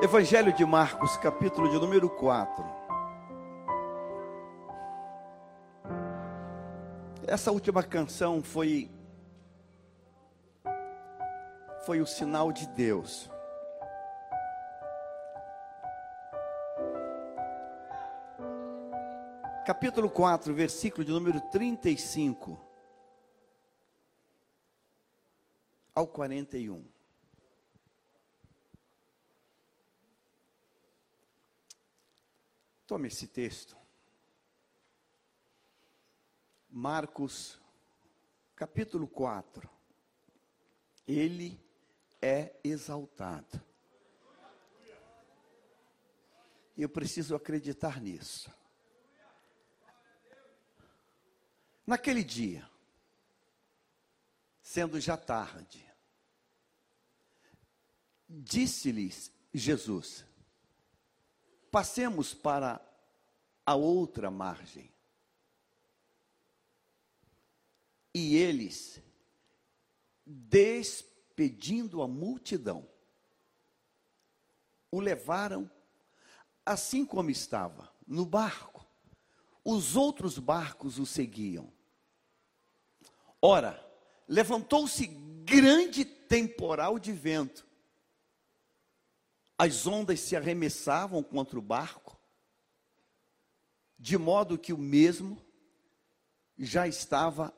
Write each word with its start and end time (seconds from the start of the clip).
Evangelho 0.00 0.52
de 0.52 0.64
Marcos, 0.64 1.16
capítulo 1.16 1.68
de 1.68 1.74
número 1.76 2.08
4. 2.08 2.64
Essa 7.26 7.50
última 7.50 7.82
canção 7.82 8.40
foi 8.40 8.88
foi 11.84 12.00
o 12.00 12.06
sinal 12.06 12.52
de 12.52 12.68
Deus. 12.68 13.28
Capítulo 19.66 20.08
4, 20.08 20.54
versículo 20.54 21.04
de 21.04 21.10
número 21.10 21.40
35 21.50 22.56
ao 25.92 26.06
41. 26.06 26.97
Tome 32.88 33.08
esse 33.08 33.26
texto. 33.26 33.76
Marcos, 36.70 37.60
capítulo 38.56 39.06
4. 39.06 39.68
Ele 41.06 41.62
é 42.22 42.58
exaltado. 42.64 43.62
Eu 46.78 46.88
preciso 46.88 47.36
acreditar 47.36 48.00
nisso. 48.00 48.50
Naquele 51.86 52.24
dia, 52.24 52.66
sendo 54.62 54.98
já 54.98 55.18
tarde, 55.18 55.86
disse-lhes 58.26 59.30
Jesus: 59.52 60.24
Passemos 61.78 62.34
para 62.34 62.84
a 63.64 63.76
outra 63.76 64.32
margem. 64.32 64.92
E 68.12 68.34
eles, 68.34 69.00
despedindo 70.26 72.02
a 72.02 72.08
multidão, 72.08 72.84
o 74.90 74.98
levaram 74.98 75.70
assim 76.66 77.06
como 77.06 77.30
estava, 77.30 77.88
no 78.04 78.26
barco. 78.26 78.84
Os 79.64 79.94
outros 79.94 80.36
barcos 80.36 80.98
o 80.98 81.06
seguiam. 81.06 81.72
Ora, 83.40 83.80
levantou-se 84.26 85.06
grande 85.44 86.04
temporal 86.04 86.98
de 86.98 87.12
vento 87.12 87.67
as 89.58 89.88
ondas 89.88 90.20
se 90.20 90.36
arremessavam 90.36 91.20
contra 91.20 91.58
o 91.58 91.62
barco, 91.62 92.16
de 93.98 94.16
modo 94.16 94.56
que 94.56 94.72
o 94.72 94.78
mesmo 94.78 95.44
já 96.56 96.86
estava 96.86 97.52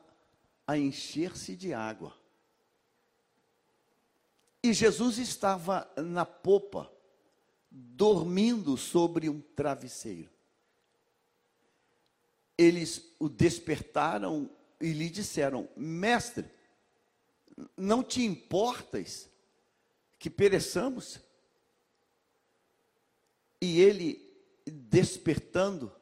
a 0.65 0.75
encher-se 0.75 1.55
de 1.55 1.73
água. 1.73 2.19
E 4.63 4.73
Jesus 4.73 5.19
estava 5.19 5.91
na 5.95 6.25
popa, 6.25 6.91
dormindo 7.69 8.75
sobre 8.77 9.29
um 9.29 9.39
travesseiro. 9.39 10.29
Eles 12.57 13.13
o 13.19 13.29
despertaram 13.29 14.49
e 14.79 14.91
lhe 14.91 15.09
disseram: 15.09 15.69
Mestre, 15.75 16.49
não 17.77 18.03
te 18.03 18.23
importas 18.23 19.29
que 20.19 20.29
pereçamos? 20.29 21.19
E 23.61 23.79
ele, 23.79 24.19
despertando, 24.65 25.95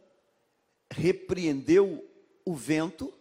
repreendeu 0.89 2.09
o 2.45 2.55
vento 2.55 3.13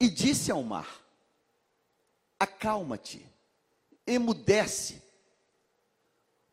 e 0.00 0.08
disse 0.08 0.52
ao 0.52 0.62
mar: 0.62 1.04
Acalma-te, 2.38 3.26
emudece. 4.06 5.02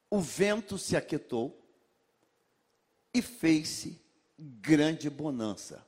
O 0.09 0.19
vento 0.19 0.77
se 0.77 0.95
aquietou 0.95 1.59
e 3.13 3.21
fez-se 3.21 3.99
grande 4.37 5.09
bonança. 5.09 5.85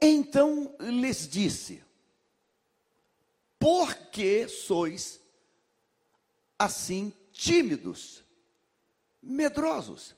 Então 0.00 0.74
lhes 0.80 1.28
disse: 1.28 1.82
Por 3.58 3.94
que 4.10 4.48
sois 4.48 5.20
assim 6.58 7.12
tímidos, 7.36 8.24
medrosos. 9.22 10.16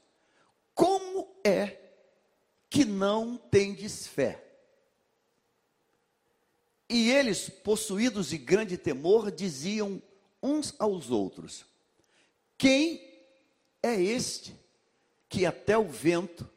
Como 0.72 1.36
é 1.44 1.76
que 2.70 2.84
não 2.84 3.36
tendes 3.36 4.06
fé? 4.06 4.44
E 6.88 7.10
eles, 7.10 7.50
possuídos 7.50 8.28
de 8.28 8.38
grande 8.38 8.78
temor, 8.78 9.30
diziam 9.30 10.00
uns 10.42 10.74
aos 10.78 11.10
outros: 11.10 11.66
Quem 12.56 13.20
é 13.82 14.00
este 14.00 14.58
que 15.28 15.44
até 15.44 15.76
o 15.76 15.88
vento 15.88 16.48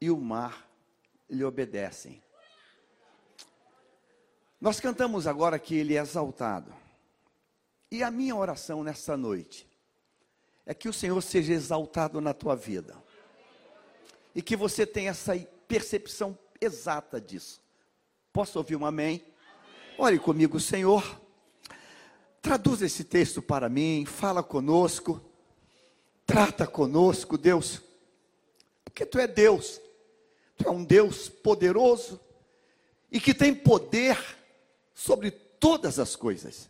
e 0.00 0.10
o 0.10 0.16
mar 0.18 0.68
lhe 1.28 1.42
obedecem? 1.42 2.22
Nós 4.60 4.78
cantamos 4.78 5.26
agora 5.26 5.58
que 5.58 5.74
ele 5.74 5.96
é 5.96 6.00
exaltado. 6.00 6.74
E 7.90 8.02
a 8.02 8.10
minha 8.10 8.36
oração 8.36 8.84
nessa 8.84 9.16
noite 9.16 9.67
é 10.68 10.74
que 10.74 10.86
o 10.86 10.92
Senhor 10.92 11.18
seja 11.22 11.54
exaltado 11.54 12.20
na 12.20 12.34
tua 12.34 12.54
vida. 12.54 12.94
E 14.34 14.42
que 14.42 14.54
você 14.54 14.86
tenha 14.86 15.12
essa 15.12 15.34
percepção 15.66 16.38
exata 16.60 17.18
disso. 17.18 17.62
Posso 18.30 18.58
ouvir 18.58 18.76
um 18.76 18.84
amém? 18.84 19.24
Ore 19.96 20.18
comigo, 20.18 20.60
Senhor. 20.60 21.02
Traduz 22.42 22.82
esse 22.82 23.02
texto 23.02 23.40
para 23.40 23.70
mim, 23.70 24.04
fala 24.04 24.42
conosco, 24.42 25.24
trata 26.26 26.66
conosco, 26.66 27.38
Deus, 27.38 27.80
porque 28.84 29.06
Tu 29.06 29.18
é 29.18 29.26
Deus, 29.26 29.80
Tu 30.54 30.68
é 30.68 30.70
um 30.70 30.84
Deus 30.84 31.30
poderoso 31.30 32.20
e 33.10 33.18
que 33.18 33.32
tem 33.32 33.54
poder 33.54 34.22
sobre 34.94 35.30
todas 35.30 35.98
as 35.98 36.14
coisas. 36.14 36.68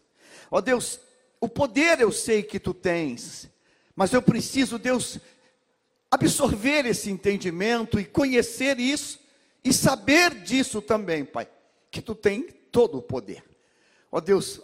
Ó 0.52 0.60
Deus, 0.60 1.00
o 1.40 1.48
poder 1.48 2.00
eu 2.00 2.12
sei 2.12 2.44
que 2.44 2.60
Tu 2.60 2.72
tens, 2.72 3.48
mas 3.98 4.12
eu 4.12 4.22
preciso, 4.22 4.78
Deus, 4.78 5.18
absorver 6.08 6.86
esse 6.86 7.10
entendimento 7.10 7.98
e 7.98 8.04
conhecer 8.04 8.78
isso 8.78 9.18
e 9.64 9.72
saber 9.72 10.36
disso 10.36 10.80
também, 10.80 11.24
Pai, 11.24 11.48
que 11.90 12.00
tu 12.00 12.14
tem 12.14 12.42
todo 12.70 12.98
o 12.98 13.02
poder. 13.02 13.42
Ó 14.12 14.20
Deus, 14.20 14.60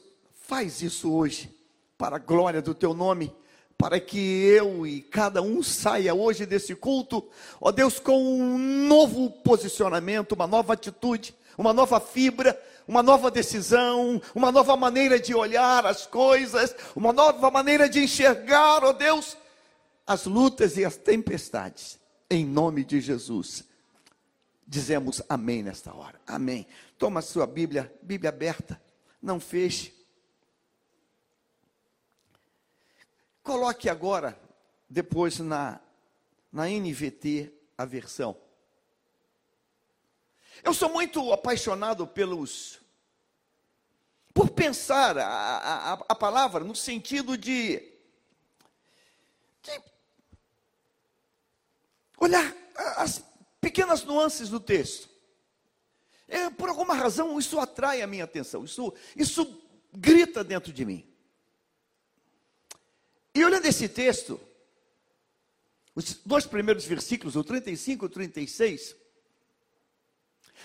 faz 0.47 0.83
isso 0.83 1.13
hoje 1.13 1.53
para 1.99 2.15
a 2.15 2.21
glória 2.21 2.63
do 2.63 2.77
teu 2.77 2.95
nome, 2.95 3.35
para 3.77 3.99
que 3.99 4.17
eu 4.17 4.87
e 4.87 5.03
cada 5.03 5.43
um 5.43 5.65
saia 5.65 6.15
hoje 6.15 6.47
desse 6.47 6.77
culto, 6.77 7.29
ó 7.61 7.73
Deus, 7.73 7.99
com 7.99 8.17
um 8.17 8.87
novo 8.87 9.29
posicionamento, 9.31 10.31
uma 10.31 10.47
nova 10.47 10.75
atitude, 10.75 11.35
uma 11.59 11.73
nova 11.73 11.99
fibra, 11.99 12.57
uma 12.87 13.03
nova 13.03 13.31
decisão, 13.31 14.21
uma 14.35 14.53
nova 14.53 14.77
maneira 14.77 15.19
de 15.19 15.35
olhar 15.35 15.87
as 15.87 16.07
coisas, 16.07 16.75
uma 16.95 17.13
nova 17.13 17.51
maneira 17.51 17.89
de 17.89 18.01
enxergar, 18.01 18.85
ó 18.85 18.91
oh 18.91 18.93
Deus, 18.93 19.37
as 20.07 20.27
lutas 20.27 20.77
e 20.77 20.85
as 20.85 20.97
tempestades, 20.97 21.99
em 22.31 22.45
nome 22.45 22.85
de 22.85 23.01
Jesus. 23.01 23.65
Dizemos 24.67 25.23
amém 25.29 25.63
nesta 25.63 25.95
hora. 25.95 26.21
Amém. 26.27 26.67
Toma 26.99 27.21
a 27.21 27.23
sua 27.23 27.47
Bíblia, 27.47 27.93
Bíblia 28.03 28.31
aberta, 28.31 28.81
não 29.21 29.39
feche. 29.39 29.95
Coloque 33.43 33.91
agora, 33.91 34.39
depois 34.89 35.39
na, 35.39 35.81
na 36.51 36.67
NVT, 36.67 37.53
a 37.77 37.85
versão. 37.85 38.44
Eu 40.63 40.73
sou 40.73 40.89
muito 40.89 41.33
apaixonado 41.33 42.07
pelos. 42.07 42.81
por 44.33 44.51
pensar 44.51 45.19
a, 45.19 45.25
a, 45.25 45.93
a 45.93 46.15
palavra 46.15 46.65
no 46.65 46.75
sentido 46.75 47.37
de, 47.37 47.83
de 49.63 49.83
olhar 52.19 52.55
as 52.97 53.23
pequenas 53.61 54.05
nuances 54.05 54.49
do 54.49 54.61
texto. 54.61 55.09
É, 56.27 56.49
por 56.51 56.69
alguma 56.69 56.95
razão, 56.95 57.39
isso 57.39 57.59
atrai 57.59 58.03
a 58.03 58.07
minha 58.07 58.25
atenção, 58.25 58.65
isso, 58.65 58.93
isso 59.15 59.63
grita 59.93 60.43
dentro 60.43 60.73
de 60.73 60.85
mim. 60.85 61.07
E 63.35 63.45
olhando 63.45 63.67
esse 63.67 63.89
texto, 63.89 64.41
os 65.95 66.15
dois 66.25 66.47
primeiros 66.47 66.85
versículos, 66.85 67.37
o 67.37 67.45
35 67.45 68.05
e 68.05 68.07
o 68.07 68.09
36, 68.09 68.97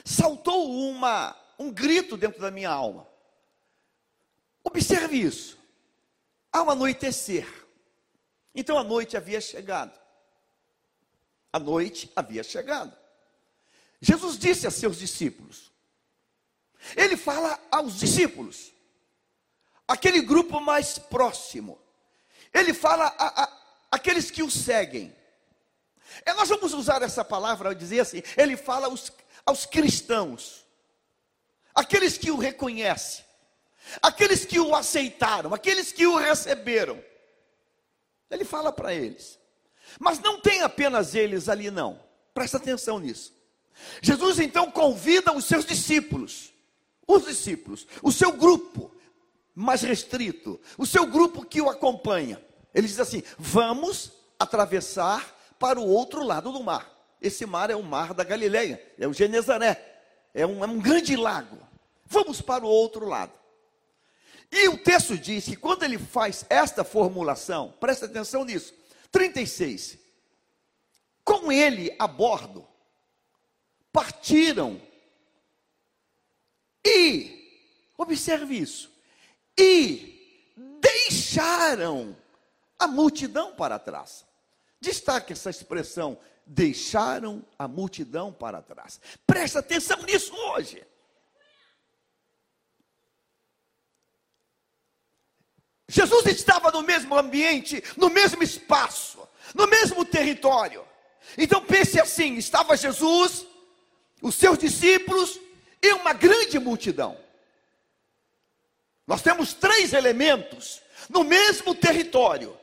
saltou 0.03 0.71
uma, 0.71 1.35
um 1.57 1.71
grito 1.71 2.17
dentro 2.17 2.41
da 2.41 2.51
minha 2.51 2.69
alma. 2.69 3.07
Observe 4.63 5.17
isso. 5.17 5.57
ao 6.51 6.69
anoitecer. 6.69 7.47
Então 8.53 8.77
a 8.77 8.83
noite 8.83 9.15
havia 9.15 9.39
chegado. 9.39 9.97
A 11.51 11.59
noite 11.59 12.11
havia 12.15 12.43
chegado. 12.43 12.95
Jesus 14.01 14.37
disse 14.37 14.65
a 14.65 14.71
seus 14.71 14.97
discípulos, 14.97 15.71
ele 16.95 17.17
fala 17.17 17.59
aos 17.69 17.99
discípulos, 17.99 18.71
aquele 19.87 20.21
grupo 20.21 20.61
mais 20.61 20.97
próximo, 20.97 21.77
ele 22.53 22.73
fala 22.73 23.13
a, 23.17 23.43
a, 23.43 23.61
aqueles 23.91 24.31
que 24.31 24.41
o 24.41 24.49
seguem. 24.49 25.13
E 26.25 26.33
nós 26.33 26.49
vamos 26.49 26.73
usar 26.73 27.01
essa 27.01 27.23
palavra, 27.23 27.75
dizer 27.75 27.99
assim, 27.99 28.23
ele 28.37 28.55
fala 28.55 28.87
aos, 28.87 29.11
aos 29.49 29.65
cristãos, 29.65 30.63
aqueles 31.73 32.17
que 32.17 32.29
o 32.29 32.37
reconhecem, 32.37 33.25
aqueles 33.99 34.45
que 34.45 34.59
o 34.59 34.75
aceitaram, 34.75 35.53
aqueles 35.53 35.91
que 35.91 36.05
o 36.05 36.17
receberam. 36.17 37.03
Ele 38.29 38.45
fala 38.45 38.71
para 38.71 38.93
eles. 38.93 39.39
Mas 39.99 40.19
não 40.19 40.39
tem 40.39 40.61
apenas 40.61 41.15
eles 41.15 41.49
ali, 41.49 41.71
não. 41.71 41.99
Presta 42.31 42.57
atenção 42.57 42.99
nisso. 42.99 43.33
Jesus 44.03 44.39
então 44.39 44.69
convida 44.69 45.33
os 45.33 45.45
seus 45.45 45.65
discípulos, 45.65 46.53
os 47.07 47.25
discípulos, 47.25 47.87
o 48.03 48.11
seu 48.11 48.31
grupo 48.31 48.93
mais 49.55 49.81
restrito, 49.81 50.61
o 50.77 50.85
seu 50.85 51.07
grupo 51.07 51.43
que 51.43 51.59
o 51.59 51.69
acompanha. 51.69 52.39
Ele 52.71 52.85
diz 52.85 52.99
assim: 52.99 53.23
vamos 53.37 54.11
atravessar 54.37 55.35
para 55.57 55.79
o 55.79 55.87
outro 55.87 56.23
lado 56.23 56.51
do 56.51 56.61
mar. 56.61 56.98
Esse 57.21 57.45
mar 57.45 57.69
é 57.69 57.75
o 57.75 57.83
mar 57.83 58.13
da 58.13 58.23
Galileia, 58.23 58.81
é 58.97 59.07
o 59.07 59.13
Genezaré, 59.13 60.01
é 60.33 60.45
um, 60.45 60.63
é 60.63 60.67
um 60.67 60.79
grande 60.79 61.15
lago. 61.15 61.57
Vamos 62.05 62.41
para 62.41 62.65
o 62.65 62.69
outro 62.69 63.07
lado. 63.07 63.33
E 64.51 64.67
o 64.67 64.77
texto 64.77 65.17
diz 65.17 65.45
que 65.45 65.55
quando 65.55 65.83
ele 65.83 65.97
faz 65.97 66.45
esta 66.49 66.83
formulação, 66.83 67.73
presta 67.79 68.05
atenção 68.05 68.43
nisso, 68.43 68.73
36. 69.11 69.97
Com 71.23 71.51
ele 71.51 71.95
a 71.99 72.07
bordo, 72.07 72.67
partiram 73.91 74.81
e, 76.83 77.61
observe 77.97 78.55
isso, 78.55 78.91
e 79.57 80.55
deixaram 80.81 82.15
a 82.79 82.87
multidão 82.87 83.53
para 83.53 83.77
trás. 83.77 84.25
Destaque 84.81 85.33
essa 85.33 85.49
expressão, 85.49 86.17
deixaram 86.49 87.45
a 87.59 87.67
multidão 87.67 88.33
para 88.33 88.59
trás. 88.59 88.99
Presta 89.25 89.59
atenção 89.59 90.01
nisso 90.01 90.35
hoje. 90.35 90.83
Jesus 95.87 96.25
estava 96.25 96.71
no 96.71 96.81
mesmo 96.81 97.15
ambiente, 97.15 97.83
no 97.95 98.09
mesmo 98.09 98.41
espaço, 98.41 99.27
no 99.53 99.67
mesmo 99.67 100.03
território. 100.03 100.83
Então 101.37 101.63
pense 101.63 101.99
assim: 101.99 102.35
estava 102.35 102.75
Jesus, 102.75 103.45
os 104.19 104.33
seus 104.33 104.57
discípulos 104.57 105.39
e 105.81 105.93
uma 105.93 106.13
grande 106.13 106.57
multidão. 106.57 107.17
Nós 109.05 109.21
temos 109.21 109.53
três 109.53 109.93
elementos 109.93 110.81
no 111.09 111.23
mesmo 111.23 111.75
território: 111.75 112.57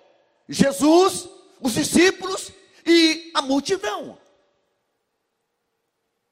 Jesus, 0.49 1.29
os 1.61 1.75
discípulos 1.75 2.53
e 2.87 3.33
a 3.35 3.43
multidão. 3.43 4.17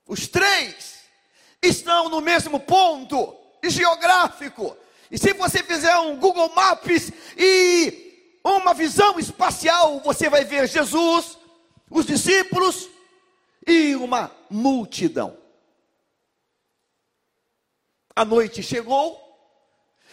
Os 0.06 0.28
três 0.28 1.00
estão 1.60 2.08
no 2.08 2.20
mesmo 2.20 2.60
ponto 2.60 3.36
geográfico, 3.64 4.76
e 5.10 5.18
se 5.18 5.32
você 5.32 5.62
fizer 5.62 5.96
um 5.98 6.16
Google 6.16 6.54
Maps 6.54 7.10
e 7.36 8.38
uma 8.44 8.74
visão 8.74 9.18
espacial, 9.18 10.00
você 10.00 10.28
vai 10.28 10.44
ver 10.44 10.68
Jesus, 10.68 11.38
os 11.90 12.06
discípulos 12.06 12.88
e 13.66 13.94
uma 13.96 14.30
multidão. 14.50 15.36
A 18.14 18.24
noite 18.24 18.62
chegou, 18.62 19.20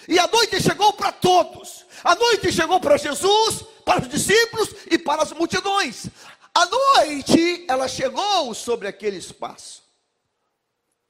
e 0.08 0.18
a 0.18 0.28
noite 0.28 0.62
chegou 0.62 0.94
para 0.94 1.12
todos. 1.12 1.86
A 2.04 2.16
noite 2.16 2.52
chegou 2.52 2.80
para 2.80 2.98
Jesus, 2.98 3.66
para 3.92 4.04
os 4.04 4.08
discípulos 4.08 4.70
e 4.90 4.98
para 4.98 5.22
as 5.22 5.34
multidões. 5.34 6.08
A 6.54 6.66
noite, 6.66 7.66
ela 7.68 7.90
chegou 7.90 8.54
sobre 8.54 8.88
aquele 8.88 9.18
espaço. 9.18 9.84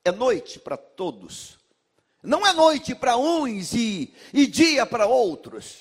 É 0.04 0.12
noite 0.12 0.60
para 0.60 0.78
todos. 0.78 1.60
Não 2.24 2.46
é 2.46 2.52
noite 2.54 2.96
para 2.96 3.18
uns 3.18 3.74
e, 3.74 4.16
e 4.34 4.48
dia 4.48 4.84
para 4.84 5.06
outros. 5.06 5.78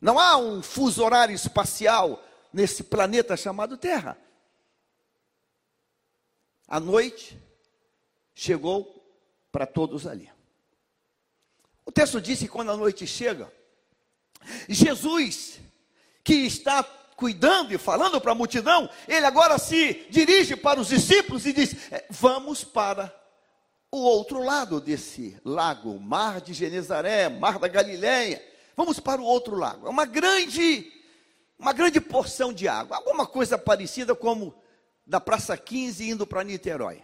Não 0.00 0.18
há 0.18 0.36
um 0.36 0.60
fuso 0.60 1.04
horário 1.04 1.34
espacial 1.34 2.20
nesse 2.52 2.82
planeta 2.82 3.36
chamado 3.36 3.76
Terra. 3.76 4.18
A 6.66 6.80
noite 6.80 7.40
chegou 8.34 9.04
para 9.52 9.66
todos 9.66 10.04
ali. 10.04 10.28
O 11.84 11.92
texto 11.92 12.20
diz 12.20 12.40
que 12.40 12.48
quando 12.48 12.72
a 12.72 12.76
noite 12.76 13.06
chega, 13.06 13.52
Jesus, 14.68 15.60
que 16.30 16.46
está 16.46 16.84
cuidando 17.16 17.74
e 17.74 17.78
falando 17.78 18.20
para 18.20 18.30
a 18.30 18.36
multidão, 18.36 18.88
ele 19.08 19.26
agora 19.26 19.58
se 19.58 20.06
dirige 20.10 20.54
para 20.54 20.80
os 20.80 20.86
discípulos 20.86 21.44
e 21.44 21.52
diz: 21.52 21.92
é, 21.92 22.06
Vamos 22.08 22.62
para 22.62 23.12
o 23.90 23.98
outro 23.98 24.40
lado 24.40 24.80
desse 24.80 25.36
lago, 25.44 25.98
mar 25.98 26.40
de 26.40 26.54
Genezaré, 26.54 27.28
mar 27.28 27.58
da 27.58 27.66
Galileia. 27.66 28.40
Vamos 28.76 29.00
para 29.00 29.20
o 29.20 29.24
outro 29.24 29.56
lago. 29.56 29.88
É 29.88 29.90
uma 29.90 30.06
grande, 30.06 30.92
uma 31.58 31.72
grande 31.72 32.00
porção 32.00 32.52
de 32.52 32.68
água. 32.68 32.98
Alguma 32.98 33.26
coisa 33.26 33.58
parecida 33.58 34.14
como 34.14 34.54
da 35.04 35.20
Praça 35.20 35.56
15 35.56 36.10
indo 36.10 36.24
para 36.24 36.44
Niterói. 36.44 37.02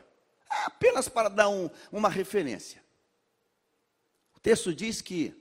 É 0.48 0.66
apenas 0.66 1.08
para 1.08 1.28
dar 1.28 1.48
um, 1.48 1.68
uma 1.90 2.08
referência. 2.08 2.80
O 4.36 4.38
texto 4.38 4.72
diz 4.72 5.02
que 5.02 5.34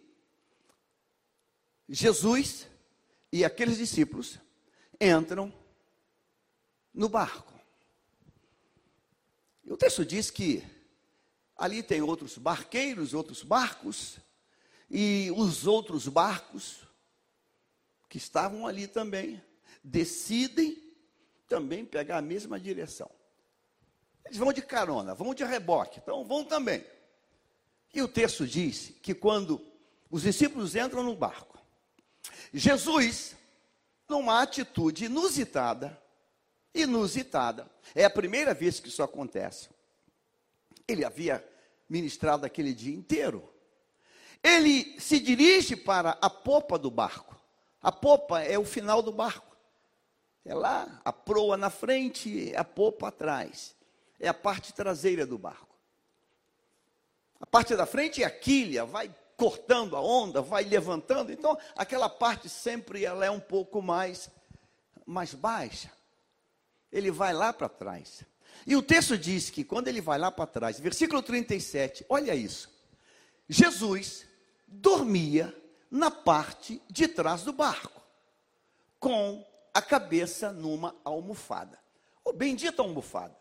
Jesus 1.88 2.68
e 3.36 3.44
aqueles 3.44 3.78
discípulos 3.78 4.40
entram 4.98 5.54
no 6.94 7.10
barco. 7.10 7.54
E 9.66 9.74
o 9.74 9.76
texto 9.76 10.06
diz 10.06 10.32
que 10.32 10.64
Ali 11.58 11.84
tem 11.84 12.02
outros 12.02 12.38
barqueiros, 12.38 13.14
outros 13.14 13.44
barcos, 13.44 14.20
e 14.90 15.30
os 15.36 15.68
outros 15.68 16.08
barcos 16.08 16.80
que 18.08 18.18
estavam 18.18 18.66
ali 18.66 18.88
também 18.88 19.44
decidem 19.84 20.82
também 21.46 21.84
pegar 21.84 22.20
a 22.20 22.22
mesma 22.22 22.58
direção. 22.58 23.12
Eles 24.24 24.38
vão 24.38 24.54
de 24.54 24.62
carona, 24.62 25.14
vão 25.14 25.34
de 25.34 25.44
reboque, 25.44 26.00
então 26.00 26.24
vão 26.24 26.46
também. 26.46 26.86
E 27.94 28.02
o 28.02 28.08
texto 28.08 28.48
diz 28.48 28.94
que 29.02 29.14
quando 29.14 29.62
os 30.10 30.22
discípulos 30.22 30.74
entram 30.74 31.04
no 31.04 31.18
barco, 31.18 31.55
Jesus, 32.58 33.36
numa 34.08 34.42
atitude 34.42 35.06
inusitada, 35.06 36.02
inusitada, 36.74 37.70
é 37.94 38.06
a 38.06 38.10
primeira 38.10 38.54
vez 38.54 38.80
que 38.80 38.88
isso 38.88 39.04
acontece. 39.04 39.70
Ele 40.88 41.04
havia 41.04 41.46
ministrado 41.90 42.46
aquele 42.46 42.74
dia 42.74 42.96
inteiro. 42.96 43.52
Ele 44.42 44.98
se 45.02 45.20
dirige 45.20 45.76
para 45.76 46.18
a 46.22 46.30
popa 46.30 46.80
do 46.80 46.90
barco. 46.90 47.36
A 47.82 47.92
popa 47.92 48.42
é 48.42 48.58
o 48.58 48.64
final 48.64 49.02
do 49.02 49.12
barco. 49.12 49.58
É 50.46 50.54
lá, 50.54 51.02
a 51.04 51.12
proa 51.12 51.58
na 51.58 51.70
frente, 51.70 52.56
a 52.56 52.64
popa 52.64 53.10
atrás. 53.10 53.76
É 54.18 54.30
a 54.30 54.34
parte 54.34 54.72
traseira 54.72 55.26
do 55.26 55.38
barco. 55.38 55.76
A 57.38 57.46
parte 57.46 57.76
da 57.76 57.86
frente 57.86 58.24
é 58.24 58.26
a 58.26 58.32
quilha, 58.32 58.86
vai 58.86 59.14
cortando 59.36 59.96
a 59.96 60.02
onda, 60.02 60.42
vai 60.42 60.64
levantando. 60.64 61.32
Então, 61.32 61.58
aquela 61.76 62.10
parte 62.10 62.50
sempre 62.50 63.04
ela 63.06 63.26
é 63.26 63.32
um 63.32 63.40
pouco 63.40 63.82
mais 63.82 64.30
mais 65.06 65.34
baixa. 65.34 65.92
Ele 66.92 67.12
vai 67.12 67.34
lá 67.34 67.54
para 67.54 67.70
trás. 67.70 68.24
E 68.66 68.76
o 68.76 68.82
texto 68.82 69.18
diz 69.18 69.50
que 69.50 69.64
quando 69.64 69.88
ele 69.88 70.02
vai 70.02 70.18
lá 70.18 70.32
para 70.32 70.48
trás, 70.48 70.80
versículo 70.80 71.22
37, 71.22 72.06
olha 72.10 72.34
isso. 72.34 72.74
Jesus 73.48 74.26
dormia 74.68 75.56
na 75.92 76.10
parte 76.10 76.82
de 76.90 77.08
trás 77.08 77.44
do 77.44 77.54
barco, 77.54 78.02
com 79.00 79.46
a 79.74 79.82
cabeça 79.82 80.52
numa 80.52 80.96
almofada. 81.04 81.78
O 82.24 82.30
oh, 82.30 82.34
bendita 82.34 82.82
almofada. 82.82 83.36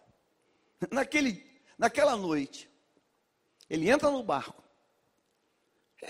Naquele, 0.91 1.47
naquela 1.79 2.17
noite, 2.17 2.69
ele 3.71 3.89
entra 3.89 4.11
no 4.11 4.23
barco. 4.23 4.64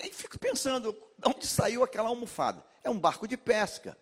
E 0.02 0.12
fico 0.12 0.38
pensando, 0.38 0.92
de 0.92 1.28
onde 1.28 1.46
saiu 1.46 1.84
aquela 1.84 2.08
almofada? 2.08 2.64
É 2.82 2.90
um 2.90 2.98
barco 2.98 3.28
de 3.28 3.36
pesca. 3.36 3.96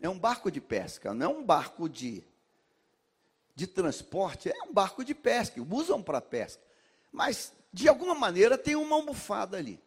É 0.00 0.08
um 0.08 0.18
barco 0.18 0.50
de 0.50 0.60
pesca, 0.60 1.12
não 1.12 1.26
é 1.26 1.28
um 1.28 1.44
barco 1.44 1.88
de 1.88 2.24
de 3.58 3.66
transporte 3.66 4.48
é 4.48 4.62
um 4.62 4.72
barco 4.72 5.04
de 5.04 5.12
pesca, 5.12 5.60
usam 5.68 6.00
para 6.00 6.20
pesca. 6.20 6.62
Mas, 7.10 7.52
de 7.72 7.88
alguma 7.88 8.14
maneira, 8.14 8.56
tem 8.56 8.76
uma 8.76 8.94
almofada 8.94 9.56
ali. 9.56 9.82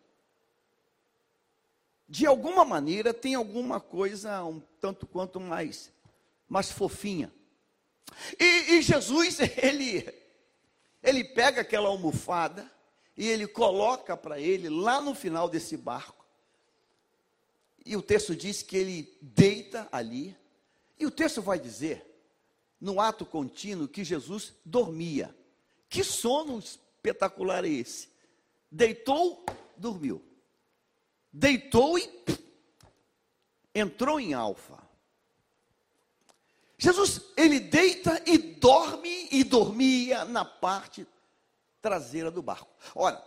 de 2.06 2.26
alguma 2.26 2.66
maneira, 2.66 3.14
tem 3.14 3.36
alguma 3.36 3.80
coisa 3.80 4.44
um 4.44 4.60
tanto 4.82 5.08
quanto 5.08 5.40
mais, 5.40 5.90
mais 6.50 6.70
fofinha. 6.70 7.34
E, 8.38 8.74
e 8.74 8.82
Jesus, 8.82 9.40
ele, 9.56 10.06
ele 11.02 11.24
pega 11.24 11.62
aquela 11.62 11.88
almofada 11.88 12.70
e 13.16 13.28
ele 13.28 13.48
coloca 13.48 14.16
para 14.16 14.40
ele 14.40 14.70
lá 14.70 15.02
no 15.02 15.14
final 15.14 15.50
desse 15.50 15.76
barco. 15.76 16.26
E 17.86 17.96
o 17.96 18.02
texto 18.02 18.36
diz 18.36 18.62
que 18.62 18.78
ele 18.78 19.18
deita 19.22 19.88
ali. 19.92 20.36
E 21.00 21.06
o 21.06 21.12
texto 21.12 21.42
vai 21.42 21.60
dizer, 21.60 22.06
no 22.80 23.00
ato 23.00 23.26
contínuo, 23.26 23.88
que 23.88 24.04
Jesus 24.04 24.54
dormia. 24.64 25.36
Que 25.90 26.04
sono 26.04 26.60
espetacular 26.60 27.66
é 27.66 27.70
esse? 27.70 28.10
Deitou, 28.72 29.44
dormiu. 29.76 30.22
Deitou 31.34 31.98
e 31.98 32.10
entrou 33.74 34.20
em 34.20 34.34
alfa. 34.34 34.80
Jesus, 36.78 37.22
ele 37.38 37.60
deita 37.60 38.22
e 38.26 38.38
dorme 38.38 39.28
e 39.32 39.44
dormia 39.44 40.26
na 40.26 40.44
parte 40.44 41.06
traseira 41.82 42.30
do 42.30 42.42
barco. 42.42 42.70
Ora, 42.96 43.24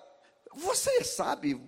você 0.55 1.03
sabe 1.03 1.61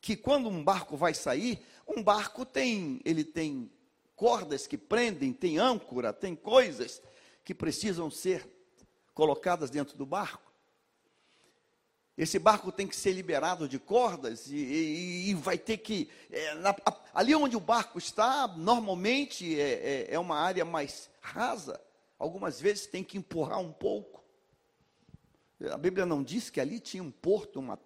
que 0.00 0.16
quando 0.16 0.48
um 0.48 0.62
barco 0.62 0.96
vai 0.96 1.14
sair, 1.14 1.64
um 1.86 2.02
barco 2.02 2.44
tem, 2.44 3.00
ele 3.04 3.24
tem 3.24 3.70
cordas 4.14 4.66
que 4.66 4.78
prendem, 4.78 5.32
tem 5.32 5.58
âncora, 5.58 6.12
tem 6.12 6.34
coisas 6.36 7.02
que 7.44 7.54
precisam 7.54 8.10
ser 8.10 8.48
colocadas 9.12 9.70
dentro 9.70 9.96
do 9.96 10.06
barco. 10.06 10.52
Esse 12.16 12.38
barco 12.38 12.70
tem 12.70 12.86
que 12.86 12.94
ser 12.94 13.12
liberado 13.12 13.68
de 13.68 13.78
cordas 13.78 14.46
e, 14.46 14.54
e, 14.54 15.30
e 15.30 15.34
vai 15.34 15.58
ter 15.58 15.78
que. 15.78 16.08
É, 16.30 16.54
na, 16.54 16.74
ali 17.12 17.34
onde 17.34 17.56
o 17.56 17.60
barco 17.60 17.98
está, 17.98 18.46
normalmente 18.46 19.60
é, 19.60 19.72
é, 19.72 20.14
é, 20.14 20.18
uma 20.18 20.38
área 20.38 20.64
mais 20.64 21.10
rasa. 21.20 21.80
Algumas 22.16 22.60
vezes 22.60 22.86
tem 22.86 23.02
que 23.02 23.18
empurrar 23.18 23.58
um 23.58 23.72
pouco. 23.72 24.23
A 25.72 25.76
Bíblia 25.76 26.04
não 26.06 26.22
diz 26.22 26.50
que 26.50 26.60
ali 26.60 26.80
tinha 26.80 27.02
um 27.02 27.10
porto, 27.10 27.60
uma, 27.60 27.78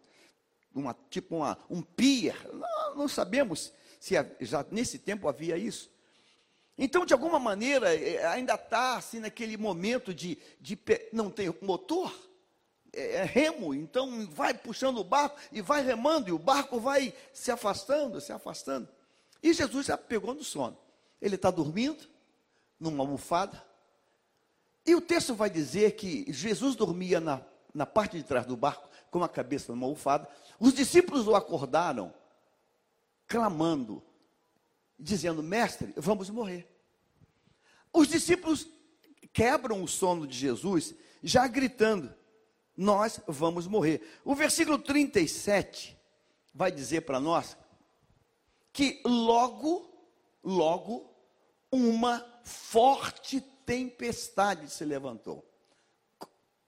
uma 0.74 0.96
tipo 1.10 1.36
uma, 1.36 1.58
um 1.68 1.82
pier. 1.82 2.36
Não, 2.52 2.96
não 2.96 3.08
sabemos 3.08 3.72
se 3.98 4.14
já 4.40 4.64
nesse 4.70 4.98
tempo 4.98 5.28
havia 5.28 5.56
isso. 5.56 5.90
Então, 6.76 7.04
de 7.04 7.12
alguma 7.12 7.40
maneira, 7.40 7.92
é, 7.92 8.24
ainda 8.26 8.54
está 8.54 8.96
assim 8.96 9.18
naquele 9.18 9.56
momento 9.56 10.14
de, 10.14 10.38
de 10.60 10.78
não 11.12 11.28
tem 11.28 11.52
motor, 11.60 12.14
é, 12.92 13.16
é, 13.16 13.24
remo, 13.24 13.74
então 13.74 14.26
vai 14.30 14.54
puxando 14.54 14.98
o 14.98 15.04
barco 15.04 15.38
e 15.50 15.60
vai 15.60 15.82
remando, 15.82 16.28
e 16.28 16.32
o 16.32 16.38
barco 16.38 16.78
vai 16.78 17.12
se 17.32 17.50
afastando, 17.50 18.20
se 18.20 18.32
afastando. 18.32 18.88
E 19.42 19.52
Jesus 19.52 19.86
já 19.86 19.98
pegou 19.98 20.34
no 20.34 20.44
sono. 20.44 20.78
Ele 21.20 21.34
está 21.34 21.50
dormindo, 21.50 22.08
numa 22.78 23.02
almofada, 23.02 23.62
e 24.86 24.94
o 24.94 25.00
texto 25.00 25.34
vai 25.34 25.50
dizer 25.50 25.96
que 25.96 26.24
Jesus 26.32 26.76
dormia 26.76 27.20
na, 27.20 27.42
na 27.74 27.86
parte 27.86 28.16
de 28.16 28.24
trás 28.24 28.46
do 28.46 28.56
barco, 28.56 28.88
com 29.10 29.22
a 29.22 29.28
cabeça 29.28 29.72
numa 29.72 29.86
almofada. 29.86 30.28
Os 30.58 30.74
discípulos 30.74 31.26
o 31.26 31.34
acordaram, 31.34 32.12
clamando, 33.26 34.02
dizendo: 34.98 35.42
Mestre, 35.42 35.92
vamos 35.96 36.30
morrer. 36.30 36.68
Os 37.92 38.08
discípulos 38.08 38.68
quebram 39.32 39.82
o 39.82 39.88
sono 39.88 40.26
de 40.26 40.36
Jesus, 40.36 40.94
já 41.22 41.46
gritando: 41.46 42.12
Nós 42.76 43.20
vamos 43.26 43.66
morrer. 43.66 44.20
O 44.24 44.34
versículo 44.34 44.78
37 44.78 45.96
vai 46.54 46.72
dizer 46.72 47.02
para 47.02 47.20
nós 47.20 47.56
que 48.72 49.00
logo, 49.04 49.88
logo, 50.42 51.14
uma 51.70 52.24
forte 52.44 53.40
tempestade 53.40 54.70
se 54.70 54.84
levantou. 54.84 55.47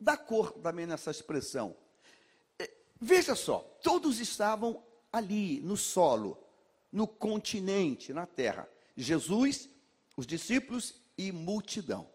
Dá 0.01 0.17
cor 0.17 0.53
também 0.53 0.87
nessa 0.87 1.11
expressão. 1.11 1.77
É, 2.59 2.71
veja 3.01 3.35
só, 3.35 3.59
todos 3.83 4.19
estavam 4.19 4.83
ali 5.13 5.61
no 5.61 5.77
solo 5.77 6.51
no 6.93 7.07
continente, 7.07 8.13
na 8.13 8.27
terra. 8.27 8.69
Jesus, 8.97 9.69
os 10.17 10.27
discípulos 10.27 10.95
e 11.17 11.31
multidão. 11.33 12.09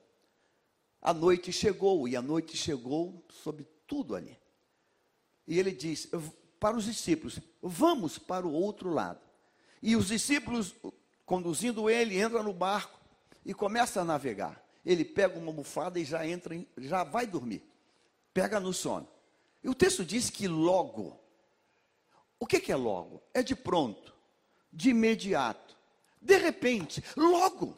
A 1.02 1.14
noite 1.14 1.52
chegou, 1.52 2.08
e 2.08 2.16
a 2.16 2.22
noite 2.22 2.58
chegou 2.58 3.24
sobre 3.30 3.68
tudo 3.88 4.16
ali. 4.16 4.38
E 5.48 5.60
ele 5.60 5.72
diz 5.72 6.10
para 6.60 6.76
os 6.76 6.86
discípulos: 6.86 7.40
Vamos 7.62 8.18
para 8.18 8.46
o 8.46 8.52
outro 8.52 8.90
lado. 8.90 9.22
E 9.82 9.96
os 9.96 10.08
discípulos, 10.08 10.74
conduzindo 11.26 11.90
ele, 11.90 12.18
entra 12.18 12.42
no 12.42 12.54
barco 12.54 13.00
e 13.46 13.54
começa 13.54 14.02
a 14.02 14.06
navegar. 14.06 14.64
Ele 14.84 15.06
pega 15.06 15.38
uma 15.38 15.48
almofada 15.48 16.00
e 16.00 16.06
já 16.06 16.28
entra, 16.28 16.60
já 16.78 17.04
vai 17.04 17.28
dormir. 17.28 17.64
Pega 18.36 18.60
no 18.60 18.74
sono. 18.74 19.08
E 19.64 19.70
o 19.70 19.74
texto 19.74 20.04
diz 20.04 20.30
que 20.30 20.46
logo. 20.46 21.18
O 22.38 22.46
que, 22.46 22.60
que 22.60 22.70
é 22.70 22.76
logo? 22.76 23.24
É 23.34 23.42
de 23.42 23.56
pronto 23.56 24.14
de 24.74 24.90
imediato, 24.90 25.78
de 26.22 26.38
repente, 26.38 27.02
logo, 27.16 27.78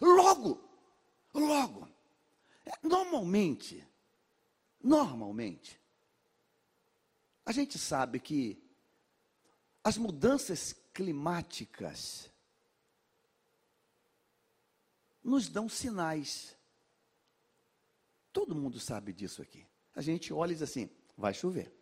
logo, 0.00 0.66
logo. 1.34 1.86
É, 2.64 2.72
normalmente, 2.82 3.86
normalmente, 4.82 5.78
a 7.44 7.52
gente 7.52 7.78
sabe 7.78 8.18
que 8.18 8.58
as 9.84 9.98
mudanças 9.98 10.72
climáticas 10.94 12.30
nos 15.22 15.50
dão 15.50 15.68
sinais. 15.68 16.56
Todo 18.32 18.54
mundo 18.54 18.80
sabe 18.80 19.12
disso 19.12 19.42
aqui. 19.42 19.67
A 19.98 20.00
gente 20.00 20.32
olha 20.32 20.52
e 20.52 20.54
diz 20.54 20.62
assim: 20.62 20.88
vai 21.16 21.34
chover. 21.34 21.72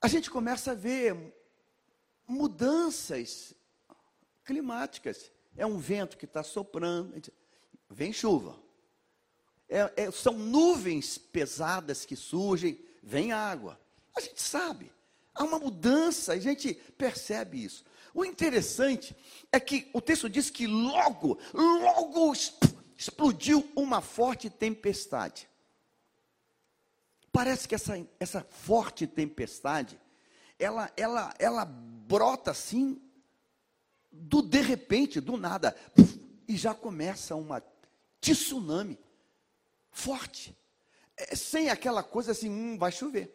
A 0.00 0.08
gente 0.08 0.30
começa 0.30 0.70
a 0.70 0.74
ver 0.74 1.14
mudanças 2.26 3.52
climáticas. 4.42 5.30
É 5.58 5.66
um 5.66 5.76
vento 5.76 6.16
que 6.16 6.24
está 6.24 6.42
soprando, 6.42 7.20
vem 7.90 8.14
chuva. 8.14 8.58
É, 9.68 10.04
é, 10.04 10.10
são 10.10 10.38
nuvens 10.38 11.18
pesadas 11.18 12.06
que 12.06 12.16
surgem, 12.16 12.82
vem 13.02 13.30
água. 13.30 13.78
A 14.16 14.22
gente 14.22 14.40
sabe, 14.40 14.90
há 15.34 15.44
uma 15.44 15.58
mudança, 15.58 16.32
a 16.32 16.38
gente 16.38 16.72
percebe 16.96 17.62
isso. 17.62 17.84
O 18.14 18.24
interessante 18.24 19.14
é 19.52 19.60
que 19.60 19.90
o 19.92 20.00
texto 20.00 20.30
diz 20.30 20.48
que 20.48 20.66
logo, 20.66 21.38
logo 21.52 22.32
explodiu 22.96 23.70
uma 23.76 24.00
forte 24.00 24.48
tempestade. 24.48 25.46
Parece 27.34 27.66
que 27.66 27.74
essa, 27.74 27.94
essa 28.20 28.46
forte 28.48 29.08
tempestade, 29.08 30.00
ela, 30.56 30.88
ela, 30.96 31.34
ela 31.36 31.64
brota 31.64 32.52
assim, 32.52 33.02
do 34.12 34.40
de 34.40 34.60
repente, 34.60 35.20
do 35.20 35.36
nada, 35.36 35.76
e 36.46 36.56
já 36.56 36.72
começa 36.72 37.34
uma 37.34 37.60
tsunami 38.20 38.96
forte, 39.90 40.56
é, 41.16 41.34
sem 41.34 41.70
aquela 41.70 42.04
coisa 42.04 42.30
assim, 42.30 42.48
hum, 42.48 42.78
vai 42.78 42.92
chover. 42.92 43.34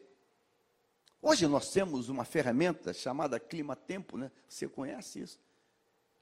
Hoje 1.21 1.45
nós 1.45 1.69
temos 1.69 2.07
uma 2.07 2.23
ferramenta 2.23 2.93
chamada 2.93 3.37
clima-tempo, 3.37 4.17
né? 4.17 4.31
Você 4.47 4.65
conhece 4.65 5.19
isso? 5.19 5.41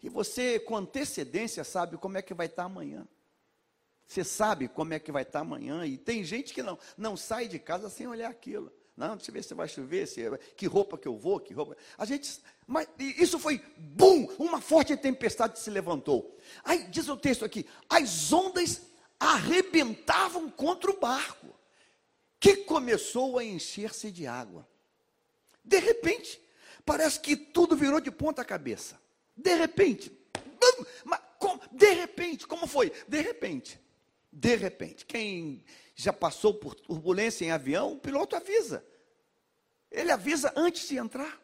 E 0.01 0.09
você, 0.09 0.59
com 0.59 0.75
antecedência, 0.75 1.63
sabe 1.63 1.95
como 1.95 2.17
é 2.17 2.23
que 2.23 2.33
vai 2.33 2.47
estar 2.47 2.63
amanhã. 2.63 3.07
Você 4.07 4.23
sabe 4.23 4.67
como 4.67 4.93
é 4.93 4.99
que 4.99 5.11
vai 5.11 5.23
estar 5.23 5.41
amanhã. 5.41 5.85
E 5.85 5.97
tem 5.97 6.23
gente 6.23 6.53
que 6.53 6.63
não, 6.63 6.79
não 6.97 7.17
sai 7.17 7.47
de 7.47 7.59
casa 7.59 7.89
sem 7.89 8.07
olhar 8.07 8.29
aquilo. 8.29 8.71
Não, 8.95 9.15
deixa 9.15 9.29
eu 9.29 9.33
ver 9.33 9.43
se 9.43 9.53
vai 9.53 9.67
chover, 9.67 10.07
se, 10.07 10.23
que 10.55 10.65
roupa 10.65 10.97
que 10.97 11.07
eu 11.07 11.15
vou, 11.15 11.39
que 11.39 11.53
roupa. 11.53 11.77
A 11.97 12.05
gente, 12.05 12.41
mas 12.65 12.87
isso 12.97 13.37
foi, 13.37 13.61
bum, 13.77 14.25
uma 14.39 14.59
forte 14.59 14.97
tempestade 14.97 15.59
se 15.59 15.69
levantou. 15.69 16.35
Aí 16.63 16.87
diz 16.87 17.07
o 17.07 17.15
texto 17.15 17.45
aqui: 17.45 17.67
as 17.87 18.33
ondas 18.33 18.81
arrebentavam 19.19 20.49
contra 20.49 20.89
o 20.89 20.99
barco, 20.99 21.53
que 22.39 22.57
começou 22.57 23.37
a 23.37 23.43
encher-se 23.43 24.09
de 24.09 24.25
água. 24.25 24.67
De 25.63 25.77
repente, 25.77 26.41
parece 26.83 27.19
que 27.19 27.35
tudo 27.35 27.75
virou 27.75 27.99
de 27.99 28.09
ponta 28.09 28.43
cabeça. 28.43 28.99
De 29.35 29.53
repente, 29.53 30.11
bum, 30.33 30.85
mas, 31.05 31.19
de 31.71 31.93
repente, 31.93 32.47
como 32.47 32.65
foi? 32.65 32.91
De 33.07 33.21
repente, 33.21 33.79
de 34.31 34.55
repente, 34.55 35.05
quem 35.05 35.63
já 35.95 36.13
passou 36.13 36.53
por 36.53 36.75
turbulência 36.75 37.45
em 37.45 37.51
avião, 37.51 37.93
o 37.93 37.99
piloto 37.99 38.35
avisa. 38.35 38.85
Ele 39.91 40.11
avisa 40.11 40.53
antes 40.55 40.87
de 40.87 40.97
entrar. 40.97 41.39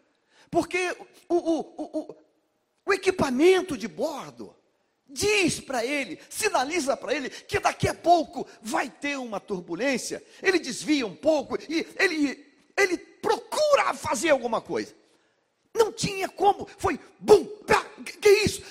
Porque 0.52 0.96
o, 1.28 1.36
o, 1.36 1.60
o, 1.78 2.16
o 2.86 2.94
equipamento 2.94 3.78
de 3.78 3.88
bordo 3.88 4.56
diz 5.08 5.60
para 5.60 5.86
ele, 5.86 6.20
sinaliza 6.30 6.96
para 6.96 7.14
ele 7.14 7.30
que 7.30 7.60
daqui 7.60 7.88
a 7.88 7.94
pouco 7.94 8.48
vai 8.62 8.90
ter 8.90 9.18
uma 9.18 9.40
turbulência. 9.40 10.24
Ele 10.42 10.60
desvia 10.60 11.06
um 11.08 11.16
pouco 11.16 11.58
e 11.70 11.88
ele, 11.98 12.46
ele 12.78 12.98
procura 12.98 13.94
fazer 13.94 14.30
alguma 14.30 14.62
coisa. 14.62 14.94
Não 15.74 15.92
tinha 15.92 16.30
como. 16.30 16.68
Foi 16.78 17.00
bum, 17.20 17.46
pá, 17.66 17.84
que, 18.04 18.18
que 18.18 18.30
isso? 18.30 18.62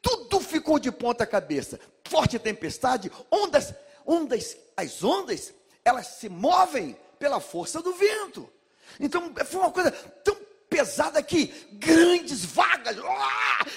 Tudo 0.00 0.40
ficou 0.40 0.78
de 0.78 0.90
ponta 0.90 1.26
cabeça. 1.26 1.78
Forte 2.08 2.38
tempestade, 2.38 3.10
ondas, 3.30 3.74
ondas, 4.06 4.56
as 4.76 5.04
ondas, 5.04 5.52
elas 5.84 6.06
se 6.06 6.28
movem 6.28 6.96
pela 7.18 7.40
força 7.40 7.82
do 7.82 7.92
vento. 7.92 8.50
Então, 8.98 9.32
foi 9.44 9.60
uma 9.60 9.70
coisa 9.70 9.90
tão 9.90 10.36
pesada 10.68 11.22
que 11.22 11.46
grandes 11.72 12.44
vagas, 12.44 12.96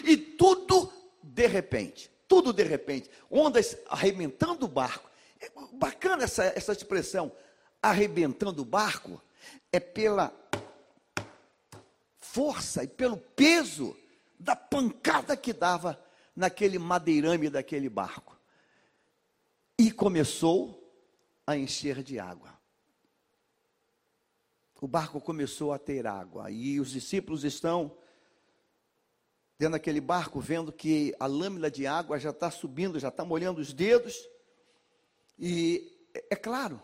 e 0.04 0.16
tudo 0.16 0.92
de 1.22 1.48
repente, 1.48 2.10
tudo 2.28 2.54
de 2.54 2.64
repente, 2.64 3.10
ondas 3.30 3.78
arrebentando 3.88 4.66
o 4.66 4.70
barco. 4.70 5.10
É 5.40 5.50
bacana 5.74 6.24
essa, 6.24 6.46
essa 6.56 6.72
expressão, 6.72 7.32
arrebentando 7.82 8.62
o 8.62 8.66
barco, 8.66 9.22
é 9.72 9.80
pela 9.80 10.34
força 12.20 12.84
e 12.84 12.88
pelo 12.88 13.18
peso 13.18 13.98
da 14.40 14.56
pancada 14.56 15.36
que 15.36 15.52
dava 15.52 16.00
naquele 16.36 16.80
madeirame 16.80 17.50
daquele 17.50 17.90
barco. 17.90 18.40
E 19.78 19.92
começou 19.92 20.82
a 21.46 21.58
encher 21.58 22.04
de 22.04 22.20
água. 22.20 22.60
O 24.80 24.88
barco 24.88 25.22
começou 25.22 25.74
a 25.74 25.78
ter 25.78 26.08
água 26.08 26.50
e 26.50 26.80
os 26.80 26.90
discípulos 26.90 27.44
estão 27.44 27.96
dentro 29.60 29.74
daquele 29.74 30.02
barco 30.02 30.40
vendo 30.40 30.72
que 30.72 31.16
a 31.20 31.28
lâmina 31.28 31.70
de 31.70 31.86
água 31.86 32.18
já 32.18 32.32
está 32.32 32.50
subindo, 32.50 33.00
já 33.00 33.10
está 33.10 33.24
molhando 33.24 33.62
os 33.62 33.74
dedos. 33.74 34.28
E 35.38 36.08
é 36.32 36.36
claro, 36.36 36.82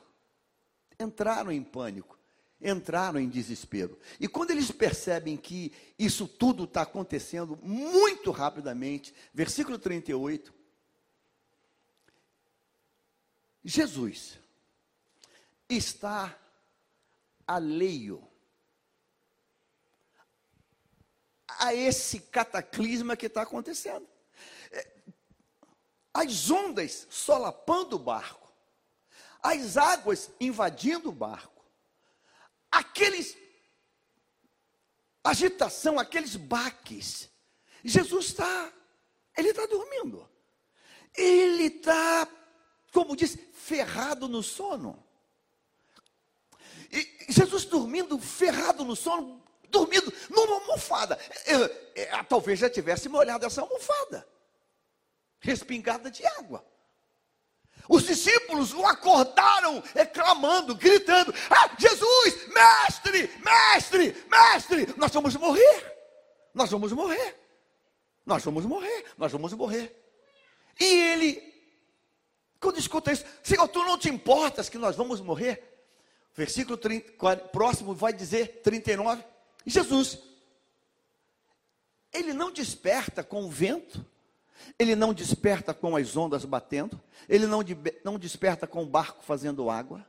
entraram 1.00 1.52
em 1.52 1.64
pânico 1.64 2.17
entraram 2.62 3.20
em 3.20 3.30
desespero. 3.30 4.00
E 4.20 4.28
quando 4.28 4.52
eles 4.52 4.72
percebem 4.72 5.38
que 5.38 5.72
isso 5.98 6.28
tudo 6.28 6.64
está 6.64 6.82
acontecendo 6.82 7.58
muito 7.62 8.32
rapidamente, 8.32 9.14
versículo 9.34 9.78
38, 9.78 10.54
Jesus 13.64 14.40
está 15.70 16.38
alheio 17.46 18.26
a 21.60 21.74
esse 21.74 22.20
cataclisma 22.20 23.16
que 23.16 23.26
está 23.26 23.42
acontecendo. 23.42 24.08
É, 24.72 24.88
as 26.14 26.50
ondas 26.50 27.08
solapando 27.10 27.96
o 27.96 28.00
barco, 28.00 28.52
as 29.42 29.78
águas 29.78 30.32
invadindo 30.40 31.10
o 31.10 31.14
barco, 31.14 31.57
aqueles 32.72 33.38
agitação, 35.24 36.00
aqueles 36.00 36.36
baques. 36.36 37.30
Jesus 37.84 38.28
está, 38.28 38.72
ele 39.38 39.50
está 39.50 39.66
dormindo. 39.66 40.28
Ele 41.14 41.64
está, 41.64 42.28
como 42.94 43.16
diz, 43.16 43.38
ferrado 43.54 44.28
no 44.28 44.42
sono. 44.42 45.04
E 46.92 47.26
Jesus 47.30 47.66
dormindo, 47.66 48.18
ferrado 48.20 48.86
no 48.86 48.96
sono, 48.96 49.44
dormindo 49.70 50.14
numa 50.30 50.56
almofada. 50.56 51.20
Eu, 51.46 51.60
eu, 51.96 52.24
talvez 52.26 52.60
já 52.60 52.70
tivesse 52.70 53.10
molhado 53.10 53.46
essa 53.46 53.62
almofada, 53.62 54.28
respingada 55.40 56.10
de 56.10 56.26
água. 56.26 56.66
Os 57.90 58.04
discípulos 58.04 58.74
o 58.74 58.86
acordaram, 58.86 59.82
reclamando, 59.96 60.76
gritando: 60.76 61.34
ah, 61.50 61.70
Jesus, 61.78 62.48
mestre, 62.48 63.30
mestre, 63.44 64.26
mestre, 64.30 64.94
nós 64.98 65.12
vamos 65.12 65.36
morrer, 65.36 65.98
nós 66.54 66.70
vamos 66.70 66.92
morrer, 66.92 67.36
nós 68.26 68.44
vamos 68.44 68.66
morrer, 68.66 69.06
nós 69.18 69.32
vamos 69.32 69.54
morrer. 69.54 69.96
E 70.80 70.86
ele, 70.86 71.54
quando 72.60 72.78
escuta 72.78 73.12
isso, 73.12 73.26
Senhor, 73.42 73.68
tu 73.70 73.84
não 73.84 73.98
te 73.98 74.10
importas 74.10 74.68
que 74.70 74.78
nós 74.78 74.96
vamos 74.96 75.22
morrer? 75.22 75.64
Versículo 76.36 76.78
30, 76.78 77.38
próximo 77.52 77.96
vai 77.96 78.14
dizer 78.14 78.62
39. 78.62 79.24
Jesus, 79.66 80.20
ele 82.14 82.34
não 82.34 82.52
desperta 82.52 83.24
com 83.24 83.46
o 83.46 83.50
vento 83.50 84.06
ele 84.78 84.96
não 84.96 85.14
desperta 85.14 85.74
com 85.74 85.96
as 85.96 86.16
ondas 86.16 86.46
batendo, 86.46 87.02
ele 87.28 87.46
não, 87.46 87.60
não 88.04 88.18
desperta 88.18 88.68
com 88.68 88.84
o 88.84 88.88
barco 88.88 89.24
fazendo 89.24 89.70
água, 89.70 90.06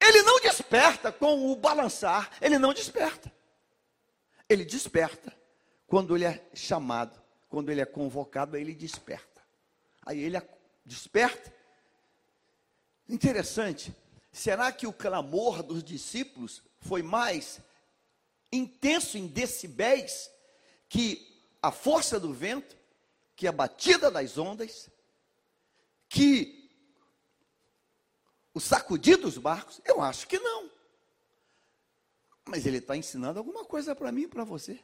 ele 0.00 0.22
não 0.22 0.40
desperta 0.40 1.12
com 1.12 1.50
o 1.50 1.56
balançar, 1.56 2.30
ele 2.40 2.58
não 2.58 2.72
desperta. 2.72 3.32
Ele 4.48 4.64
desperta 4.64 5.34
quando 5.86 6.16
ele 6.16 6.24
é 6.24 6.42
chamado, 6.54 7.20
quando 7.48 7.70
ele 7.70 7.80
é 7.80 7.86
convocado, 7.86 8.56
aí 8.56 8.62
ele 8.62 8.74
desperta. 8.74 9.42
Aí 10.04 10.20
ele 10.20 10.40
desperta. 10.84 11.52
Interessante, 13.08 13.94
será 14.32 14.72
que 14.72 14.86
o 14.86 14.92
clamor 14.92 15.62
dos 15.62 15.82
discípulos 15.82 16.62
foi 16.80 17.02
mais 17.02 17.60
intenso 18.50 19.18
em 19.18 19.26
decibéis 19.26 20.30
que 20.88 21.46
a 21.60 21.70
força 21.70 22.18
do 22.18 22.32
vento? 22.32 22.76
Que 23.36 23.46
a 23.46 23.52
batida 23.52 24.10
das 24.10 24.38
ondas, 24.38 24.88
que 26.08 26.70
o 28.52 28.60
sacudir 28.60 29.16
dos 29.16 29.36
barcos? 29.36 29.80
Eu 29.84 30.00
acho 30.00 30.26
que 30.26 30.38
não. 30.38 30.70
Mas 32.44 32.66
ele 32.66 32.78
está 32.78 32.96
ensinando 32.96 33.38
alguma 33.38 33.64
coisa 33.64 33.94
para 33.94 34.12
mim 34.12 34.22
e 34.22 34.28
para 34.28 34.44
você. 34.44 34.78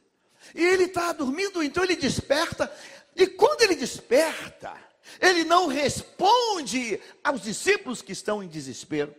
E 0.55 0.63
ele 0.63 0.85
está 0.85 1.13
dormindo, 1.13 1.61
então 1.63 1.83
ele 1.83 1.95
desperta. 1.95 2.71
E 3.15 3.27
quando 3.27 3.61
ele 3.61 3.75
desperta, 3.75 4.75
ele 5.19 5.43
não 5.43 5.67
responde 5.67 6.99
aos 7.23 7.41
discípulos 7.41 8.01
que 8.01 8.11
estão 8.11 8.43
em 8.43 8.47
desespero. 8.47 9.15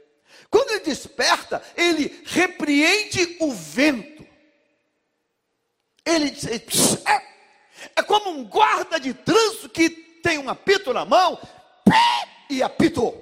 Quando 0.50 0.70
ele 0.70 0.80
desperta, 0.80 1.62
ele 1.76 2.22
repreende 2.24 3.36
o 3.40 3.52
vento. 3.52 4.26
Ele 6.04 6.30
diz: 6.30 6.46
é, 7.06 7.31
é 7.96 8.02
como 8.02 8.30
um 8.30 8.44
guarda 8.44 8.98
de 8.98 9.14
trânsito 9.14 9.68
que 9.68 9.90
tem 10.22 10.38
um 10.38 10.48
apito 10.48 10.92
na 10.92 11.04
mão 11.04 11.38
e 12.48 12.62
apitou. 12.62 13.20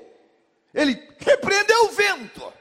Ele 0.75 1.01
repreendeu 1.19 1.87
o 1.87 1.93
vento. 1.93 2.53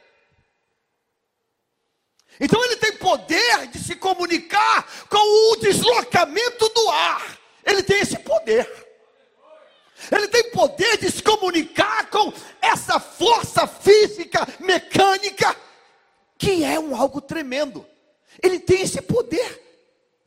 Então 2.39 2.63
ele 2.63 2.77
tem 2.77 2.93
poder 2.93 3.67
de 3.67 3.79
se 3.79 3.95
comunicar 3.95 4.87
com 5.09 5.51
o 5.51 5.55
deslocamento 5.57 6.69
do 6.69 6.89
ar. 6.89 7.37
Ele 7.65 7.83
tem 7.83 7.99
esse 7.99 8.17
poder. 8.19 8.87
Ele 10.11 10.27
tem 10.29 10.49
poder 10.51 10.97
de 10.97 11.11
se 11.11 11.21
comunicar 11.21 12.09
com 12.09 12.31
essa 12.61 12.99
força 12.99 13.67
física, 13.67 14.47
mecânica, 14.59 15.55
que 16.37 16.63
é 16.63 16.79
um 16.79 16.95
algo 16.95 17.19
tremendo. 17.19 17.85
Ele 18.41 18.59
tem 18.59 18.81
esse 18.81 19.01
poder. 19.01 19.68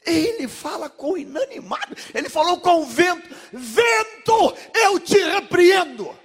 Ele 0.05 0.49
fala 0.49 0.89
com 0.89 1.13
o 1.13 1.19
inanimado, 1.19 1.97
ele 2.15 2.29
falou 2.29 2.61
com 2.61 2.83
o 2.83 2.87
vento: 2.87 3.29
Vento, 3.53 4.57
eu 4.75 4.99
te 4.99 5.19
repreendo. 5.19 6.23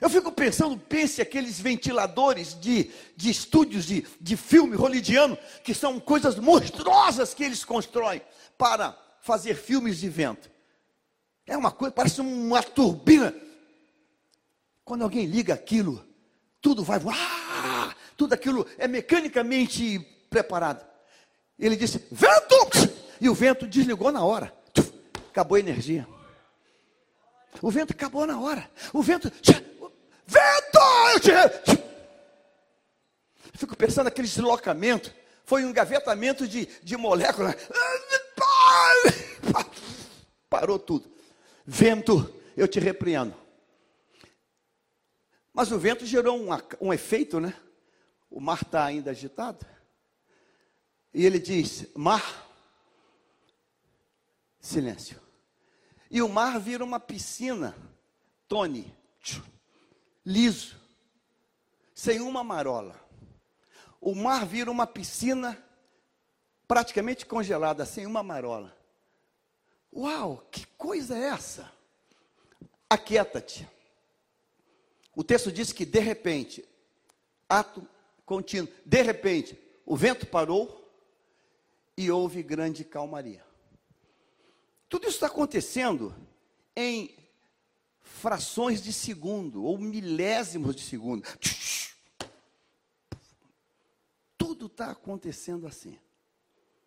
Eu 0.00 0.10
fico 0.10 0.30
pensando, 0.30 0.76
pense 0.76 1.22
aqueles 1.22 1.58
ventiladores 1.58 2.58
de, 2.60 2.90
de 3.16 3.30
estúdios 3.30 3.86
de, 3.86 4.06
de 4.20 4.36
filme 4.36 4.76
hollywoodiano, 4.76 5.38
que 5.64 5.72
são 5.72 5.98
coisas 5.98 6.38
monstruosas 6.38 7.32
que 7.32 7.42
eles 7.42 7.64
constroem 7.64 8.20
para 8.58 8.96
fazer 9.22 9.54
filmes 9.54 9.98
de 9.98 10.08
vento. 10.08 10.50
É 11.46 11.56
uma 11.56 11.70
coisa, 11.70 11.92
parece 11.92 12.20
uma 12.20 12.62
turbina. 12.62 13.34
Quando 14.84 15.02
alguém 15.02 15.26
liga 15.26 15.54
aquilo, 15.54 16.04
tudo 16.60 16.84
vai 16.84 16.98
voar, 16.98 17.96
tudo 18.16 18.34
aquilo 18.34 18.66
é 18.76 18.86
mecanicamente 18.86 19.98
preparado. 20.28 20.84
Ele 21.58 21.76
disse: 21.76 22.06
Vento! 22.10 22.56
E 23.20 23.28
o 23.28 23.34
vento 23.34 23.66
desligou 23.66 24.12
na 24.12 24.24
hora. 24.24 24.52
Acabou 25.30 25.56
a 25.56 25.60
energia. 25.60 26.06
O 27.62 27.70
vento 27.70 27.92
acabou 27.92 28.26
na 28.26 28.38
hora. 28.38 28.70
O 28.92 29.02
vento. 29.02 29.30
Vento! 30.26 30.78
Eu 31.12 31.20
te... 31.20 31.82
Fico 33.54 33.76
pensando 33.76 34.04
naquele 34.06 34.28
deslocamento. 34.28 35.14
Foi 35.44 35.64
um 35.64 35.70
engavetamento 35.70 36.46
de, 36.46 36.66
de 36.82 36.96
moléculas. 36.96 37.54
Parou 40.50 40.78
tudo. 40.78 41.10
Vento, 41.64 42.34
eu 42.56 42.68
te 42.68 42.78
repreendo. 42.78 43.34
Mas 45.52 45.72
o 45.72 45.78
vento 45.78 46.04
gerou 46.04 46.38
um, 46.38 46.48
um 46.80 46.92
efeito, 46.92 47.40
né? 47.40 47.54
O 48.30 48.40
mar 48.40 48.60
está 48.62 48.84
ainda 48.84 49.10
agitado. 49.10 49.64
E 51.16 51.24
ele 51.24 51.38
diz: 51.38 51.86
Mar, 51.94 52.46
silêncio. 54.60 55.18
E 56.10 56.20
o 56.20 56.28
mar 56.28 56.60
vira 56.60 56.84
uma 56.84 57.00
piscina, 57.00 57.74
Tony, 58.46 58.94
liso, 60.26 60.78
sem 61.94 62.20
uma 62.20 62.44
marola. 62.44 63.02
O 63.98 64.14
mar 64.14 64.44
vira 64.44 64.70
uma 64.70 64.86
piscina 64.86 65.58
praticamente 66.68 67.24
congelada, 67.24 67.86
sem 67.86 68.04
uma 68.04 68.22
marola. 68.22 68.76
Uau, 69.90 70.46
que 70.50 70.66
coisa 70.76 71.16
é 71.16 71.28
essa? 71.28 71.72
Aquieta-te. 72.90 73.66
O 75.14 75.24
texto 75.24 75.50
diz 75.50 75.72
que 75.72 75.86
de 75.86 75.98
repente, 75.98 76.62
ato 77.48 77.88
contínuo, 78.26 78.70
de 78.84 79.00
repente, 79.00 79.58
o 79.86 79.96
vento 79.96 80.26
parou 80.26 80.85
e 81.96 82.10
houve 82.10 82.42
grande 82.42 82.84
calmaria. 82.84 83.44
Tudo 84.88 85.04
isso 85.04 85.16
está 85.16 85.26
acontecendo 85.26 86.14
em 86.74 87.16
frações 88.00 88.82
de 88.82 88.92
segundo 88.92 89.64
ou 89.64 89.78
milésimos 89.78 90.76
de 90.76 90.82
segundo. 90.82 91.26
Tudo 94.36 94.66
está 94.66 94.90
acontecendo 94.90 95.66
assim, 95.66 95.98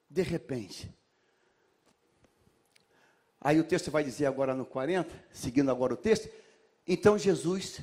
de 0.09 0.21
repente. 0.21 0.93
Aí 3.41 3.59
o 3.59 3.63
texto 3.63 3.89
vai 3.89 4.03
dizer 4.03 4.25
agora 4.25 4.53
no 4.53 4.65
40, 4.65 5.27
seguindo 5.31 5.71
agora 5.71 5.93
o 5.93 5.97
texto. 5.97 6.29
Então 6.85 7.17
Jesus 7.17 7.79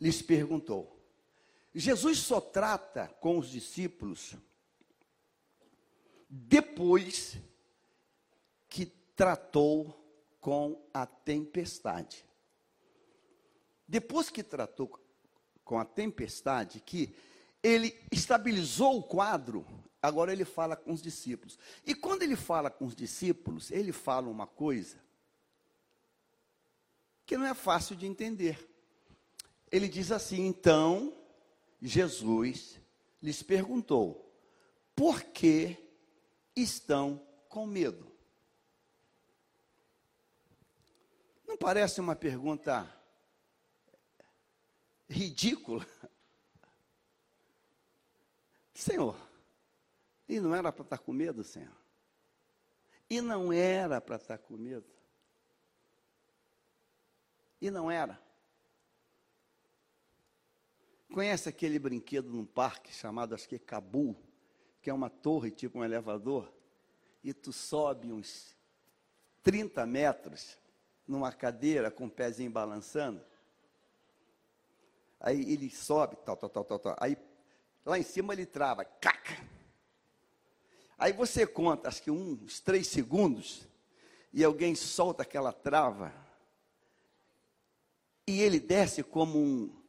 lhes 0.00 0.22
perguntou. 0.22 0.96
Jesus 1.74 2.18
só 2.18 2.40
trata 2.40 3.08
com 3.20 3.38
os 3.38 3.48
discípulos 3.48 4.34
depois 6.28 7.38
que 8.68 8.86
tratou 8.86 9.94
com 10.40 10.80
a 10.92 11.06
tempestade. 11.06 12.24
Depois 13.86 14.28
que 14.28 14.42
tratou 14.42 15.00
com 15.64 15.78
a 15.78 15.84
tempestade, 15.84 16.80
que 16.80 17.14
ele 17.62 17.98
estabilizou 18.12 18.98
o 18.98 19.02
quadro, 19.02 19.66
agora 20.00 20.32
ele 20.32 20.44
fala 20.44 20.76
com 20.76 20.92
os 20.92 21.00
discípulos. 21.00 21.58
E 21.84 21.94
quando 21.94 22.22
ele 22.22 22.36
fala 22.36 22.70
com 22.70 22.84
os 22.84 22.94
discípulos, 22.94 23.70
ele 23.70 23.92
fala 23.92 24.28
uma 24.28 24.46
coisa 24.46 24.98
que 27.26 27.36
não 27.36 27.46
é 27.46 27.52
fácil 27.52 27.94
de 27.94 28.06
entender. 28.06 28.66
Ele 29.70 29.88
diz 29.88 30.10
assim: 30.10 30.46
então, 30.46 31.14
Jesus 31.80 32.80
lhes 33.22 33.42
perguntou: 33.42 34.34
por 34.94 35.22
que 35.22 35.87
estão 36.62 37.26
com 37.48 37.66
medo? 37.66 38.10
Não 41.46 41.56
parece 41.56 42.00
uma 42.00 42.14
pergunta 42.14 42.88
ridícula? 45.08 45.86
Senhor, 48.74 49.16
e 50.28 50.38
não 50.38 50.54
era 50.54 50.70
para 50.70 50.82
estar 50.82 50.98
com 50.98 51.12
medo, 51.12 51.42
Senhor? 51.42 51.76
E 53.10 53.20
não 53.20 53.52
era 53.52 54.00
para 54.00 54.16
estar 54.16 54.38
com 54.38 54.56
medo? 54.56 54.86
E 57.60 57.70
não 57.70 57.90
era? 57.90 58.20
Conhece 61.12 61.48
aquele 61.48 61.78
brinquedo 61.78 62.28
num 62.28 62.44
parque 62.44 62.92
chamado, 62.92 63.34
acho 63.34 63.48
que 63.48 63.56
é 63.56 63.58
Cabu, 63.58 64.14
que 64.80 64.90
é 64.90 64.94
uma 64.94 65.10
torre 65.10 65.50
tipo 65.50 65.78
um 65.78 65.84
elevador, 65.84 66.52
e 67.22 67.32
tu 67.34 67.52
sobe 67.52 68.12
uns 68.12 68.56
30 69.42 69.84
metros 69.86 70.58
numa 71.06 71.32
cadeira 71.32 71.90
com 71.90 72.06
o 72.06 72.10
pezinho 72.10 72.50
balançando. 72.50 73.24
Aí 75.20 75.52
ele 75.52 75.70
sobe, 75.70 76.16
tal, 76.24 76.36
tal, 76.36 76.50
tal, 76.50 76.64
tal, 76.64 76.78
tal. 76.78 76.96
Aí 77.00 77.16
lá 77.84 77.98
em 77.98 78.02
cima 78.02 78.32
ele 78.32 78.46
trava, 78.46 78.84
caca. 78.84 79.42
Aí 80.98 81.12
você 81.12 81.46
conta, 81.46 81.88
acho 81.88 82.02
que 82.02 82.10
uns 82.10 82.60
três 82.60 82.88
segundos, 82.88 83.66
e 84.32 84.44
alguém 84.44 84.74
solta 84.74 85.22
aquela 85.22 85.52
trava, 85.52 86.12
e 88.26 88.42
ele 88.42 88.60
desce 88.60 89.02
como 89.02 89.38
um, 89.38 89.82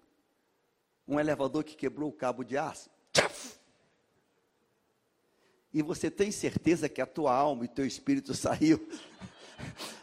um 1.08 1.20
elevador 1.20 1.64
que 1.64 1.76
quebrou 1.76 2.10
o 2.10 2.14
cabo 2.14 2.44
de 2.44 2.58
aço. 2.58 2.90
Tchaf! 3.12 3.59
E 5.74 5.82
você 5.82 6.10
tem 6.10 6.32
certeza 6.32 6.90
que 6.90 7.02
a 7.02 7.06
tua 7.06 7.34
alma 7.34 7.66
e 7.66 7.68
teu 7.68 7.86
espírito 7.86 8.34
saiu. 8.36 8.88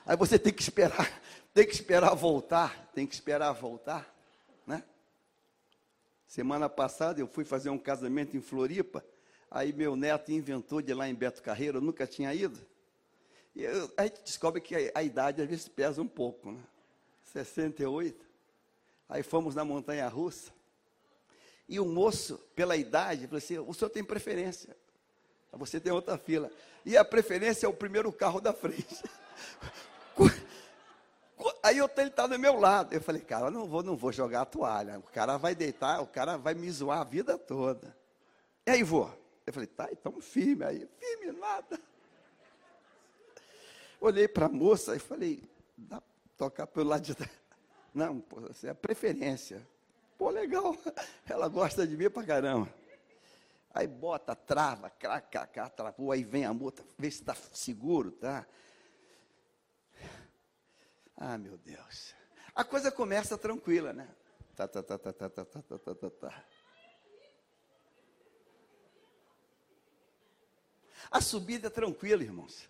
Aí 0.05 0.17
você 0.17 0.39
tem 0.39 0.53
que 0.53 0.63
esperar, 0.63 1.21
tem 1.53 1.67
que 1.67 1.73
esperar 1.73 2.15
voltar, 2.15 2.91
tem 2.95 3.07
que 3.07 3.15
esperar 3.15 3.53
voltar, 3.53 4.15
né? 4.67 4.85
Semana 6.27 6.69
passada 6.69 7.21
eu 7.21 7.27
fui 7.27 7.45
fazer 7.45 7.71
um 7.71 7.79
casamento 7.79 8.37
em 8.37 8.41
Floripa, 8.41 9.05
aí 9.51 9.73
meu 9.73 9.97
neto 9.97 10.31
inventou 10.31 10.81
de 10.81 10.93
ir 10.93 10.95
lá 10.95 11.09
em 11.09 11.15
Beto 11.15 11.43
Carreiro, 11.43 11.79
eu 11.79 11.83
nunca 11.83 12.07
tinha 12.07 12.33
ido. 12.35 12.59
E 13.55 13.65
eu, 13.65 13.91
a 13.97 14.03
gente 14.05 14.23
descobre 14.23 14.61
que 14.61 14.75
a, 14.77 14.79
a, 14.95 15.03
idade 15.03 15.41
às 15.41 15.49
vezes 15.49 15.67
pesa 15.67 16.03
um 16.03 16.07
pouco, 16.07 16.53
né? 16.53 16.61
68. 17.33 18.25
Aí 19.09 19.23
fomos 19.23 19.55
na 19.55 19.65
montanha 19.65 20.07
russa. 20.09 20.53
E 21.69 21.81
o 21.81 21.85
moço, 21.87 22.39
pela 22.55 22.77
idade, 22.77 23.27
falou 23.27 23.39
assim: 23.39 23.59
o 23.59 23.73
senhor 23.73 23.91
tem 23.91 24.05
preferência. 24.05 24.77
Você 25.57 25.81
tem 25.81 25.93
outra 25.93 26.17
fila. 26.19 26.51
E 26.85 26.97
a 26.97 27.05
preferência 27.05 27.67
é 27.67 27.69
o 27.69 27.73
primeiro 27.73 28.13
carro 28.13 28.41
da 28.41 28.53
frente. 28.53 29.03
Aí 31.63 31.79
eu 31.79 31.91
ele 31.97 32.09
está 32.09 32.29
do 32.29 32.39
meu 32.39 32.61
lado. 32.61 32.93
Eu 32.95 33.01
falei, 33.01 33.21
cara, 33.21 33.51
não 33.51 33.67
vou, 33.67 33.83
não 33.83 33.97
vou 33.97 34.13
jogar 34.13 34.43
a 34.43 34.45
toalha. 34.45 35.01
O 35.01 35.03
cara 35.03 35.37
vai 35.37 35.53
deitar, 35.53 36.01
o 36.01 36.07
cara 36.07 36.37
vai 36.37 36.55
me 36.55 36.71
zoar 36.71 37.01
a 37.01 37.05
vida 37.05 37.37
toda. 37.37 37.97
E 38.65 38.71
aí 38.71 38.85
vou. 38.85 39.13
Eu 39.45 39.53
falei, 39.53 39.67
tá, 39.67 39.89
então 39.91 40.21
firme 40.21 40.65
aí. 40.65 40.89
Firme 40.99 41.33
nada. 41.33 41.81
Olhei 44.01 44.29
para 44.29 44.47
a 44.47 44.49
moça 44.49 44.95
e 44.95 45.01
falei, 45.01 45.43
dá 45.77 46.01
tocar 46.37 46.69
pelo 46.69 46.91
lado 46.91 47.03
de 47.03 47.17
trás. 47.17 47.33
Não, 47.93 48.21
pô, 48.21 48.41
é 48.63 48.69
a 48.69 48.75
preferência. 48.75 49.67
Pô, 50.17 50.31
legal. 50.31 50.77
Ela 51.29 51.49
gosta 51.49 51.87
de 51.87 51.97
mim 51.97 52.09
pra 52.09 52.23
caramba. 52.23 52.73
Aí 53.77 53.87
bota, 53.87 54.35
trava, 54.35 54.89
craca, 54.89 55.69
travou, 55.69 56.11
aí 56.11 56.25
vem 56.25 56.47
a 56.47 56.55
moça, 56.55 56.83
vê 56.97 57.11
se 57.11 57.21
está 57.21 57.35
seguro, 57.35 58.11
tá? 58.11 58.47
Ah, 61.15 61.37
meu 61.37 61.59
Deus. 61.59 62.15
A 62.55 62.65
coisa 62.65 62.91
começa 62.91 63.37
tranquila, 63.37 63.93
né? 63.93 64.09
Tá, 64.55 64.67
tá, 64.67 64.83
tá, 64.83 64.99
tá, 64.99 65.13
tá, 65.13 65.29
tá, 65.29 65.45
tá, 65.45 65.63
tá, 65.63 65.95
tá, 65.95 66.11
tá. 66.11 66.45
A 71.11 71.21
subida 71.21 71.67
é 71.67 71.71
tranquila, 71.71 72.23
irmãos. 72.23 72.67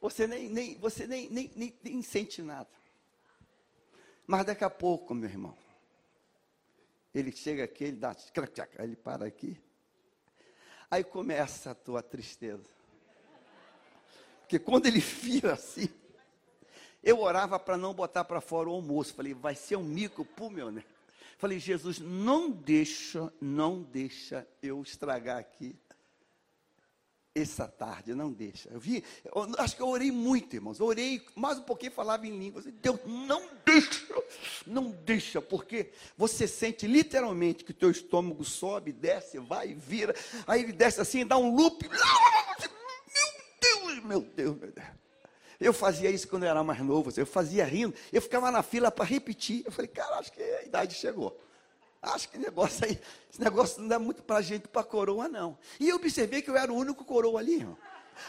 Você 0.00 0.28
nem, 0.28 0.48
nem, 0.48 0.78
você 0.78 1.08
nem, 1.08 1.28
nem, 1.28 1.50
nem, 1.56 1.76
nem 1.82 2.02
sente 2.02 2.40
nada. 2.40 2.70
Mas 4.28 4.44
daqui 4.44 4.62
a 4.62 4.70
pouco, 4.70 5.12
meu 5.12 5.28
irmão, 5.28 5.58
ele 7.12 7.32
chega 7.32 7.64
aqui, 7.64 7.82
ele 7.82 7.96
dá, 7.96 8.14
aí 8.78 8.84
ele 8.84 8.94
para 8.94 9.26
aqui. 9.26 9.60
Aí 10.90 11.04
começa 11.04 11.70
a 11.70 11.74
tua 11.74 12.02
tristeza. 12.02 12.68
Porque 14.40 14.58
quando 14.58 14.86
ele 14.86 14.98
vira 14.98 15.52
assim, 15.52 15.88
eu 17.02 17.20
orava 17.20 17.58
para 17.58 17.76
não 17.76 17.94
botar 17.94 18.24
para 18.24 18.40
fora 18.40 18.68
o 18.68 18.72
almoço. 18.72 19.14
Falei, 19.14 19.32
vai 19.32 19.54
ser 19.54 19.76
um 19.76 19.84
mico 19.84 20.24
pro 20.24 20.50
meu 20.50 20.70
né? 20.70 20.84
Falei, 21.38 21.58
Jesus, 21.58 21.98
não 21.98 22.50
deixa, 22.50 23.32
não 23.40 23.80
deixa 23.80 24.46
eu 24.62 24.82
estragar 24.82 25.38
aqui 25.38 25.74
essa 27.34 27.66
tarde, 27.66 28.14
não 28.14 28.30
deixa. 28.30 28.68
Eu 28.70 28.80
vi, 28.80 29.04
eu, 29.24 29.46
acho 29.58 29.76
que 29.76 29.80
eu 29.80 29.88
orei 29.88 30.10
muito, 30.10 30.54
irmãos. 30.54 30.80
Orei 30.80 31.24
mais 31.34 31.58
um 31.58 31.62
pouquinho 31.62 31.92
falava 31.92 32.26
em 32.26 32.38
línguas. 32.38 32.66
Deus, 32.66 33.00
não 33.06 33.42
deixa, 33.70 34.22
não 34.66 34.90
deixa, 34.90 35.40
porque 35.40 35.90
você 36.16 36.48
sente 36.48 36.86
literalmente 36.86 37.64
que 37.64 37.72
teu 37.72 37.90
estômago 37.90 38.44
sobe, 38.44 38.92
desce, 38.92 39.38
vai, 39.38 39.74
vira. 39.74 40.14
Aí 40.46 40.62
ele 40.62 40.72
desce 40.72 41.00
assim, 41.00 41.24
dá 41.24 41.36
um 41.36 41.54
loop. 41.54 41.88
Meu 41.88 41.98
Deus, 43.60 44.04
meu 44.04 44.20
Deus, 44.20 44.56
meu 44.58 44.72
Deus. 44.72 44.88
Eu 45.60 45.74
fazia 45.74 46.10
isso 46.10 46.26
quando 46.26 46.44
eu 46.44 46.48
era 46.48 46.64
mais 46.64 46.80
novo, 46.80 47.12
eu 47.14 47.26
fazia 47.26 47.64
rindo, 47.64 47.94
eu 48.10 48.22
ficava 48.22 48.50
na 48.50 48.62
fila 48.62 48.90
para 48.90 49.04
repetir. 49.04 49.62
Eu 49.66 49.70
falei, 49.72 49.88
cara, 49.88 50.16
acho 50.16 50.32
que 50.32 50.42
a 50.42 50.62
idade 50.62 50.94
chegou. 50.94 51.38
Acho 52.02 52.30
que 52.30 52.38
negócio 52.38 52.86
aí, 52.86 52.98
esse 53.30 53.38
negócio 53.38 53.80
não 53.82 53.88
dá 53.88 53.98
muito 53.98 54.22
para 54.22 54.40
gente, 54.40 54.66
para 54.68 54.82
coroa, 54.82 55.28
não. 55.28 55.58
E 55.78 55.86
eu 55.86 55.96
observei 55.96 56.40
que 56.40 56.48
eu 56.48 56.56
era 56.56 56.72
o 56.72 56.76
único 56.76 57.04
coroa 57.04 57.38
ali, 57.38 57.56
irmão. 57.56 57.76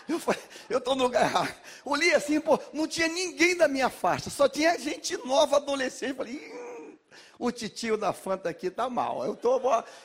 Eu 0.07 0.19
falei, 0.19 0.41
eu 0.69 0.77
estou 0.77 0.95
no 0.95 1.03
lugar 1.03 1.23
errado. 1.23 1.55
Olhei 1.85 2.13
assim, 2.13 2.39
pô, 2.39 2.59
não 2.73 2.87
tinha 2.87 3.07
ninguém 3.07 3.55
da 3.55 3.67
minha 3.67 3.89
faixa, 3.89 4.29
só 4.29 4.47
tinha 4.47 4.77
gente 4.77 5.17
nova, 5.25 5.57
adolescente. 5.57 6.15
Falei, 6.15 6.35
hum, 6.35 6.97
o 7.39 7.51
titio 7.51 7.97
da 7.97 8.13
Fanta 8.13 8.49
aqui 8.49 8.69
tá 8.69 8.89
mal. 8.89 9.25
Eu, 9.25 9.35
tô, 9.35 9.59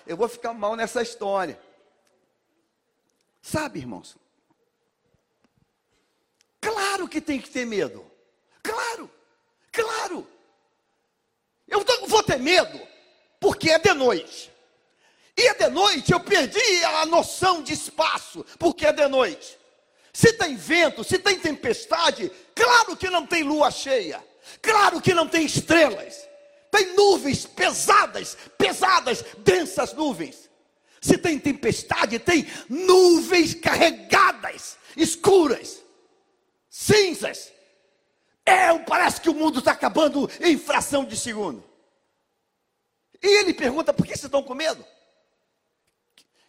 eu 0.07 0.17
vou 0.17 0.29
ficar 0.29 0.53
mal 0.53 0.77
nessa 0.77 1.03
história. 1.03 1.59
Sabe, 3.43 3.79
irmãos, 3.79 4.17
Claro 6.67 7.07
que 7.07 7.21
tem 7.21 7.41
que 7.41 7.49
ter 7.49 7.65
medo. 7.65 8.05
Claro, 8.61 9.09
claro. 9.71 10.27
Eu 11.69 11.85
vou 12.09 12.23
ter 12.25 12.41
medo 12.41 12.81
porque 13.39 13.71
é 13.71 13.79
de 13.79 13.95
noite. 13.95 14.51
E 15.37 15.47
é 15.47 15.55
de 15.55 15.69
noite, 15.69 16.13
eu 16.13 16.19
perdi 16.19 16.85
a 16.85 17.07
noção 17.07 17.63
de 17.63 17.73
espaço, 17.75 18.45
porque 18.59 18.85
é 18.85 18.93
de 18.93 19.07
noite. 19.07 19.57
Se 20.17 20.33
tem 20.33 20.57
vento, 20.57 21.05
se 21.05 21.19
tem 21.19 21.39
tempestade, 21.39 22.33
claro 22.55 22.97
que 22.97 23.11
não 23.11 23.27
tem 23.27 23.43
lua 23.43 23.71
cheia, 23.71 24.27
claro 24.63 24.99
que 24.99 25.13
não 25.13 25.29
tem 25.29 25.45
estrelas, 25.45 26.27
tem 26.71 26.95
nuvens 26.95 27.45
pesadas, 27.45 28.35
pesadas, 28.57 29.23
densas 29.41 29.93
nuvens. 29.93 30.49
Se 31.03 31.19
tem 31.19 31.39
tempestade, 31.39 32.19
tem 32.19 32.47
nuvens 32.67 33.53
carregadas, 33.53 34.79
escuras, 34.97 35.83
cinzas. 36.71 37.53
É, 38.47 38.73
parece 38.79 39.21
que 39.21 39.29
o 39.29 39.35
mundo 39.35 39.59
está 39.59 39.73
acabando 39.73 40.31
em 40.41 40.57
fração 40.57 41.05
de 41.05 41.15
segundo. 41.15 41.63
E 43.23 43.41
ele 43.41 43.53
pergunta: 43.53 43.93
por 43.93 44.07
que 44.07 44.13
vocês 44.13 44.25
estão 44.25 44.43
com 44.43 44.55
medo? 44.55 44.83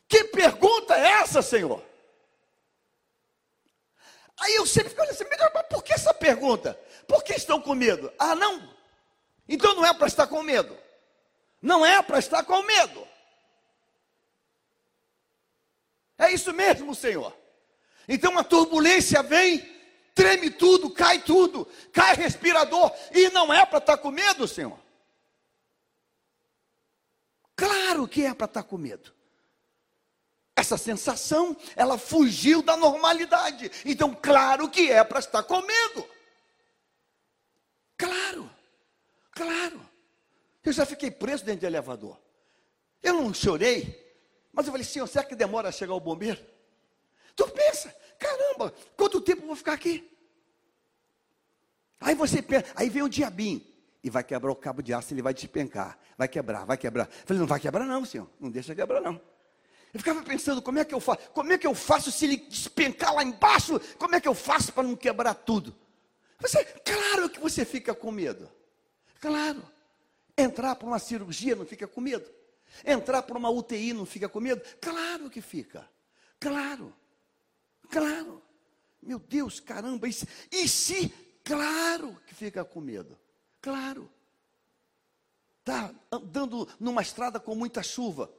Que 0.08 0.24
pergunta 0.24 0.96
é 0.96 1.20
essa, 1.20 1.42
Senhor? 1.42 1.84
Aí 4.40 4.56
eu 4.56 4.66
sempre 4.66 4.90
fico 4.90 5.02
assim, 5.04 5.24
mas 5.30 5.68
por 5.68 5.84
que 5.84 5.94
essa 5.94 6.14
pergunta? 6.14 6.80
Por 7.08 7.24
que 7.24 7.34
estão 7.34 7.60
com 7.60 7.74
medo? 7.74 8.12
Ah, 8.20 8.36
não. 8.36 8.76
Então 9.48 9.74
não 9.76 9.86
é 9.86 9.94
para 9.94 10.08
estar 10.08 10.28
com 10.28 10.44
medo. 10.44 10.78
Não 11.62 11.86
é 11.86 12.02
para 12.02 12.20
estar 12.20 12.44
com 12.44 12.62
medo. 12.62 13.08
É 16.18 16.32
isso 16.32 16.54
mesmo, 16.54 16.94
Senhor. 16.94 17.36
Então 18.08 18.38
a 18.38 18.44
turbulência 18.44 19.22
vem, 19.24 19.60
treme 20.14 20.50
tudo, 20.50 20.90
cai 20.90 21.20
tudo, 21.20 21.68
cai 21.92 22.16
respirador, 22.16 22.92
e 23.12 23.30
não 23.30 23.54
é 23.54 23.66
para 23.66 23.80
estar 23.80 23.98
com 23.98 24.12
medo, 24.12 24.48
Senhor. 24.48 24.80
Claro 27.56 28.08
que 28.08 28.24
é 28.24 28.34
para 28.34 28.46
estar 28.46 28.64
com 28.64 28.78
medo. 28.78 29.17
Essa 30.68 30.78
sensação, 30.78 31.56
ela 31.78 31.98
fugiu 31.98 32.62
da 32.62 32.76
normalidade. 32.76 33.72
Então, 33.86 34.14
claro 34.14 34.70
que 34.70 34.92
é 34.92 35.02
para 35.02 35.20
estar 35.20 35.42
com 35.44 35.62
medo. 35.62 36.06
Claro, 37.98 38.52
claro. 39.32 39.80
Eu 40.62 40.74
já 40.74 40.86
fiquei 40.86 41.10
preso 41.10 41.46
dentro 41.46 41.62
de 41.62 41.66
elevador. 41.68 42.20
Eu 43.02 43.14
não 43.14 43.34
chorei, 43.34 44.14
mas 44.52 44.66
eu 44.66 44.74
falei, 44.74 44.86
senhor, 44.86 45.08
será 45.08 45.24
que 45.24 45.38
demora 45.38 45.70
a 45.70 45.72
chegar 45.72 45.94
o 45.94 46.02
bombeiro? 46.02 46.46
Tu 47.34 47.48
pensa, 47.48 47.96
caramba, 48.20 48.74
quanto 48.98 49.22
tempo 49.22 49.44
eu 49.44 49.48
vou 49.48 49.56
ficar 49.56 49.72
aqui? 49.72 50.06
Aí 52.02 52.14
você 52.14 52.42
pensa, 52.42 52.66
aí 52.76 52.90
vem 52.90 53.04
o 53.04 53.10
diabinho 53.10 53.66
e 54.04 54.10
vai 54.10 54.22
quebrar 54.22 54.52
o 54.52 54.56
cabo 54.56 54.82
de 54.82 54.94
aço, 54.94 55.14
ele 55.14 55.22
vai 55.22 55.34
despencar, 55.34 55.98
vai 56.18 56.28
quebrar, 56.28 56.66
vai 56.66 56.78
quebrar. 56.78 57.06
Eu 57.06 57.26
falei, 57.26 57.40
não 57.40 57.48
vai 57.48 57.60
quebrar 57.62 57.86
não, 57.86 58.04
senhor, 58.04 58.30
não 58.38 58.52
deixa 58.52 58.76
quebrar 58.76 59.00
não. 59.00 59.37
Eu 59.94 60.00
ficava 60.00 60.22
pensando, 60.22 60.62
como 60.62 60.80
é 60.80 60.86
que 60.86 60.94
eu 60.94 61.00
faço? 61.00 61.30
Como 61.32 61.52
é 61.52 61.58
que 61.58 61.66
eu 61.66 61.74
faço 61.74 62.12
se 62.12 62.26
ele 62.26 62.38
despencar 62.38 63.14
lá 63.14 63.24
embaixo? 63.24 63.80
Como 63.98 64.16
é 64.16 64.22
que 64.22 64.28
eu 64.28 64.36
faço 64.36 64.74
para 64.74 64.84
não 64.84 64.96
quebrar 64.96 65.34
tudo? 65.34 65.76
Você, 66.40 66.64
claro 66.64 67.30
que 67.30 67.40
você 67.40 67.66
fica 67.66 67.96
com 67.96 68.12
medo. 68.12 68.50
Claro. 69.20 69.64
Entrar 70.38 70.76
para 70.76 70.88
uma 70.88 71.00
cirurgia 71.00 71.56
não 71.56 71.66
fica 71.66 71.88
com 71.88 72.02
medo. 72.02 72.30
Entrar 72.86 73.24
para 73.24 73.38
uma 73.38 73.50
UTI 73.50 73.94
não 73.94 74.06
fica 74.06 74.30
com 74.30 74.40
medo? 74.40 74.62
Claro 74.80 75.30
que 75.30 75.42
fica. 75.42 75.90
Claro. 76.40 76.94
Claro. 77.90 78.44
Meu 79.02 79.20
Deus, 79.20 79.60
caramba. 79.60 80.08
E 80.08 80.14
se, 80.14 80.28
e 80.52 80.68
se 80.68 81.10
claro 81.44 82.20
que 82.28 82.36
fica 82.36 82.64
com 82.64 82.82
medo. 82.82 83.18
Claro. 83.62 84.10
Está 85.60 85.94
andando 86.12 86.68
numa 86.80 87.02
estrada 87.02 87.40
com 87.40 87.56
muita 87.56 87.82
chuva. 87.82 88.32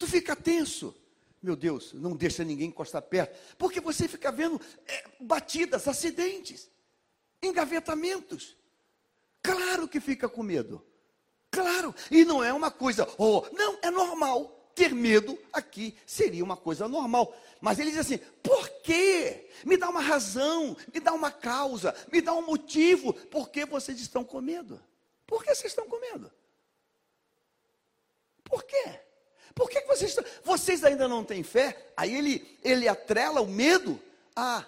Tu 0.00 0.06
fica 0.06 0.34
tenso. 0.34 0.96
Meu 1.42 1.54
Deus, 1.54 1.92
não 1.92 2.16
deixa 2.16 2.42
ninguém 2.42 2.68
encostar 2.68 3.02
perto. 3.02 3.38
Porque 3.58 3.80
você 3.80 4.08
fica 4.08 4.32
vendo 4.32 4.58
é, 4.88 5.04
batidas, 5.20 5.86
acidentes, 5.86 6.70
engavetamentos. 7.42 8.56
Claro 9.42 9.86
que 9.86 10.00
fica 10.00 10.26
com 10.26 10.42
medo. 10.42 10.82
Claro. 11.50 11.94
E 12.10 12.24
não 12.24 12.42
é 12.42 12.50
uma 12.50 12.70
coisa, 12.70 13.06
oh, 13.18 13.44
não, 13.52 13.78
é 13.82 13.90
normal. 13.90 14.56
Ter 14.74 14.94
medo 14.94 15.38
aqui 15.52 15.94
seria 16.06 16.42
uma 16.42 16.56
coisa 16.56 16.88
normal. 16.88 17.36
Mas 17.60 17.78
ele 17.78 17.90
diz 17.90 18.00
assim: 18.00 18.18
por 18.42 18.66
quê? 18.82 19.50
Me 19.66 19.76
dá 19.76 19.90
uma 19.90 20.00
razão, 20.00 20.74
me 20.94 20.98
dá 20.98 21.12
uma 21.12 21.30
causa, 21.30 21.94
me 22.10 22.22
dá 22.22 22.32
um 22.32 22.46
motivo. 22.46 23.12
Por 23.12 23.50
que 23.50 23.66
vocês 23.66 24.00
estão 24.00 24.24
com 24.24 24.40
medo? 24.40 24.82
Por 25.26 25.44
que 25.44 25.54
vocês 25.54 25.72
estão 25.72 25.86
com 25.86 26.00
medo? 26.00 26.32
Por 28.44 28.64
quê? 28.64 29.09
Por 29.54 29.68
que 29.68 29.80
vocês, 29.82 30.16
vocês 30.44 30.84
ainda 30.84 31.08
não 31.08 31.24
têm 31.24 31.42
fé? 31.42 31.92
Aí 31.96 32.14
ele, 32.14 32.58
ele 32.62 32.88
atrela 32.88 33.40
o 33.40 33.46
medo 33.46 34.00
a, 34.34 34.64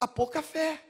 a 0.00 0.08
pouca 0.08 0.42
fé. 0.42 0.82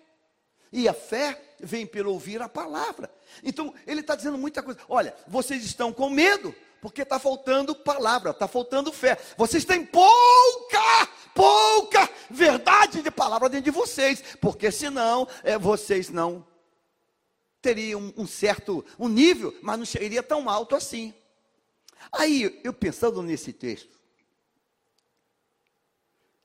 E 0.72 0.88
a 0.88 0.94
fé 0.94 1.38
vem 1.61 1.87
pelo 1.87 2.12
ouvir 2.12 2.40
a 2.40 2.48
palavra. 2.48 3.11
Então, 3.42 3.74
ele 3.87 4.00
está 4.00 4.14
dizendo 4.14 4.38
muita 4.38 4.62
coisa. 4.62 4.81
Olha, 4.88 5.14
vocês 5.28 5.64
estão 5.64 5.92
com 5.92 6.09
medo, 6.09 6.55
porque 6.81 7.02
está 7.02 7.18
faltando 7.18 7.74
palavra, 7.74 8.31
está 8.31 8.48
faltando 8.48 8.92
fé. 8.92 9.18
Vocês 9.37 9.64
têm 9.64 9.85
pouca, 9.85 11.09
pouca 11.35 12.09
verdade 12.31 13.02
de 13.02 13.11
palavra 13.11 13.48
dentro 13.48 13.66
de 13.66 13.70
vocês, 13.70 14.22
porque 14.40 14.70
senão 14.72 15.28
é, 15.44 15.59
vocês 15.59 16.09
não 16.09 16.46
teriam 17.61 18.12
um 18.16 18.26
certo 18.26 18.85
um 18.98 19.09
nível, 19.09 19.55
mas 19.62 19.78
não 19.78 19.87
chegaria 19.87 20.22
tão 20.22 20.50
alto 20.50 20.74
assim. 20.74 21.14
Aí, 22.11 22.61
eu 22.65 22.73
pensando 22.73 23.23
nesse 23.23 23.53
texto, 23.53 24.01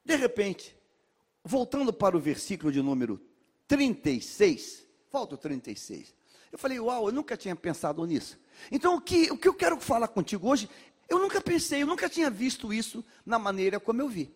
de 0.04 0.16
repente, 0.16 0.76
voltando 1.44 1.92
para 1.92 2.16
o 2.16 2.20
versículo 2.20 2.72
de 2.72 2.82
número 2.82 3.20
36, 3.68 4.86
falta 5.10 5.36
o 5.36 5.38
36. 5.38 6.14
Eu 6.52 6.58
falei, 6.58 6.80
uau, 6.80 7.08
eu 7.08 7.12
nunca 7.12 7.36
tinha 7.36 7.56
pensado 7.56 8.06
nisso. 8.06 8.40
Então, 8.72 8.96
o 8.96 9.02
que, 9.02 9.32
o 9.32 9.38
que 9.38 9.48
eu 9.48 9.54
quero 9.54 9.80
falar 9.80 10.08
contigo 10.08 10.48
hoje, 10.48 10.70
eu 11.10 11.20
nunca 11.20 11.42
pensei, 11.42 11.84
eu 11.84 11.88
nunca 11.88 12.10
tinha 12.10 12.30
visto 12.30 12.74
isso 12.74 13.04
na 13.26 13.38
maneira 13.38 13.80
como 13.80 14.02
eu 14.02 14.08
vi, 14.08 14.34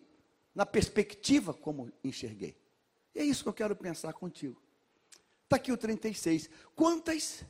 na 0.54 0.66
perspectiva 0.66 1.54
como 1.54 1.90
enxerguei. 2.02 2.56
E 3.14 3.20
é 3.20 3.24
isso 3.24 3.42
que 3.42 3.48
eu 3.48 3.54
quero 3.54 3.76
pensar 3.76 4.12
contigo. 4.12 4.60
Está 5.44 5.56
aqui 5.56 5.72
o 5.72 5.76
36. 5.76 6.48
Quantas 6.74 7.44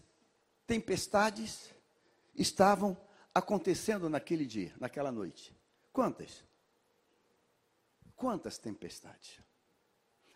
tempestades 0.66 1.70
estavam 2.34 2.96
acontecendo 3.34 4.08
naquele 4.08 4.46
dia, 4.46 4.74
naquela 4.78 5.10
noite? 5.10 5.56
Quantas? 5.92 6.44
Quantas 8.14 8.58
tempestades? 8.58 9.40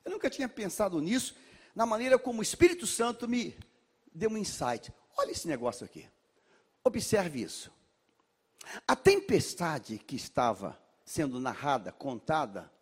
Eu 0.05 0.11
nunca 0.13 0.31
tinha 0.31 0.49
pensado 0.49 1.01
nisso, 1.01 1.35
na 1.75 1.85
maneira 1.85 2.19
como 2.19 2.41
o 2.41 2.43
Espírito 2.43 2.87
Santo 2.87 3.29
me 3.29 3.57
deu 4.13 4.31
um 4.31 4.37
insight. 4.37 4.93
Olha 5.17 5.31
esse 5.31 5.47
negócio 5.49 5.85
aqui. 5.85 6.09
Observe 6.85 7.43
isso. 7.43 7.73
A 8.87 8.97
tempestade 8.97 9.99
que 9.99 10.17
estava 10.17 10.81
sendo 11.05 11.39
narrada, 11.39 11.93
contada, 11.93 12.73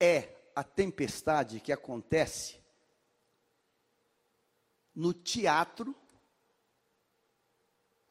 é 0.00 0.36
a 0.54 0.64
tempestade 0.64 1.60
que 1.60 1.72
acontece 1.72 2.58
no 4.94 5.12
teatro 5.12 5.94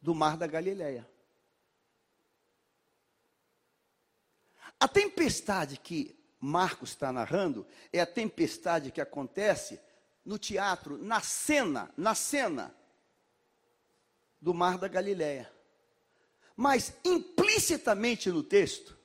do 0.02 0.14
mar 0.14 0.38
da 0.38 0.48
Galileia. 0.48 1.08
A 4.80 4.88
tempestade 4.88 5.78
que 5.78 6.18
Marcos 6.40 6.90
está 6.90 7.12
narrando 7.12 7.66
é 7.92 8.00
a 8.00 8.06
tempestade 8.06 8.92
que 8.92 9.02
acontece 9.02 9.80
no 10.24 10.38
teatro, 10.38 10.98
na 10.98 11.22
cena, 11.22 11.92
na 11.98 12.14
cena 12.14 12.76
do 14.40 14.54
mar 14.54 14.78
da 14.78 14.88
Galileia. 14.88 15.52
Mas 16.56 16.94
implicitamente 17.04 18.30
no 18.30 18.44
texto 18.44 18.98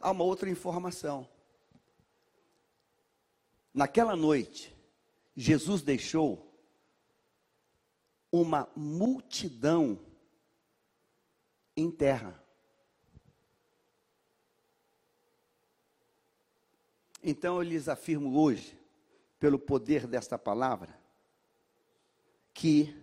há 0.00 0.10
uma 0.10 0.24
outra 0.24 0.48
informação. 0.48 1.28
Naquela 3.72 4.16
noite, 4.16 4.74
Jesus 5.36 5.82
deixou 5.82 6.49
uma 8.30 8.68
multidão 8.76 9.98
em 11.76 11.90
terra. 11.90 12.42
Então 17.22 17.56
eu 17.56 17.62
lhes 17.62 17.88
afirmo 17.88 18.38
hoje, 18.38 18.78
pelo 19.38 19.58
poder 19.58 20.06
desta 20.06 20.38
palavra, 20.38 20.98
que 22.54 22.94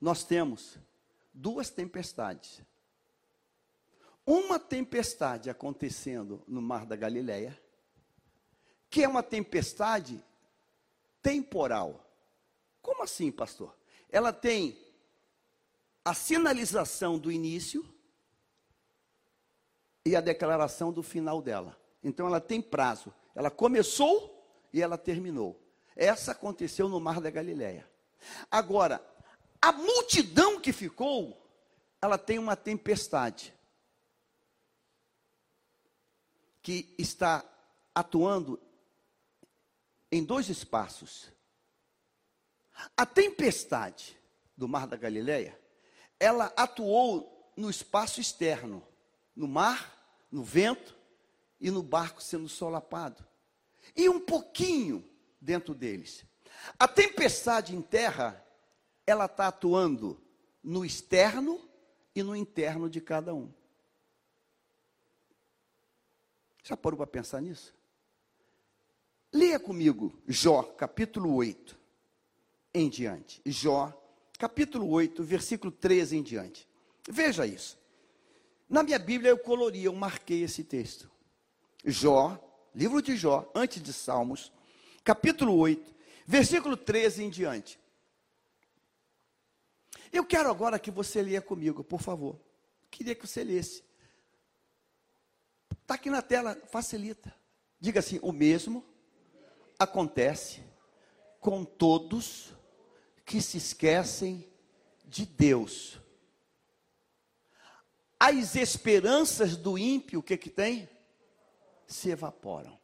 nós 0.00 0.24
temos 0.24 0.78
duas 1.32 1.70
tempestades. 1.70 2.62
Uma 4.24 4.58
tempestade 4.58 5.48
acontecendo 5.48 6.42
no 6.48 6.60
Mar 6.60 6.84
da 6.84 6.96
Galileia, 6.96 7.60
que 8.90 9.04
é 9.04 9.08
uma 9.08 9.22
tempestade 9.22 10.24
temporal. 11.22 12.04
Como 12.82 13.02
assim, 13.02 13.30
pastor? 13.30 13.76
Ela 14.10 14.32
tem 14.32 14.78
a 16.04 16.14
sinalização 16.14 17.18
do 17.18 17.32
início 17.32 17.84
e 20.04 20.14
a 20.14 20.20
declaração 20.20 20.92
do 20.92 21.02
final 21.02 21.42
dela. 21.42 21.76
Então 22.02 22.26
ela 22.26 22.40
tem 22.40 22.62
prazo. 22.62 23.12
Ela 23.34 23.50
começou 23.50 24.32
e 24.72 24.80
ela 24.80 24.96
terminou. 24.96 25.60
Essa 25.96 26.32
aconteceu 26.32 26.88
no 26.88 27.00
Mar 27.00 27.20
da 27.20 27.30
Galileia. 27.30 27.88
Agora, 28.50 29.04
a 29.60 29.72
multidão 29.72 30.60
que 30.60 30.72
ficou, 30.72 31.44
ela 32.00 32.16
tem 32.16 32.38
uma 32.38 32.54
tempestade 32.54 33.52
que 36.62 36.94
está 36.98 37.44
atuando 37.94 38.60
em 40.10 40.22
dois 40.24 40.48
espaços. 40.48 41.32
A 42.96 43.06
tempestade 43.06 44.16
do 44.56 44.68
Mar 44.68 44.86
da 44.86 44.96
Galileia, 44.96 45.58
ela 46.18 46.52
atuou 46.56 47.52
no 47.56 47.70
espaço 47.70 48.20
externo, 48.20 48.86
no 49.34 49.48
mar, 49.48 50.26
no 50.30 50.42
vento 50.42 50.96
e 51.60 51.70
no 51.70 51.82
barco 51.82 52.22
sendo 52.22 52.48
solapado. 52.48 53.24
E 53.94 54.08
um 54.08 54.20
pouquinho 54.20 55.08
dentro 55.40 55.74
deles. 55.74 56.24
A 56.78 56.88
tempestade 56.88 57.74
em 57.74 57.82
terra, 57.82 58.44
ela 59.06 59.26
está 59.26 59.48
atuando 59.48 60.20
no 60.62 60.84
externo 60.84 61.60
e 62.14 62.22
no 62.22 62.34
interno 62.34 62.90
de 62.90 63.00
cada 63.00 63.34
um. 63.34 63.52
Já 66.62 66.76
parou 66.76 66.96
para 66.96 67.06
pensar 67.06 67.40
nisso? 67.40 67.74
Leia 69.32 69.60
comigo 69.60 70.12
Jó, 70.26 70.62
capítulo 70.62 71.34
8, 71.34 71.78
em 72.76 72.90
diante. 72.90 73.40
Jó, 73.46 73.92
capítulo 74.38 74.88
8, 74.90 75.24
versículo 75.24 75.72
13 75.72 76.18
em 76.18 76.22
diante. 76.22 76.68
Veja 77.08 77.46
isso. 77.46 77.78
Na 78.68 78.82
minha 78.82 78.98
Bíblia 78.98 79.30
eu 79.30 79.38
colori, 79.38 79.84
eu 79.84 79.94
marquei 79.94 80.42
esse 80.42 80.62
texto. 80.62 81.10
Jó, 81.82 82.38
livro 82.74 83.00
de 83.00 83.16
Jó, 83.16 83.50
antes 83.54 83.82
de 83.82 83.92
Salmos, 83.92 84.52
capítulo 85.02 85.56
8, 85.56 85.94
versículo 86.26 86.76
13 86.76 87.24
em 87.24 87.30
diante. 87.30 87.80
Eu 90.12 90.24
quero 90.24 90.50
agora 90.50 90.78
que 90.78 90.90
você 90.90 91.22
leia 91.22 91.40
comigo, 91.40 91.82
por 91.82 92.02
favor. 92.02 92.38
Queria 92.90 93.14
que 93.14 93.26
você 93.26 93.42
lesse. 93.42 93.82
Está 95.82 95.94
aqui 95.94 96.10
na 96.10 96.20
tela, 96.20 96.60
facilita. 96.70 97.34
Diga 97.80 98.00
assim: 98.00 98.18
o 98.22 98.32
mesmo 98.32 98.84
acontece 99.78 100.62
com 101.40 101.64
todos 101.64 102.55
que 103.26 103.42
se 103.42 103.56
esquecem 103.56 104.48
de 105.04 105.26
Deus. 105.26 106.00
As 108.18 108.54
esperanças 108.54 109.56
do 109.56 109.76
ímpio, 109.76 110.20
o 110.20 110.22
que 110.22 110.36
que 110.36 110.48
tem? 110.48 110.88
Se 111.88 112.08
evaporam. 112.08 112.78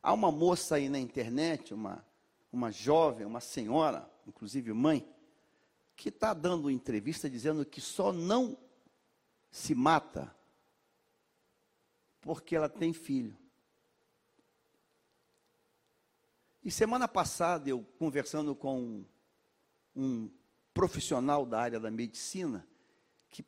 Há 0.00 0.12
uma 0.12 0.30
moça 0.30 0.76
aí 0.76 0.88
na 0.88 0.98
internet, 0.98 1.74
uma, 1.74 2.06
uma 2.52 2.70
jovem, 2.70 3.26
uma 3.26 3.40
senhora, 3.40 4.08
inclusive 4.24 4.72
mãe, 4.72 5.06
que 5.96 6.08
está 6.08 6.32
dando 6.32 6.70
entrevista 6.70 7.28
dizendo 7.28 7.66
que 7.66 7.80
só 7.80 8.12
não 8.12 8.56
se 9.50 9.74
mata 9.74 10.34
porque 12.20 12.54
ela 12.54 12.68
tem 12.68 12.92
filho. 12.92 13.36
E 16.64 16.70
semana 16.70 17.08
passada, 17.08 17.68
eu 17.68 17.84
conversando 17.98 18.54
com 18.54 19.04
um 19.94 20.30
profissional 20.72 21.44
da 21.44 21.60
área 21.60 21.78
da 21.78 21.90
medicina, 21.90 22.66
que 23.28 23.44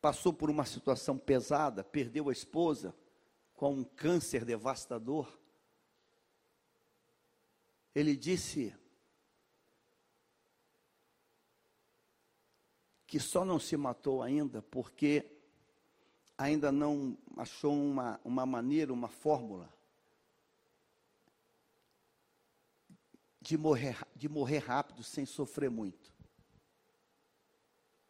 passou 0.00 0.32
por 0.32 0.50
uma 0.50 0.64
situação 0.64 1.18
pesada, 1.18 1.84
perdeu 1.84 2.28
a 2.28 2.32
esposa 2.32 2.94
com 3.54 3.72
um 3.72 3.84
câncer 3.84 4.44
devastador, 4.44 5.38
ele 7.94 8.16
disse 8.16 8.74
que 13.06 13.20
só 13.20 13.44
não 13.44 13.60
se 13.60 13.76
matou 13.76 14.22
ainda 14.22 14.60
porque 14.60 15.24
ainda 16.36 16.72
não 16.72 17.16
achou 17.36 17.72
uma, 17.72 18.20
uma 18.24 18.44
maneira, 18.44 18.92
uma 18.92 19.08
fórmula 19.08 19.72
de 23.44 23.58
morrer, 23.58 23.98
de 24.16 24.26
morrer 24.26 24.56
rápido 24.56 25.02
sem 25.02 25.26
sofrer 25.26 25.70
muito. 25.70 26.14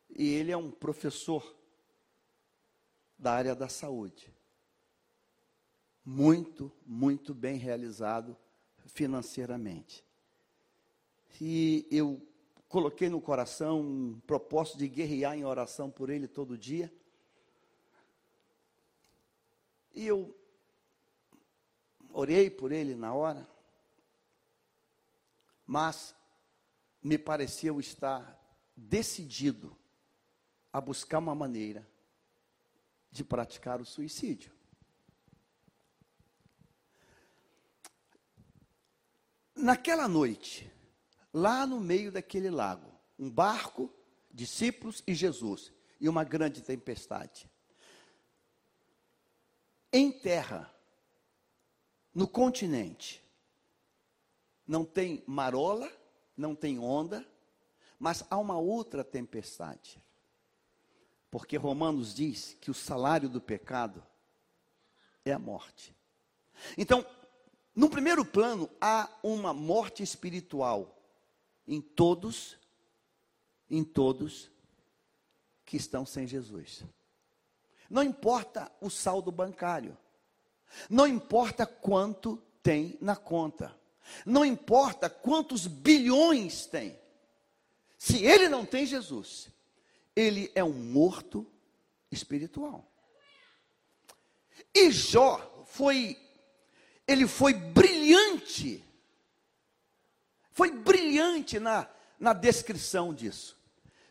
E 0.08 0.28
ele 0.28 0.52
é 0.52 0.56
um 0.56 0.70
professor 0.70 1.56
da 3.18 3.32
área 3.32 3.52
da 3.52 3.68
saúde. 3.68 4.32
Muito, 6.04 6.70
muito 6.86 7.34
bem 7.34 7.56
realizado 7.56 8.36
financeiramente. 8.86 10.04
E 11.40 11.84
eu 11.90 12.24
coloquei 12.68 13.08
no 13.08 13.20
coração 13.20 13.80
um 13.80 14.20
propósito 14.20 14.78
de 14.78 14.86
guerrear 14.86 15.36
em 15.36 15.44
oração 15.44 15.90
por 15.90 16.10
ele 16.10 16.28
todo 16.28 16.56
dia. 16.56 16.94
E 19.92 20.06
eu 20.06 20.32
orei 22.12 22.48
por 22.48 22.70
ele 22.70 22.94
na 22.94 23.12
hora 23.12 23.52
mas 25.66 26.14
me 27.02 27.18
pareceu 27.18 27.80
estar 27.80 28.40
decidido 28.76 29.76
a 30.72 30.80
buscar 30.80 31.18
uma 31.18 31.34
maneira 31.34 31.88
de 33.10 33.22
praticar 33.22 33.80
o 33.80 33.84
suicídio. 33.84 34.52
Naquela 39.54 40.08
noite, 40.08 40.70
lá 41.32 41.66
no 41.66 41.80
meio 41.80 42.10
daquele 42.10 42.50
lago, 42.50 42.92
um 43.18 43.30
barco, 43.30 43.92
discípulos 44.32 45.02
e 45.06 45.14
Jesus, 45.14 45.72
e 46.00 46.08
uma 46.08 46.24
grande 46.24 46.60
tempestade. 46.60 47.48
Em 49.92 50.10
terra, 50.10 50.74
no 52.12 52.26
continente, 52.26 53.23
não 54.66 54.84
tem 54.84 55.22
marola, 55.26 55.90
não 56.36 56.54
tem 56.54 56.78
onda, 56.78 57.26
mas 57.98 58.24
há 58.30 58.38
uma 58.38 58.58
outra 58.58 59.04
tempestade. 59.04 60.02
Porque 61.30 61.56
Romanos 61.56 62.14
diz 62.14 62.56
que 62.60 62.70
o 62.70 62.74
salário 62.74 63.28
do 63.28 63.40
pecado 63.40 64.04
é 65.24 65.32
a 65.32 65.38
morte. 65.38 65.94
Então, 66.78 67.04
no 67.74 67.90
primeiro 67.90 68.24
plano, 68.24 68.70
há 68.80 69.08
uma 69.22 69.52
morte 69.52 70.02
espiritual 70.02 70.96
em 71.66 71.80
todos, 71.80 72.56
em 73.68 73.82
todos 73.82 74.50
que 75.64 75.76
estão 75.76 76.06
sem 76.06 76.26
Jesus. 76.26 76.84
Não 77.90 78.02
importa 78.02 78.70
o 78.80 78.88
saldo 78.88 79.32
bancário, 79.32 79.96
não 80.88 81.06
importa 81.06 81.66
quanto 81.66 82.36
tem 82.62 82.96
na 83.00 83.16
conta. 83.16 83.76
Não 84.24 84.44
importa 84.44 85.08
quantos 85.08 85.66
bilhões 85.66 86.66
tem. 86.66 86.98
Se 87.98 88.24
ele 88.24 88.48
não 88.48 88.66
tem 88.66 88.86
Jesus, 88.86 89.48
ele 90.14 90.50
é 90.54 90.62
um 90.62 90.72
morto 90.72 91.46
espiritual. 92.10 92.90
E 94.74 94.90
Jó 94.90 95.64
foi 95.66 96.18
ele 97.06 97.26
foi 97.26 97.52
brilhante. 97.52 98.82
Foi 100.52 100.70
brilhante 100.70 101.58
na, 101.58 101.88
na 102.18 102.32
descrição 102.32 103.12
disso. 103.12 103.56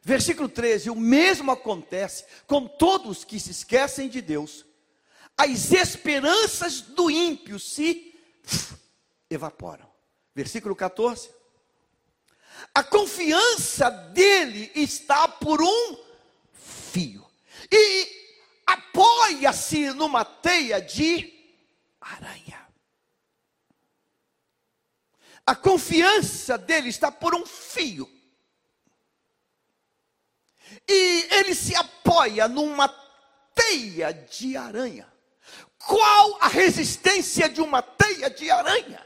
Versículo 0.01 0.49
13: 0.49 0.89
O 0.89 0.95
mesmo 0.95 1.51
acontece 1.51 2.25
com 2.45 2.67
todos 2.67 3.23
que 3.23 3.39
se 3.39 3.51
esquecem 3.51 4.09
de 4.09 4.21
Deus. 4.21 4.65
As 5.35 5.71
esperanças 5.71 6.81
do 6.81 7.09
ímpio 7.09 7.57
se 7.59 8.13
evaporam. 9.33 9.91
Versículo 10.35 10.75
14. 10.75 11.29
A 12.73 12.83
confiança 12.83 13.89
dele 13.89 14.71
está 14.75 15.27
por 15.27 15.61
um 15.61 15.97
fio. 16.53 17.25
E 17.71 18.23
apoia-se 18.65 19.91
numa 19.91 20.23
teia 20.23 20.81
de 20.81 21.33
aranha. 21.99 22.67
A 25.45 25.55
confiança 25.55 26.57
dele 26.57 26.89
está 26.89 27.11
por 27.11 27.35
um 27.35 27.45
fio. 27.45 28.09
E 30.87 31.27
ele 31.31 31.53
se 31.53 31.75
apoia 31.75 32.47
numa 32.47 32.87
teia 33.53 34.13
de 34.13 34.55
aranha. 34.55 35.11
Qual 35.77 36.37
a 36.41 36.47
resistência 36.47 37.49
de 37.49 37.61
uma 37.61 37.81
teia 37.81 38.29
de 38.29 38.49
aranha? 38.49 39.05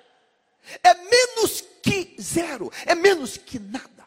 É 0.84 0.93
menos 0.93 1.61
que 1.82 2.15
zero, 2.22 2.72
é 2.86 2.95
menos 2.95 3.38
que 3.38 3.59
nada. 3.59 4.05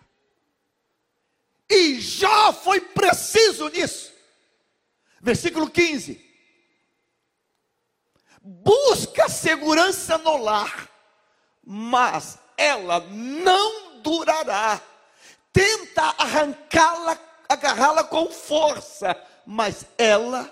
E 1.68 2.00
Jó 2.00 2.52
foi 2.52 2.80
preciso 2.80 3.68
nisso. 3.68 4.12
Versículo 5.20 5.70
15. 5.70 6.28
Busca 8.42 9.28
segurança 9.28 10.18
no 10.18 10.38
lar, 10.38 10.90
mas 11.64 12.38
ela 12.56 13.00
não 13.00 14.00
durará. 14.00 14.80
Tenta 15.52 16.02
arrancá-la, 16.18 17.18
agarrá-la 17.48 18.04
com 18.04 18.30
força, 18.30 19.16
mas 19.46 19.84
ela 19.98 20.50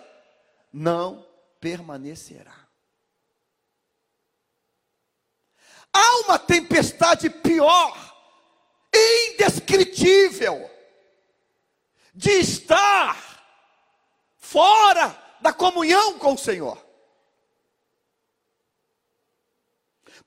não 0.72 1.26
permanecerá. 1.61 2.57
Há 5.93 6.20
uma 6.20 6.39
tempestade 6.39 7.30
pior, 7.30 7.97
indescritível, 8.95 10.70
de 12.14 12.30
estar 12.32 13.16
fora 14.36 15.16
da 15.41 15.53
comunhão 15.53 16.18
com 16.18 16.34
o 16.34 16.39
Senhor. 16.39 16.89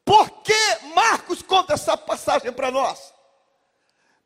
Por 0.03 0.30
que 0.41 0.78
Marcos 0.93 1.41
conta 1.41 1.74
essa 1.74 1.95
passagem 1.95 2.51
para 2.51 2.72
nós? 2.72 3.14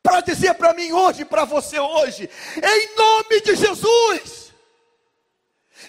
Para 0.02 0.20
dizer 0.20 0.54
para 0.54 0.72
mim 0.72 0.92
hoje, 0.92 1.24
para 1.24 1.44
você 1.44 1.78
hoje, 1.78 2.30
em 2.56 2.96
nome 2.96 3.40
de 3.40 3.56
Jesus, 3.56 4.52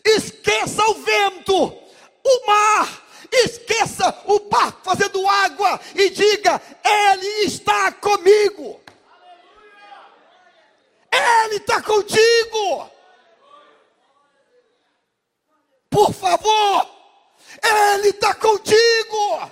esqueça 0.03 0.83
o 0.87 0.95
vento, 0.95 1.67
o 2.23 2.47
mar, 2.47 3.06
esqueça 3.31 4.23
o 4.25 4.39
barco 4.41 4.81
fazendo 4.83 5.27
água 5.27 5.79
e 5.95 6.09
diga: 6.09 6.61
Ele 6.83 7.27
está 7.45 7.91
comigo. 7.93 8.81
Ele 11.11 11.55
está 11.55 11.81
contigo. 11.81 12.91
Por 15.89 16.13
favor, 16.13 16.89
Ele 17.63 18.09
está 18.09 18.33
contigo. 18.35 19.51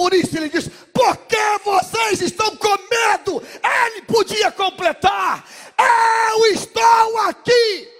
Por 0.00 0.14
isso 0.14 0.34
ele 0.38 0.48
diz: 0.48 0.66
Por 0.94 1.14
que 1.26 1.58
vocês 1.62 2.22
estão 2.22 2.56
com 2.56 2.68
medo? 2.68 3.42
Ele 3.62 4.02
podia 4.02 4.50
completar: 4.50 5.44
Eu 5.78 6.46
estou 6.46 7.18
aqui. 7.28 7.99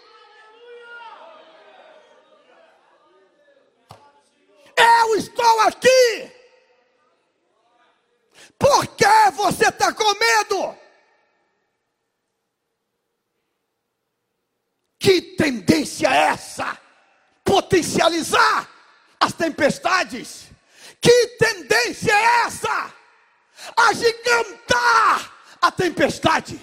Eu 4.81 5.15
estou 5.17 5.61
aqui. 5.61 6.33
Por 8.59 8.87
que 8.89 9.31
você 9.35 9.69
está 9.69 9.93
com 9.93 10.15
medo? 10.15 10.77
Que 14.99 15.23
tendência 15.23 16.09
é 16.09 16.29
essa? 16.29 16.79
Potencializar 17.43 18.69
as 19.19 19.33
tempestades. 19.33 20.49
Que 21.01 21.27
tendência 21.39 22.13
é 22.13 22.47
essa? 22.47 22.95
Agigantar 23.77 25.35
a 25.61 25.71
tempestade. 25.71 26.61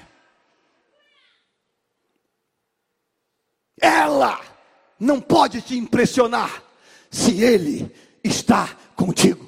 Ela 3.81 4.39
não 4.99 5.19
pode 5.21 5.61
te 5.61 5.77
impressionar 5.77 6.63
se 7.09 7.41
ele 7.41 7.91
está 8.27 8.75
contigo. 8.95 9.47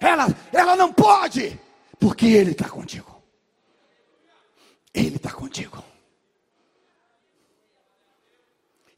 Ela, 0.00 0.26
ela 0.52 0.76
não 0.76 0.92
pode, 0.92 1.58
porque 1.98 2.26
ele 2.26 2.52
está 2.52 2.68
contigo. 2.68 3.22
Ele 4.92 5.16
está 5.16 5.30
contigo. 5.32 5.82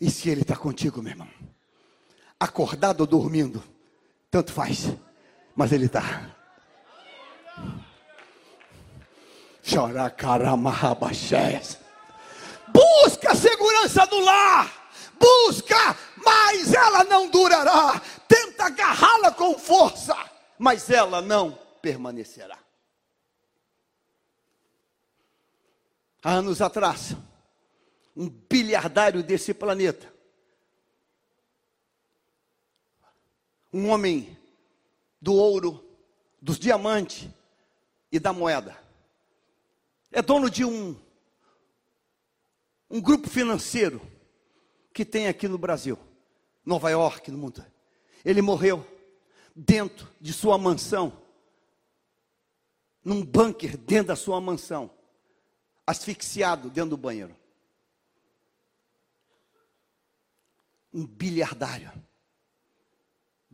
E 0.00 0.10
se 0.10 0.28
ele 0.28 0.42
está 0.42 0.56
contigo, 0.56 1.02
meu 1.02 1.12
irmão, 1.12 1.28
acordado 2.38 3.02
ou 3.02 3.06
dormindo, 3.06 3.62
tanto 4.30 4.52
faz, 4.52 4.92
mas 5.54 5.72
ele 5.72 5.86
está. 5.86 6.30
Busca 12.68 13.34
segurança 13.34 14.06
do 14.06 14.20
lar. 14.20 14.90
Busca, 15.18 15.96
mas 16.24 16.72
ela 16.72 17.04
não 17.04 17.28
durará. 17.28 18.00
Tenta 18.26 18.64
agarrá-la 18.64 19.32
com 19.32 19.58
força, 19.58 20.16
mas 20.58 20.88
ela 20.90 21.20
não 21.20 21.58
permanecerá. 21.82 22.58
Há 26.22 26.32
anos 26.32 26.62
atrás, 26.62 27.14
um 28.16 28.28
bilhardário 28.28 29.22
desse 29.22 29.52
planeta 29.52 30.14
um 33.74 33.88
homem 33.88 34.38
do 35.20 35.34
ouro, 35.34 35.84
dos 36.40 36.60
diamantes 36.60 37.28
e 38.12 38.20
da 38.20 38.32
moeda. 38.32 38.78
É 40.12 40.22
dono 40.22 40.48
de 40.48 40.64
um, 40.64 40.94
um 42.88 43.00
grupo 43.00 43.28
financeiro 43.28 44.00
que 44.92 45.04
tem 45.04 45.26
aqui 45.26 45.48
no 45.48 45.58
Brasil, 45.58 45.98
Nova 46.64 46.90
York, 46.90 47.30
no 47.30 47.38
mundo. 47.38 47.64
Ele 48.24 48.40
morreu 48.40 48.86
dentro 49.54 50.10
de 50.20 50.32
sua 50.32 50.56
mansão, 50.56 51.20
num 53.04 53.24
bunker 53.24 53.76
dentro 53.76 54.08
da 54.08 54.16
sua 54.16 54.40
mansão, 54.40 54.90
asfixiado 55.86 56.70
dentro 56.70 56.90
do 56.90 56.96
banheiro. 56.96 57.36
Um 60.92 61.06
bilhardário 61.06 61.92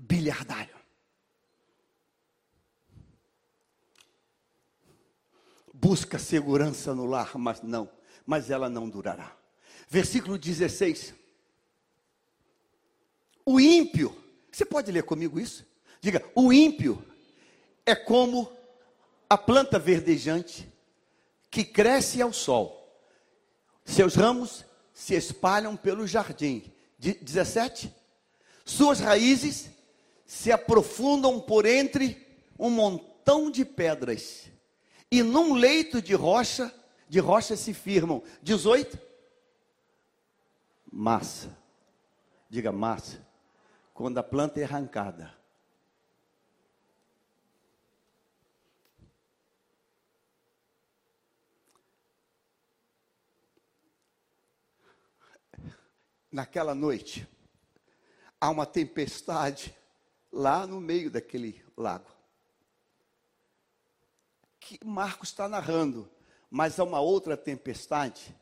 bilhardário. 0.01 0.75
Busca 5.73 6.19
segurança 6.19 6.95
no 6.95 7.07
lar, 7.07 7.37
mas 7.37 7.63
não, 7.63 7.91
mas 8.27 8.51
ela 8.51 8.69
não 8.69 8.89
durará. 8.89 9.37
Versículo 9.89 10.39
16. 10.39 11.15
O 13.51 13.59
ímpio, 13.59 14.17
você 14.53 14.65
pode 14.65 14.93
ler 14.93 15.03
comigo 15.03 15.41
isso? 15.41 15.67
Diga: 16.01 16.25
o 16.37 16.53
ímpio 16.53 17.05
é 17.85 17.97
como 17.97 18.49
a 19.29 19.37
planta 19.37 19.77
verdejante 19.77 20.73
que 21.51 21.65
cresce 21.65 22.23
ao 22.23 22.33
sol. 22.33 22.97
Seus 23.85 24.15
ramos 24.15 24.65
se 24.95 25.17
espalham 25.17 25.77
pelo 25.77 26.07
jardim. 26.07 26.63
17. 26.97 27.93
Suas 28.65 29.01
raízes 29.01 29.69
se 30.25 30.53
aprofundam 30.53 31.41
por 31.41 31.67
entre 31.67 32.25
um 32.57 32.71
montão 32.71 33.51
de 33.51 33.65
pedras 33.65 34.45
e 35.11 35.25
num 35.25 35.55
leito 35.55 36.01
de 36.01 36.15
rocha, 36.15 36.73
de 37.09 37.19
rocha 37.19 37.57
se 37.57 37.75
firmam. 37.75 38.23
18. 38.45 38.97
Massa. 40.93 41.49
Diga 42.49 42.71
massa. 42.71 43.29
Quando 44.01 44.17
a 44.17 44.23
planta 44.23 44.59
é 44.59 44.65
arrancada. 44.65 45.31
Naquela 56.33 56.75
noite, 56.75 57.29
há 58.41 58.49
uma 58.49 58.65
tempestade 58.65 59.77
lá 60.33 60.67
no 60.67 60.81
meio 60.81 61.11
daquele 61.11 61.63
lago. 61.77 62.11
Que 64.59 64.83
Marcos 64.83 65.29
está 65.29 65.47
narrando, 65.47 66.11
mas 66.51 66.81
há 66.81 66.85
uma 66.85 67.01
outra 67.01 67.37
tempestade 67.37 68.35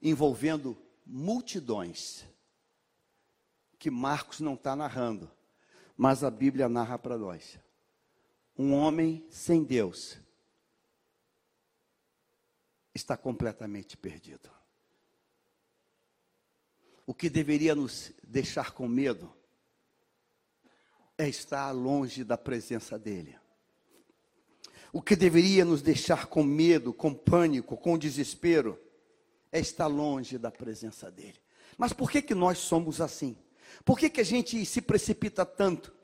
envolvendo 0.00 0.82
multidões, 1.04 2.24
que 3.78 3.90
Marcos 3.90 4.40
não 4.40 4.54
está 4.54 4.74
narrando, 4.74 5.30
mas 5.96 6.24
a 6.24 6.30
Bíblia 6.30 6.68
narra 6.68 6.98
para 6.98 7.18
nós. 7.18 7.58
Um 8.58 8.72
homem 8.72 9.26
sem 9.30 9.62
Deus 9.62 10.18
está 12.94 13.16
completamente 13.16 13.96
perdido. 13.96 14.50
O 17.06 17.14
que 17.14 17.30
deveria 17.30 17.74
nos 17.74 18.12
deixar 18.26 18.72
com 18.72 18.88
medo 18.88 19.32
é 21.16 21.28
estar 21.28 21.70
longe 21.70 22.24
da 22.24 22.36
presença 22.36 22.98
dEle. 22.98 23.38
O 24.92 25.02
que 25.02 25.14
deveria 25.14 25.64
nos 25.64 25.82
deixar 25.82 26.26
com 26.26 26.42
medo, 26.42 26.92
com 26.92 27.14
pânico, 27.14 27.76
com 27.76 27.98
desespero, 27.98 28.80
é 29.52 29.60
estar 29.60 29.86
longe 29.86 30.38
da 30.38 30.50
presença 30.50 31.10
dEle. 31.10 31.38
Mas 31.76 31.92
por 31.92 32.10
que, 32.10 32.22
que 32.22 32.34
nós 32.34 32.58
somos 32.58 33.00
assim? 33.00 33.36
Por 33.84 33.98
que, 33.98 34.10
que 34.10 34.20
a 34.20 34.24
gente 34.24 34.64
se 34.64 34.80
precipita 34.82 35.44
tanto? 35.44 35.94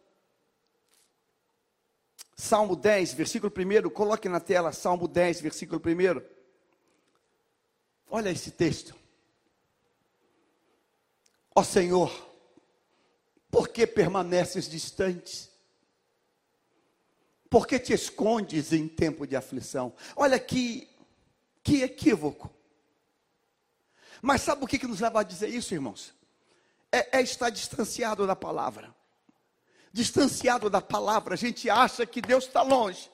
Salmo 2.36 2.74
10, 2.74 3.14
versículo 3.14 3.52
1, 3.56 3.90
coloque 3.90 4.28
na 4.28 4.40
tela 4.40 4.72
Salmo 4.72 5.06
10, 5.06 5.40
versículo 5.40 5.80
1. 5.80 6.22
Olha 8.10 8.30
esse 8.30 8.50
texto. 8.50 8.94
Ó 11.54 11.62
Senhor, 11.62 12.10
por 13.50 13.68
que 13.68 13.86
permaneces 13.86 14.68
distante? 14.68 15.50
Por 17.48 17.66
que 17.66 17.78
te 17.78 17.92
escondes 17.92 18.72
em 18.72 18.88
tempo 18.88 19.26
de 19.26 19.36
aflição? 19.36 19.94
Olha 20.16 20.38
que, 20.38 20.88
que 21.62 21.82
equívoco. 21.82 22.50
Mas 24.22 24.40
sabe 24.40 24.64
o 24.64 24.66
que, 24.66 24.78
que 24.78 24.86
nos 24.86 25.00
leva 25.00 25.20
a 25.20 25.22
dizer 25.22 25.48
isso, 25.48 25.74
irmãos? 25.74 26.14
É, 26.93 27.18
é 27.18 27.22
estar 27.22 27.51
distanciado 27.51 28.26
da 28.26 28.36
palavra. 28.36 28.95
Distanciado 29.93 30.70
da 30.70 30.80
palavra, 30.80 31.34
a 31.34 31.36
gente 31.36 31.68
acha 31.68 32.07
que 32.07 32.20
Deus 32.20 32.45
está 32.45 32.62
longe. 32.62 33.11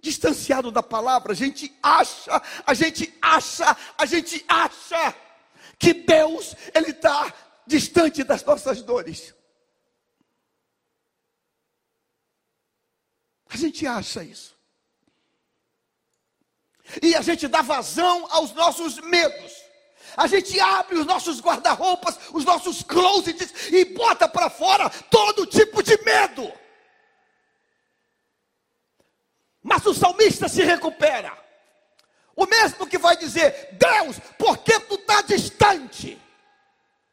Distanciado 0.00 0.70
da 0.70 0.82
palavra, 0.82 1.32
a 1.32 1.34
gente 1.36 1.76
acha, 1.82 2.42
a 2.64 2.72
gente 2.72 3.12
acha, 3.20 3.76
a 3.98 4.06
gente 4.06 4.44
acha 4.48 5.14
que 5.78 5.92
Deus, 5.92 6.54
Ele 6.74 6.90
está 6.90 7.32
distante 7.66 8.24
das 8.24 8.42
nossas 8.44 8.82
dores. 8.82 9.34
A 13.48 13.56
gente 13.56 13.86
acha 13.86 14.22
isso. 14.22 14.56
E 17.02 17.14
a 17.14 17.22
gente 17.22 17.46
dá 17.46 17.62
vazão 17.62 18.26
aos 18.30 18.52
nossos 18.52 18.98
medos. 19.00 19.59
A 20.16 20.26
gente 20.26 20.58
abre 20.58 20.98
os 20.98 21.06
nossos 21.06 21.40
guarda-roupas, 21.40 22.18
os 22.32 22.44
nossos 22.44 22.82
closets 22.82 23.52
e 23.70 23.84
bota 23.84 24.28
para 24.28 24.50
fora 24.50 24.90
todo 25.10 25.46
tipo 25.46 25.82
de 25.82 25.96
medo. 26.02 26.52
Mas 29.62 29.84
o 29.86 29.94
salmista 29.94 30.48
se 30.48 30.62
recupera. 30.62 31.32
O 32.34 32.46
mesmo 32.46 32.86
que 32.86 32.98
vai 32.98 33.16
dizer: 33.16 33.70
Deus, 33.72 34.18
por 34.38 34.58
que 34.58 34.78
tu 34.80 34.94
está 34.94 35.22
distante? 35.22 36.20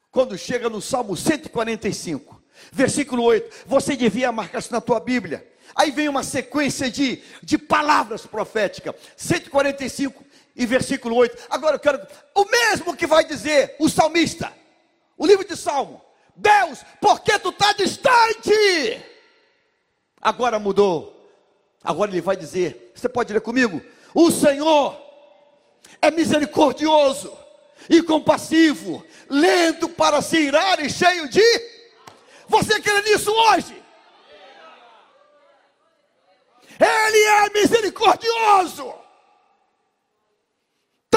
Quando 0.09 0.37
chega 0.37 0.69
no 0.69 0.81
Salmo 0.81 1.15
145, 1.15 2.41
versículo 2.71 3.23
8, 3.23 3.65
você 3.65 3.95
devia 3.95 4.31
marcar 4.31 4.59
isso 4.59 4.71
na 4.71 4.81
tua 4.81 4.99
Bíblia. 4.99 5.45
Aí 5.75 5.91
vem 5.91 6.09
uma 6.09 6.23
sequência 6.23 6.89
de, 6.89 7.21
de 7.43 7.57
palavras 7.57 8.25
proféticas. 8.25 8.95
145 9.15 10.25
e 10.57 10.65
versículo 10.65 11.15
8. 11.15 11.45
Agora 11.49 11.75
eu 11.75 11.79
quero. 11.79 12.05
O 12.33 12.43
mesmo 12.45 12.97
que 12.97 13.05
vai 13.05 13.23
dizer 13.23 13.75
o 13.79 13.87
salmista. 13.87 14.51
O 15.15 15.25
livro 15.25 15.47
de 15.47 15.55
Salmo. 15.55 16.01
Deus, 16.35 16.83
por 16.99 17.21
que 17.21 17.37
tu 17.39 17.49
está 17.49 17.73
distante? 17.73 19.01
Agora 20.21 20.59
mudou. 20.59 21.13
Agora 21.83 22.11
ele 22.11 22.21
vai 22.21 22.35
dizer. 22.35 22.91
Você 22.93 23.07
pode 23.07 23.31
ler 23.31 23.41
comigo? 23.41 23.81
O 24.13 24.31
Senhor 24.31 24.99
é 26.01 26.09
misericordioso 26.11 27.37
e 27.89 28.01
compassivo, 28.01 29.05
lento 29.29 29.87
para 29.87 30.21
se 30.21 30.37
irar 30.37 30.79
e 30.83 30.89
cheio 30.89 31.29
de. 31.29 31.43
Você 32.47 32.79
crê 32.81 33.01
nisso 33.01 33.31
hoje? 33.31 33.83
Ele 36.79 37.23
é 37.23 37.49
misericordioso. 37.49 39.06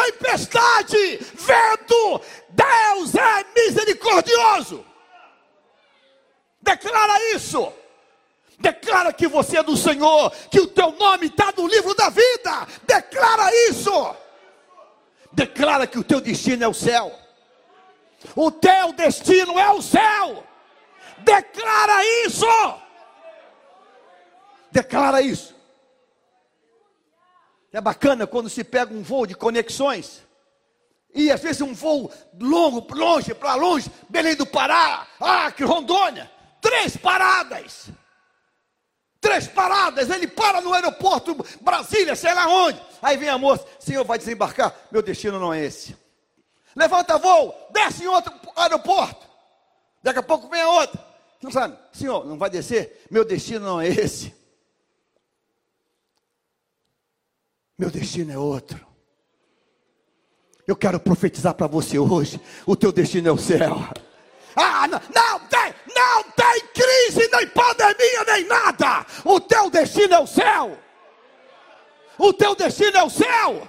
Tempestade, 0.00 1.18
vento, 1.34 2.20
Deus 2.48 3.14
é 3.14 3.44
misericordioso. 3.54 4.84
Declara 6.60 7.34
isso. 7.34 7.72
Declara 8.58 9.12
que 9.12 9.28
você 9.28 9.58
é 9.58 9.62
do 9.62 9.76
Senhor, 9.76 10.30
que 10.50 10.60
o 10.60 10.66
teu 10.66 10.92
nome 10.92 11.26
está 11.26 11.52
no 11.56 11.66
livro 11.66 11.94
da 11.94 12.08
vida. 12.08 12.66
Declara 12.86 13.50
isso. 13.68 14.16
Declara 15.32 15.86
que 15.86 15.98
o 15.98 16.04
teu 16.04 16.20
destino 16.20 16.64
é 16.64 16.68
o 16.68 16.74
céu. 16.74 17.12
O 18.34 18.50
teu 18.50 18.92
destino 18.92 19.58
é 19.58 19.70
o 19.70 19.82
céu. 19.82 20.44
Declara 21.18 22.04
isso. 22.24 22.46
Declara 24.70 25.20
isso. 25.22 25.59
É 27.72 27.80
bacana 27.80 28.26
quando 28.26 28.48
se 28.48 28.64
pega 28.64 28.92
um 28.92 29.02
voo 29.02 29.26
de 29.26 29.34
conexões. 29.34 30.22
E 31.14 31.30
às 31.30 31.40
vezes 31.40 31.60
um 31.60 31.74
voo 31.74 32.10
longo, 32.40 32.86
longe, 32.94 33.34
para 33.34 33.54
longe, 33.54 33.90
Belém 34.08 34.36
do 34.36 34.46
Pará, 34.46 35.06
ah, 35.20 35.50
que 35.50 35.64
Rondônia, 35.64 36.30
três 36.60 36.96
paradas. 36.96 37.88
Três 39.20 39.46
paradas, 39.46 40.08
ele 40.08 40.26
para 40.26 40.60
no 40.60 40.72
aeroporto 40.72 41.36
Brasília, 41.60 42.16
sei 42.16 42.32
lá 42.32 42.48
onde. 42.48 42.80
Aí 43.02 43.16
vem 43.16 43.28
a 43.28 43.36
moça, 43.36 43.66
senhor 43.78 44.04
vai 44.04 44.18
desembarcar, 44.18 44.74
meu 44.90 45.02
destino 45.02 45.38
não 45.38 45.52
é 45.52 45.64
esse. 45.64 45.94
Levanta 46.74 47.18
voo, 47.18 47.54
desce 47.70 48.04
em 48.04 48.06
outro 48.06 48.32
aeroporto. 48.56 49.28
Daqui 50.02 50.20
a 50.20 50.22
pouco 50.22 50.48
vem 50.48 50.62
a 50.62 50.68
outra. 50.68 51.04
Não 51.42 51.50
sabe, 51.50 51.76
senhor, 51.92 52.24
não 52.24 52.38
vai 52.38 52.48
descer? 52.48 53.04
Meu 53.10 53.24
destino 53.24 53.66
não 53.66 53.80
é 53.80 53.88
esse. 53.88 54.34
Meu 57.80 57.90
destino 57.90 58.30
é 58.30 58.36
outro. 58.36 58.86
Eu 60.66 60.76
quero 60.76 61.00
profetizar 61.00 61.54
para 61.54 61.66
você 61.66 61.98
hoje: 61.98 62.38
o 62.66 62.76
teu 62.76 62.92
destino 62.92 63.28
é 63.28 63.32
o 63.32 63.38
céu. 63.38 63.74
Ah, 64.54 64.86
não, 64.86 65.00
não 65.14 65.40
tem, 65.48 65.74
não 65.96 66.22
tem 66.24 66.60
crise, 66.74 67.26
nem 67.32 67.46
pandemia, 67.46 68.24
nem 68.26 68.44
nada. 68.46 69.06
O 69.24 69.40
teu 69.40 69.70
destino 69.70 70.12
é 70.12 70.18
o 70.18 70.26
céu. 70.26 70.78
O 72.18 72.34
teu 72.34 72.54
destino 72.54 72.98
é 72.98 73.02
o 73.02 73.08
céu. 73.08 73.66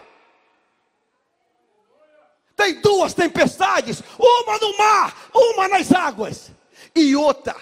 Tem 2.54 2.82
duas 2.82 3.14
tempestades, 3.14 4.04
uma 4.20 4.58
no 4.58 4.78
mar, 4.78 5.30
uma 5.34 5.70
nas 5.70 5.90
águas, 5.90 6.52
e 6.94 7.16
outra, 7.16 7.56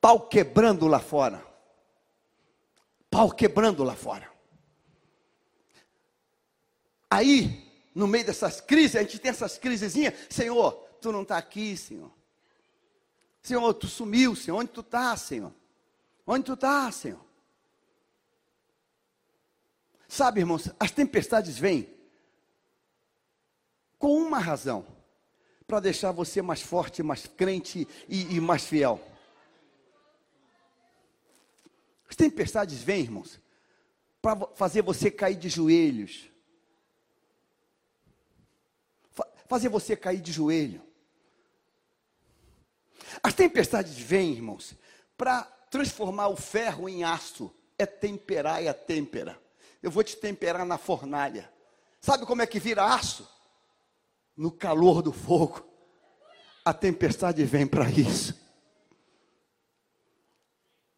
pau 0.00 0.22
quebrando 0.22 0.88
lá 0.88 0.98
fora. 0.98 1.40
Pau 3.08 3.30
quebrando 3.30 3.84
lá 3.84 3.94
fora. 3.94 4.34
Aí, 7.10 7.70
no 7.94 8.06
meio 8.06 8.26
dessas 8.26 8.60
crises, 8.60 8.96
a 8.96 9.02
gente 9.02 9.18
tem 9.18 9.30
essas 9.30 9.58
crisezinhas, 9.58 10.14
Senhor, 10.28 10.72
tu 11.00 11.12
não 11.12 11.22
está 11.22 11.38
aqui, 11.38 11.76
Senhor. 11.76 12.10
Senhor, 13.42 13.72
tu 13.74 13.86
sumiu, 13.86 14.34
Senhor. 14.34 14.58
Onde 14.58 14.70
tu 14.70 14.80
está, 14.80 15.16
Senhor? 15.16 15.52
Onde 16.26 16.44
tu 16.44 16.54
está, 16.54 16.90
Senhor? 16.90 17.24
Sabe, 20.08 20.40
irmãos, 20.40 20.68
as 20.80 20.90
tempestades 20.90 21.56
vêm 21.56 21.88
com 23.98 24.16
uma 24.16 24.38
razão: 24.38 24.84
para 25.66 25.80
deixar 25.80 26.12
você 26.12 26.42
mais 26.42 26.60
forte, 26.60 27.02
mais 27.02 27.26
crente 27.26 27.86
e, 28.08 28.36
e 28.36 28.40
mais 28.40 28.64
fiel. 28.64 29.00
As 32.08 32.16
tempestades 32.16 32.82
vêm, 32.82 33.02
irmãos, 33.02 33.40
para 34.20 34.46
fazer 34.54 34.82
você 34.82 35.10
cair 35.10 35.36
de 35.36 35.48
joelhos, 35.48 36.30
fazer 39.48 39.68
você 39.68 39.96
cair 39.96 40.20
de 40.20 40.32
joelho. 40.32 40.82
As 43.22 43.34
tempestades 43.34 43.96
vêm, 43.98 44.32
irmãos, 44.32 44.74
para 45.16 45.42
transformar 45.70 46.28
o 46.28 46.36
ferro 46.36 46.88
em 46.88 47.04
aço. 47.04 47.52
É 47.78 47.84
temperar 47.84 48.62
e 48.62 48.68
a 48.68 48.74
têmpera. 48.74 49.38
Eu 49.82 49.90
vou 49.90 50.02
te 50.02 50.16
temperar 50.16 50.64
na 50.64 50.78
fornalha. 50.78 51.52
Sabe 52.00 52.24
como 52.24 52.40
é 52.40 52.46
que 52.46 52.58
vira 52.58 52.84
aço? 52.84 53.28
No 54.34 54.50
calor 54.50 55.02
do 55.02 55.12
fogo. 55.12 55.66
A 56.64 56.72
tempestade 56.72 57.44
vem 57.44 57.66
para 57.66 57.90
isso. 57.90 58.34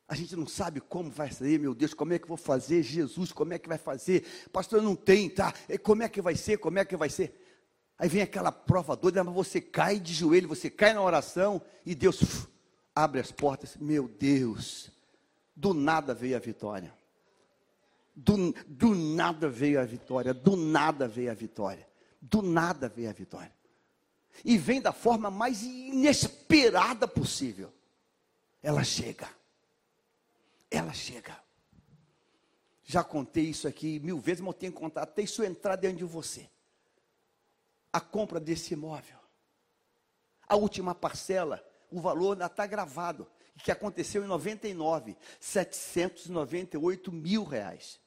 A 0.07 0.15
gente 0.15 0.35
não 0.37 0.47
sabe 0.47 0.81
como 0.81 1.11
vai 1.11 1.31
ser, 1.31 1.59
meu 1.59 1.75
Deus, 1.75 1.93
como 1.93 2.15
é 2.15 2.19
que 2.19 2.27
vou 2.27 2.37
fazer? 2.37 2.83
Jesus, 2.83 3.33
como 3.33 3.53
é 3.53 3.59
que 3.59 3.69
vai 3.69 3.77
fazer? 3.77 4.25
Pastor, 4.51 4.81
não 4.81 4.97
tem, 4.97 5.29
tá? 5.29 5.53
Como 5.83 6.03
é 6.03 6.09
que 6.09 6.23
vai 6.23 6.35
ser? 6.35 6.57
Como 6.59 6.79
é 6.79 6.85
que 6.85 6.97
vai 6.97 7.11
ser? 7.11 7.48
Aí 7.99 8.09
vem 8.09 8.23
aquela 8.23 8.53
prova 8.53 8.95
doida, 8.95 9.25
mas 9.25 9.35
você 9.35 9.61
cai 9.61 9.99
de 9.99 10.15
joelho, 10.15 10.47
você 10.47 10.71
cai 10.71 10.95
na 10.95 11.03
oração 11.03 11.61
e 11.85 11.97
Deus 11.97 12.23
uf, 12.23 12.47
abre 12.95 13.21
as 13.21 13.33
portas. 13.33 13.77
Meu 13.77 14.07
Deus, 14.07 14.93
do 15.57 15.75
nada 15.75 16.15
veio 16.15 16.37
a 16.37 16.39
vitória. 16.39 16.97
Do, 18.15 18.53
do 18.67 18.95
nada 18.95 19.49
veio 19.49 19.81
a 19.81 19.85
vitória, 19.85 20.33
do 20.33 20.57
nada 20.57 21.09
veio 21.09 21.31
a 21.31 21.35
vitória, 21.35 21.89
do 22.21 22.41
nada 22.41 22.89
veio 22.89 23.11
a 23.11 23.13
vitória. 23.13 23.53
E 24.45 24.57
vem 24.57 24.81
da 24.81 24.93
forma 24.93 25.29
mais 25.31 25.63
inesperada 25.63 27.09
possível. 27.09 27.73
Ela 28.63 28.85
chega. 28.85 29.29
Ela 30.71 30.93
chega. 30.93 31.37
Já 32.85 33.03
contei 33.03 33.47
isso 33.47 33.67
aqui 33.67 33.99
mil 33.99 34.21
vezes, 34.21 34.41
mas 34.41 34.55
eu 34.55 34.59
tenho 34.61 34.73
que 34.73 34.79
contar 34.79 35.03
até 35.03 35.23
isso 35.23 35.43
entrar 35.43 35.75
dentro 35.75 35.99
de 35.99 36.05
você 36.05 36.49
a 37.99 38.01
compra 38.01 38.39
desse 38.39 38.75
imóvel. 38.75 39.19
A 40.49 40.57
última 40.57 40.95
parcela, 40.95 41.63
o 41.91 42.01
valor 42.01 42.41
está 42.41 42.65
gravado. 42.67 43.29
que 43.63 43.73
aconteceu 43.73 44.23
em 44.23 44.29
99, 44.29 45.17
798 45.41 47.11
mil 47.11 47.43
reais. 47.43 48.01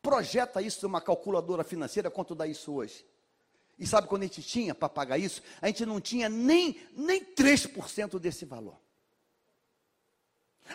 Projeta 0.00 0.62
isso 0.62 0.86
numa 0.86 1.00
calculadora 1.00 1.62
financeira, 1.62 2.10
quanto 2.10 2.34
dá 2.34 2.46
isso 2.46 2.72
hoje? 2.72 3.06
E 3.78 3.86
sabe 3.86 4.08
quando 4.08 4.22
a 4.22 4.26
gente 4.26 4.42
tinha 4.42 4.74
para 4.74 4.88
pagar 4.88 5.18
isso? 5.18 5.42
A 5.60 5.66
gente 5.66 5.84
não 5.84 6.00
tinha 6.00 6.28
nem, 6.28 6.80
nem 6.96 7.22
3% 7.22 8.18
desse 8.18 8.46
valor. 8.46 8.80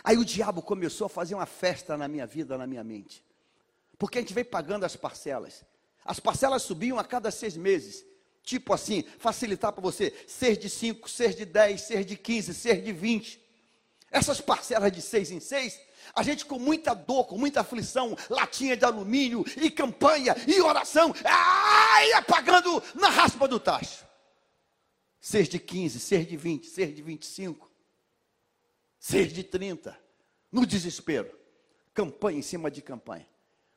Aí 0.04 0.16
o 0.16 0.24
diabo 0.24 0.62
começou 0.62 1.06
a 1.06 1.10
fazer 1.10 1.34
uma 1.34 1.46
festa 1.46 1.96
na 1.96 2.06
minha 2.06 2.26
vida, 2.26 2.56
na 2.56 2.68
minha 2.68 2.84
mente. 2.84 3.24
Porque 3.98 4.18
a 4.18 4.20
gente 4.20 4.32
veio 4.32 4.46
pagando 4.46 4.84
as 4.84 4.94
parcelas. 4.94 5.64
As 6.04 6.20
parcelas 6.20 6.62
subiam 6.62 6.98
a 6.98 7.04
cada 7.04 7.30
seis 7.30 7.56
meses. 7.56 8.04
Tipo 8.42 8.72
assim, 8.72 9.04
facilitar 9.18 9.72
para 9.72 9.82
você, 9.82 10.12
ser 10.26 10.56
de 10.56 10.68
5, 10.68 11.08
ser 11.08 11.34
de 11.34 11.44
10, 11.44 11.80
ser 11.80 12.04
de 12.04 12.16
15, 12.16 12.54
ser 12.54 12.82
de 12.82 12.92
20. 12.92 13.40
Essas 14.10 14.40
parcelas 14.40 14.90
de 14.90 15.00
seis 15.00 15.30
em 15.30 15.38
seis, 15.38 15.80
a 16.14 16.22
gente 16.22 16.44
com 16.44 16.58
muita 16.58 16.94
dor, 16.94 17.26
com 17.26 17.38
muita 17.38 17.60
aflição, 17.60 18.16
latinha 18.28 18.76
de 18.76 18.84
alumínio, 18.84 19.44
e 19.56 19.70
campanha, 19.70 20.34
e 20.48 20.60
oração, 20.60 21.14
ah, 21.24 22.04
ia 22.06 22.20
pagando 22.22 22.82
na 22.94 23.08
raspa 23.08 23.46
do 23.46 23.60
tacho. 23.60 24.04
Ser 25.20 25.46
de 25.46 25.60
15, 25.60 26.00
ser 26.00 26.24
de 26.24 26.36
20, 26.36 26.66
ser 26.66 26.92
de 26.92 27.02
25, 27.02 27.70
ser 28.98 29.28
de 29.28 29.44
30, 29.44 29.96
no 30.50 30.66
desespero. 30.66 31.30
Campanha 31.94 32.38
em 32.38 32.42
cima 32.42 32.70
de 32.70 32.82
campanha. 32.82 33.28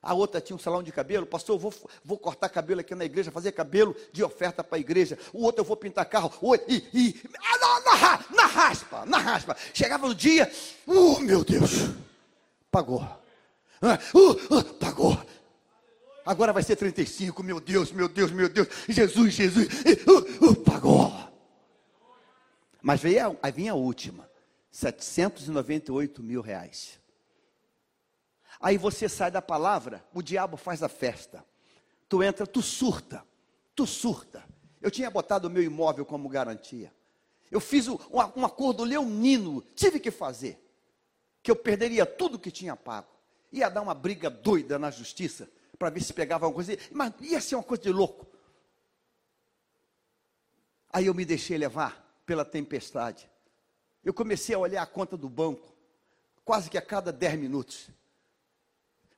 A 0.04 0.14
outra 0.14 0.42
tinha 0.42 0.54
um 0.54 0.60
salão 0.60 0.84
de 0.84 0.92
cabelo, 0.92 1.26
pastor, 1.26 1.56
eu 1.56 1.60
vou, 1.60 1.74
vou 2.04 2.18
cortar 2.18 2.50
cabelo 2.50 2.82
aqui 2.82 2.94
na 2.94 3.06
igreja, 3.06 3.32
fazer 3.32 3.54
cabelo 3.54 3.96
de 4.12 4.22
oferta 4.22 4.62
para 4.62 4.78
a 4.78 4.80
igreja. 4.80 5.18
O 5.32 5.44
outro 5.44 5.62
eu 5.62 5.66
vou 5.66 5.78
pintar 5.78 6.06
carro. 6.06 6.30
O, 6.42 6.54
e, 6.56 6.86
e 6.94 7.22
ah, 7.40 7.58
na, 7.58 7.80
na, 7.80 8.26
na, 8.36 8.46
raspa, 8.46 9.06
na 9.06 9.18
raspa. 9.18 9.56
Chegava 9.74 10.06
no 10.06 10.14
dia, 10.14 10.52
uh, 10.86 11.22
meu 11.22 11.42
Deus, 11.46 11.90
pagou. 12.70 13.02
Uh, 13.82 14.58
uh, 14.58 14.64
pagou. 14.74 15.18
Agora 16.26 16.52
vai 16.52 16.64
ser 16.64 16.76
35, 16.76 17.42
meu 17.42 17.62
Deus, 17.62 17.94
meu 17.94 18.10
Deus, 18.10 18.30
meu 18.30 18.50
Deus. 18.50 18.68
Jesus, 18.90 19.34
Jesus, 19.34 19.68
uh, 20.06 20.48
uh, 20.48 20.56
pagou. 20.56 21.14
Mas 22.82 23.00
veio 23.00 23.38
a, 23.42 23.50
vinha 23.50 23.72
a 23.72 23.76
última, 23.76 24.30
798 24.70 26.22
mil 26.22 26.42
reais. 26.42 27.02
Aí 28.64 28.78
você 28.78 29.10
sai 29.10 29.30
da 29.30 29.42
palavra, 29.42 30.02
o 30.14 30.22
diabo 30.22 30.56
faz 30.56 30.82
a 30.82 30.88
festa. 30.88 31.46
Tu 32.08 32.24
entra, 32.24 32.48
tu 32.48 32.62
surta, 32.62 33.22
tu 33.76 33.86
surta. 33.86 34.42
Eu 34.82 34.90
tinha 34.90 35.12
botado 35.12 35.50
o 35.50 35.52
meu 35.52 35.62
imóvel 35.62 36.06
como 36.06 36.30
garantia. 36.30 36.90
Eu 37.52 37.60
fiz 37.60 37.90
um, 37.90 37.98
um 38.38 38.46
acordo 38.46 38.86
leonino, 38.86 39.62
tive 39.76 40.00
que 40.00 40.10
fazer. 40.10 40.58
Que 41.44 41.52
eu 41.52 41.58
perderia 41.58 42.06
tudo 42.06 42.40
que 42.40 42.50
tinha 42.50 42.74
pago. 42.74 43.10
Ia 43.52 43.68
dar 43.68 43.82
uma 43.82 43.94
briga 43.94 44.30
doida 44.30 44.80
na 44.80 44.90
justiça, 44.90 45.50
para 45.78 45.90
ver 45.90 46.02
se 46.02 46.14
pegava 46.14 46.46
alguma 46.46 46.64
coisa. 46.64 46.82
Mas 46.90 47.12
ia 47.20 47.42
ser 47.42 47.56
uma 47.56 47.64
coisa 47.64 47.84
de 47.84 47.92
louco. 47.92 48.26
Aí 50.90 51.08
eu 51.08 51.14
me 51.14 51.26
deixei 51.26 51.58
levar 51.58 52.02
pela 52.26 52.46
tempestade. 52.46 53.30
Eu 54.06 54.14
comecei 54.14 54.56
a 54.56 54.60
olhar 54.60 54.84
a 54.84 54.88
conta 54.88 55.18
do 55.18 55.28
banco, 55.28 55.76
quase 56.46 56.70
que 56.70 56.78
a 56.78 56.82
cada 56.82 57.12
10 57.12 57.38
minutos. 57.40 57.90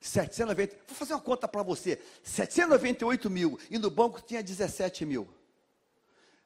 790, 0.08 0.76
vou 0.88 0.96
fazer 0.96 1.14
uma 1.14 1.22
conta 1.22 1.48
para 1.48 1.64
você, 1.64 2.02
798 2.24 3.30
mil, 3.30 3.60
e 3.70 3.78
no 3.78 3.90
banco 3.90 4.22
tinha 4.22 4.44
17 4.44 5.06
mil. 5.06 5.28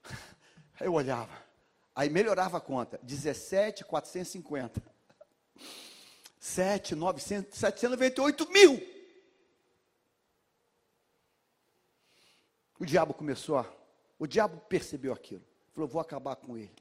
Eu 0.79 0.93
olhava, 0.93 1.31
aí 1.93 2.09
melhorava 2.09 2.57
a 2.57 2.61
conta, 2.61 2.99
17,450. 3.03 4.81
7, 6.39 6.95
900, 6.95 7.59
798 7.59 8.49
mil. 8.49 8.81
O 12.79 12.85
diabo 12.85 13.13
começou 13.13 13.57
o 14.17 14.25
diabo 14.25 14.57
percebeu 14.69 15.11
aquilo, 15.11 15.43
falou, 15.73 15.87
vou 15.87 16.01
acabar 16.01 16.35
com 16.37 16.57
ele. 16.57 16.71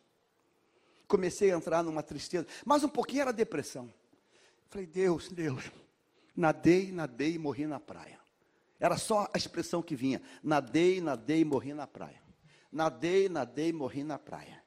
Comecei 1.08 1.50
a 1.50 1.56
entrar 1.56 1.82
numa 1.82 2.02
tristeza, 2.02 2.46
mas 2.64 2.84
um 2.84 2.88
pouquinho 2.88 3.22
era 3.22 3.32
depressão. 3.32 3.92
Falei, 4.68 4.86
Deus, 4.86 5.28
Deus, 5.28 5.64
nadei, 6.38 6.92
nadei 6.92 7.34
e 7.34 7.38
morri 7.38 7.66
na 7.66 7.80
praia. 7.80 8.18
Era 8.78 8.96
só 8.96 9.28
a 9.34 9.36
expressão 9.36 9.82
que 9.82 9.96
vinha: 9.96 10.22
nadei, 10.42 11.00
nadei 11.00 11.40
e 11.40 11.44
morri 11.44 11.74
na 11.74 11.86
praia. 11.86 12.22
Nadei, 12.70 13.28
nadei 13.28 13.70
e 13.70 13.72
morri 13.72 14.04
na 14.04 14.18
praia. 14.18 14.62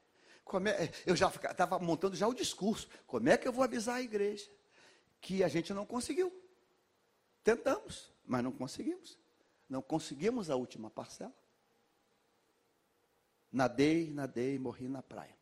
É, 0.66 0.92
eu 1.06 1.16
já 1.16 1.28
estava 1.28 1.78
montando 1.78 2.14
já 2.14 2.28
o 2.28 2.34
discurso. 2.34 2.86
Como 3.06 3.26
é 3.28 3.38
que 3.38 3.48
eu 3.48 3.52
vou 3.52 3.64
avisar 3.64 3.96
a 3.96 4.02
igreja? 4.02 4.50
Que 5.18 5.42
a 5.42 5.48
gente 5.48 5.72
não 5.72 5.86
conseguiu. 5.86 6.30
Tentamos, 7.42 8.12
mas 8.26 8.44
não 8.44 8.52
conseguimos. 8.52 9.18
Não 9.66 9.80
conseguimos 9.80 10.50
a 10.50 10.56
última 10.56 10.90
parcela. 10.90 11.32
Nadei, 13.50 14.10
nadei 14.10 14.56
e 14.56 14.58
morri 14.58 14.88
na 14.88 15.02
praia. 15.02 15.34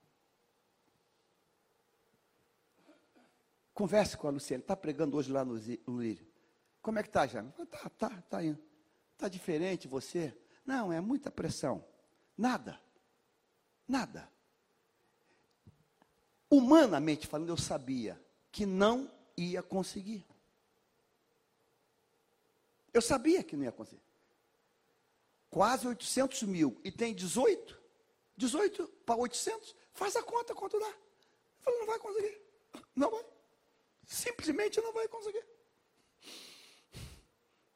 Converse 3.74 4.16
com 4.16 4.28
a 4.28 4.30
Luciane, 4.30 4.62
está 4.62 4.76
pregando 4.76 5.16
hoje 5.16 5.30
lá 5.30 5.44
no, 5.44 5.56
Lírio. 5.56 6.26
Como 6.82 6.98
é 6.98 7.02
que 7.02 7.08
está, 7.08 7.26
Jana? 7.26 7.54
Está, 7.58 7.86
está, 7.86 8.18
está 8.18 8.44
indo. 8.44 8.62
Está 9.12 9.28
diferente 9.28 9.86
você? 9.86 10.36
Não, 10.64 10.92
é 10.92 11.00
muita 11.00 11.30
pressão. 11.30 11.84
Nada. 12.36 12.80
Nada. 13.86 14.30
Humanamente 16.50 17.26
falando, 17.26 17.50
eu 17.50 17.56
sabia 17.56 18.20
que 18.50 18.66
não 18.66 19.10
ia 19.36 19.62
conseguir. 19.62 20.26
Eu 22.92 23.00
sabia 23.00 23.42
que 23.44 23.56
não 23.56 23.64
ia 23.64 23.72
conseguir. 23.72 24.02
Quase 25.48 25.86
800 25.86 26.42
mil. 26.44 26.80
E 26.84 26.90
tem 26.90 27.14
18? 27.14 27.78
18 28.36 28.86
para 29.04 29.16
800? 29.16 29.74
Faz 29.92 30.16
a 30.16 30.22
conta 30.22 30.54
quanto 30.54 30.78
dá. 30.78 30.86
Eu 30.86 30.94
falei, 31.60 31.80
não 31.80 31.86
vai 31.86 31.98
conseguir. 31.98 32.40
Não 32.94 33.10
vai. 33.10 33.24
Simplesmente 34.10 34.80
não 34.80 34.92
vai 34.92 35.06
conseguir. 35.06 35.46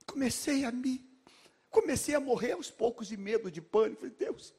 Comecei 0.05 0.65
a 0.65 0.73
me, 0.73 1.09
comecei 1.71 2.13
a 2.13 2.19
morrer 2.19 2.53
aos 2.53 2.73
poucos 2.73 3.07
de 3.07 3.17
medo, 3.17 3.53
de 3.53 3.63
pânico. 3.63 4.01
Falei, 4.01 4.17
Deus, 4.17 4.53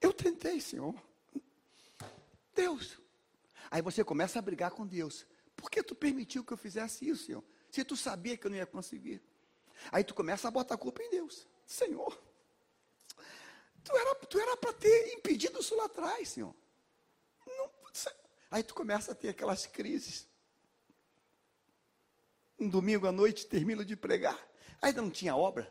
eu 0.00 0.10
tentei, 0.10 0.62
Senhor. 0.62 0.94
Deus. 2.54 2.98
Aí 3.70 3.82
você 3.82 4.02
começa 4.02 4.38
a 4.38 4.42
brigar 4.42 4.70
com 4.70 4.86
Deus. 4.86 5.26
Por 5.54 5.70
que 5.70 5.82
tu 5.82 5.94
permitiu 5.94 6.42
que 6.42 6.54
eu 6.54 6.56
fizesse 6.56 7.06
isso, 7.06 7.26
Senhor? 7.26 7.44
Se 7.70 7.84
tu 7.84 7.94
sabia 7.94 8.34
que 8.38 8.46
eu 8.46 8.50
não 8.50 8.56
ia 8.56 8.66
conseguir. 8.66 9.22
Aí 9.92 10.02
tu 10.02 10.14
começa 10.14 10.48
a 10.48 10.50
botar 10.50 10.76
a 10.76 10.78
culpa 10.78 11.02
em 11.02 11.10
Deus. 11.10 11.46
Senhor, 11.66 12.18
tu 13.82 13.94
era 13.94 14.14
tu 14.14 14.38
era 14.38 14.56
para 14.56 14.72
ter 14.72 15.12
impedido 15.12 15.60
isso 15.60 15.76
lá 15.76 15.84
atrás, 15.84 16.30
Senhor. 16.30 16.54
Não, 17.46 17.70
aí 18.50 18.62
tu 18.62 18.74
começa 18.74 19.12
a 19.12 19.14
ter 19.14 19.28
aquelas 19.28 19.66
crises. 19.66 20.32
Um 22.64 22.68
domingo 22.70 23.06
à 23.06 23.12
noite 23.12 23.46
termino 23.46 23.84
de 23.84 23.94
pregar. 23.94 24.38
Ainda 24.80 25.02
não 25.02 25.10
tinha 25.10 25.36
obra. 25.36 25.70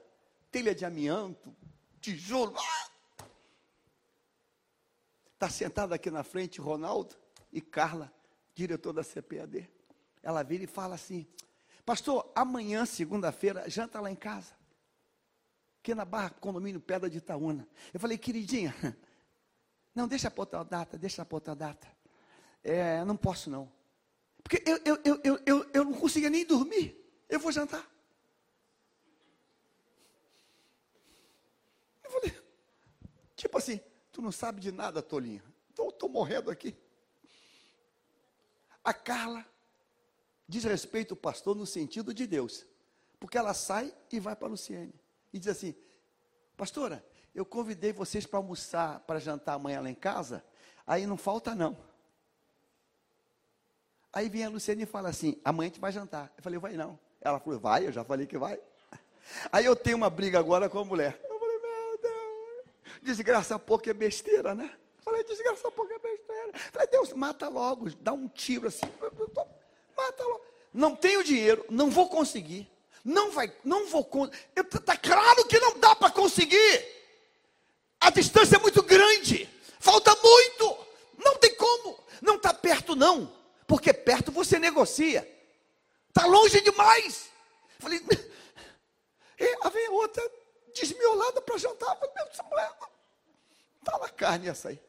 Telha 0.52 0.76
de 0.76 0.86
amianto, 0.86 1.52
tijolo. 2.00 2.56
Está 5.34 5.50
sentado 5.50 5.92
aqui 5.92 6.12
na 6.12 6.24
frente 6.24 6.62
Ronaldo 6.62 7.16
e 7.52 7.60
Carla, 7.60 8.14
diretor 8.54 8.94
da 8.94 9.04
CPAD. 9.04 9.68
Ela 10.22 10.44
vira 10.44 10.66
e 10.66 10.68
fala 10.68 10.94
assim: 10.94 11.26
Pastor, 11.84 12.32
amanhã, 12.36 12.86
segunda-feira, 12.86 13.68
janta 13.68 14.00
lá 14.00 14.12
em 14.12 14.16
casa. 14.16 14.54
Aqui 15.80 15.96
na 15.96 16.06
Barra 16.06 16.30
Condomínio 16.30 16.80
Pedra 16.80 17.10
de 17.10 17.18
Itaúna. 17.18 17.68
Eu 17.92 18.00
falei, 18.00 18.20
queridinha, 18.20 18.76
não, 19.96 20.08
deixa 20.08 20.30
para 20.30 20.42
outra 20.44 20.64
data, 20.64 20.96
deixa 20.96 21.26
para 21.26 21.38
outra 21.38 21.56
data. 21.56 21.88
É, 22.64 23.04
não 23.04 23.18
posso 23.18 23.50
não. 23.50 23.68
Porque 24.44 24.62
eu, 24.66 24.80
eu, 24.84 25.00
eu, 25.04 25.22
eu, 25.24 25.40
eu, 25.46 25.70
eu 25.74 25.86
não 25.86 25.94
conseguia 25.94 26.30
nem 26.30 26.46
dormir. 26.46 27.00
Eu 27.30 27.40
vou 27.40 27.52
jantar. 27.52 27.90
Eu 32.04 32.12
falei, 32.12 32.38
tipo 33.36 33.58
assim, 33.58 33.80
tu 34.12 34.22
não 34.22 34.32
sabe 34.32 34.60
de 34.60 34.72
nada, 34.72 35.02
tolinha. 35.02 35.44
Estou 35.70 36.10
morrendo 36.10 36.52
aqui. 36.52 36.76
A 38.84 38.94
Carla 38.94 39.46
diz 40.48 40.66
respeito 40.66 41.14
ao 41.14 41.18
pastor 41.18 41.56
no 41.56 41.66
sentido 41.66 42.14
de 42.14 42.28
Deus. 42.28 42.66
Porque 43.20 43.38
ela 43.38 43.54
sai 43.54 43.96
e 44.12 44.20
vai 44.20 44.36
para 44.36 44.48
a 44.48 44.52
Luciene. 44.52 44.94
E 45.32 45.40
diz 45.40 45.48
assim, 45.48 45.74
pastora, 46.58 47.04
eu 47.34 47.46
convidei 47.46 47.94
vocês 47.94 48.26
para 48.26 48.38
almoçar, 48.38 49.00
para 49.02 49.20
jantar 49.20 49.54
amanhã 49.54 49.80
lá 49.80 49.90
em 49.90 49.96
casa. 49.96 50.44
Aí 50.86 51.08
não 51.08 51.18
falta 51.18 51.56
não. 51.56 51.78
Aí 54.14 54.30
vem 54.30 54.46
a 54.46 54.50
Luciane 54.50 54.84
e 54.84 54.86
fala 54.86 55.10
assim: 55.10 55.42
amanhã 55.44 55.68
a 55.68 55.72
gente 55.72 55.82
vai 55.82 55.92
jantar. 55.92 56.32
Eu 56.38 56.44
falei, 56.44 56.60
vai 56.60 56.74
não. 56.74 57.00
Ela 57.20 57.40
falou, 57.40 57.60
vai, 57.60 57.88
eu 57.88 57.92
já 57.92 58.04
falei 58.04 58.28
que 58.28 58.38
vai. 58.38 58.60
Aí 59.52 59.66
eu 59.66 59.76
tenho 59.76 59.98
uma 59.98 60.10
briga 60.10 60.38
agora 60.38 60.70
com 60.70 60.80
a 60.80 60.86
mulher. 60.86 61.20
Eu 61.28 61.40
falei, 61.40 61.58
meu 61.58 61.98
Deus, 61.98 62.66
desgraça 63.02 63.58
pouco 63.58 63.90
é 63.90 63.94
besteira, 63.94 64.54
né? 64.54 64.72
Eu 64.98 65.04
falei, 65.04 65.24
desgraça, 65.24 65.72
porque 65.72 65.94
é 65.94 66.00
besteira. 66.00 66.52
Falei, 66.72 66.88
Deus, 66.88 67.12
mata 67.14 67.50
logo, 67.50 67.90
dá 68.02 68.14
um 68.14 68.28
tiro 68.28 68.68
assim. 68.68 68.86
Mata 69.98 70.24
logo. 70.24 70.42
Não 70.74 70.96
tenho 70.96 71.24
dinheiro, 71.24 71.66
não 71.70 71.90
vou 71.90 72.08
conseguir. 72.08 72.70
Não 73.04 73.32
vai, 73.32 73.52
não 73.64 73.88
vou. 73.88 74.08
Está 74.56 74.96
claro 74.96 75.46
que 75.46 75.60
não 75.60 75.80
dá 75.80 75.96
para 75.96 76.12
conseguir. 76.12 76.86
A 78.00 78.10
distância 78.10 78.58
é 78.58 78.60
muito 78.60 78.82
grande. 78.84 79.50
Falta 79.80 80.16
muito. 80.16 80.78
Não 81.18 81.36
tem 81.38 81.54
como. 81.56 82.00
Não 82.22 82.36
está 82.36 82.54
perto, 82.54 82.96
não. 82.96 83.43
Porque 83.74 83.92
perto 83.92 84.32
você 84.32 84.60
negocia. 84.60 85.28
Está 86.08 86.28
longe 86.28 86.62
demais. 86.62 87.32
Falei, 87.80 88.00
e 89.40 89.58
a 89.64 89.70
vem 89.70 89.90
outra 89.90 90.24
desmiolada 90.76 91.42
para 91.42 91.58
jantar. 91.58 91.96
Falei, 91.96 92.14
meu 92.14 92.24
Deus, 92.26 92.38
está 93.80 93.98
na 93.98 94.10
carne 94.10 94.48
essa 94.48 94.70
aí. 94.70 94.80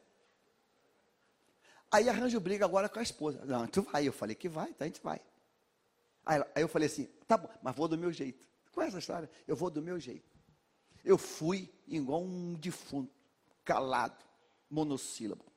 Aí 1.91 2.11
arranjo 2.11 2.39
briga 2.39 2.67
agora 2.67 2.87
com 2.87 2.99
a 2.99 3.03
esposa. 3.03 3.43
Não, 3.47 3.67
tu 3.67 3.81
vai. 3.81 4.07
Eu 4.07 4.13
falei 4.13 4.37
que 4.37 4.51
vai, 4.51 4.69
então 4.69 4.85
a 4.85 4.89
gente 4.89 5.01
vai. 5.03 5.19
Aí, 6.27 6.45
aí 6.55 6.63
eu 6.63 6.69
falei 6.69 6.87
assim, 6.87 7.07
tá 7.27 7.39
bom, 7.39 7.49
mas 7.63 7.75
vou 7.75 7.89
do 7.89 7.97
meu 7.97 8.13
jeito. 8.13 8.47
Com 8.71 8.83
essa 8.83 8.99
história, 8.99 9.31
eu 9.49 9.57
vou 9.57 9.71
do 9.71 9.81
meu 9.81 9.99
jeito. 9.99 10.31
Eu 11.03 11.17
fui 11.17 11.73
igual 11.87 12.23
um 12.23 12.53
defunto, 12.53 13.11
calado, 13.65 14.23
monossílabo. 14.69 15.54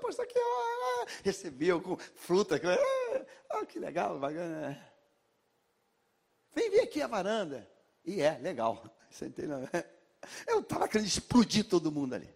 Oi, 0.00 0.06
pastor, 0.06 0.24
aqui, 0.24 0.38
ó, 0.38 1.06
recebeu 1.22 1.80
com 1.80 1.96
fruta. 1.96 2.58
Oh, 3.52 3.66
que 3.66 3.78
legal, 3.78 4.18
bacana. 4.18 4.90
Vem 6.54 6.70
ver 6.70 6.80
aqui 6.80 7.02
a 7.02 7.06
varanda. 7.06 7.70
E 8.04 8.22
é, 8.22 8.38
legal. 8.38 8.82
Sentei 9.10 9.46
na... 9.46 9.58
Eu 10.46 10.60
estava 10.60 10.88
querendo 10.88 11.06
explodir 11.06 11.68
todo 11.68 11.92
mundo 11.92 12.14
ali. 12.14 12.34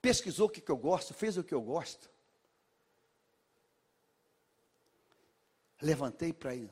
Pesquisou 0.00 0.48
o 0.48 0.50
que, 0.50 0.60
que 0.60 0.70
eu 0.70 0.76
gosto, 0.76 1.14
fez 1.14 1.36
o 1.36 1.44
que 1.44 1.54
eu 1.54 1.62
gosto. 1.62 2.10
Levantei 5.80 6.32
para 6.32 6.54
ir 6.54 6.70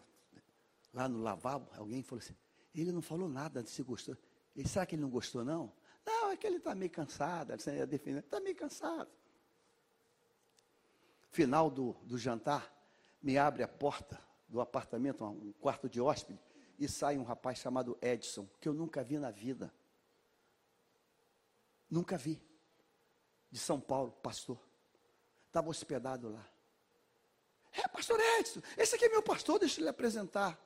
lá 0.92 1.08
no 1.08 1.20
lavabo, 1.20 1.68
alguém 1.76 2.02
falou 2.02 2.22
assim, 2.22 2.34
ele 2.74 2.90
não 2.90 3.02
falou 3.02 3.28
nada 3.28 3.64
se 3.66 3.82
gostou. 3.82 4.16
Ele, 4.56 4.68
será 4.68 4.84
que 4.84 4.96
ele 4.96 5.02
não 5.02 5.10
gostou, 5.10 5.44
não? 5.44 5.72
É 6.30 6.36
que 6.36 6.46
ele 6.46 6.56
está 6.56 6.74
meio 6.74 6.90
cansado, 6.90 7.52
está 7.54 8.40
meio 8.40 8.56
cansado. 8.56 9.10
Final 11.30 11.70
do, 11.70 11.92
do 12.04 12.16
jantar, 12.16 12.72
me 13.20 13.36
abre 13.36 13.62
a 13.62 13.68
porta 13.68 14.20
do 14.48 14.60
apartamento, 14.60 15.24
um 15.24 15.52
quarto 15.52 15.88
de 15.88 16.00
hóspede, 16.00 16.38
e 16.78 16.88
sai 16.88 17.18
um 17.18 17.24
rapaz 17.24 17.58
chamado 17.58 17.98
Edson, 18.00 18.48
que 18.60 18.68
eu 18.68 18.72
nunca 18.72 19.02
vi 19.02 19.18
na 19.18 19.30
vida. 19.30 19.72
Nunca 21.90 22.16
vi. 22.16 22.40
De 23.50 23.58
São 23.58 23.80
Paulo, 23.80 24.12
pastor. 24.12 24.58
Estava 25.48 25.68
hospedado 25.68 26.30
lá. 26.30 26.46
É, 27.72 27.86
pastor 27.88 28.18
Edson, 28.38 28.60
esse 28.76 28.94
aqui 28.94 29.04
é 29.04 29.08
meu 29.08 29.22
pastor, 29.22 29.58
deixa 29.58 29.80
eu 29.80 29.84
lhe 29.84 29.90
apresentar. 29.90 30.58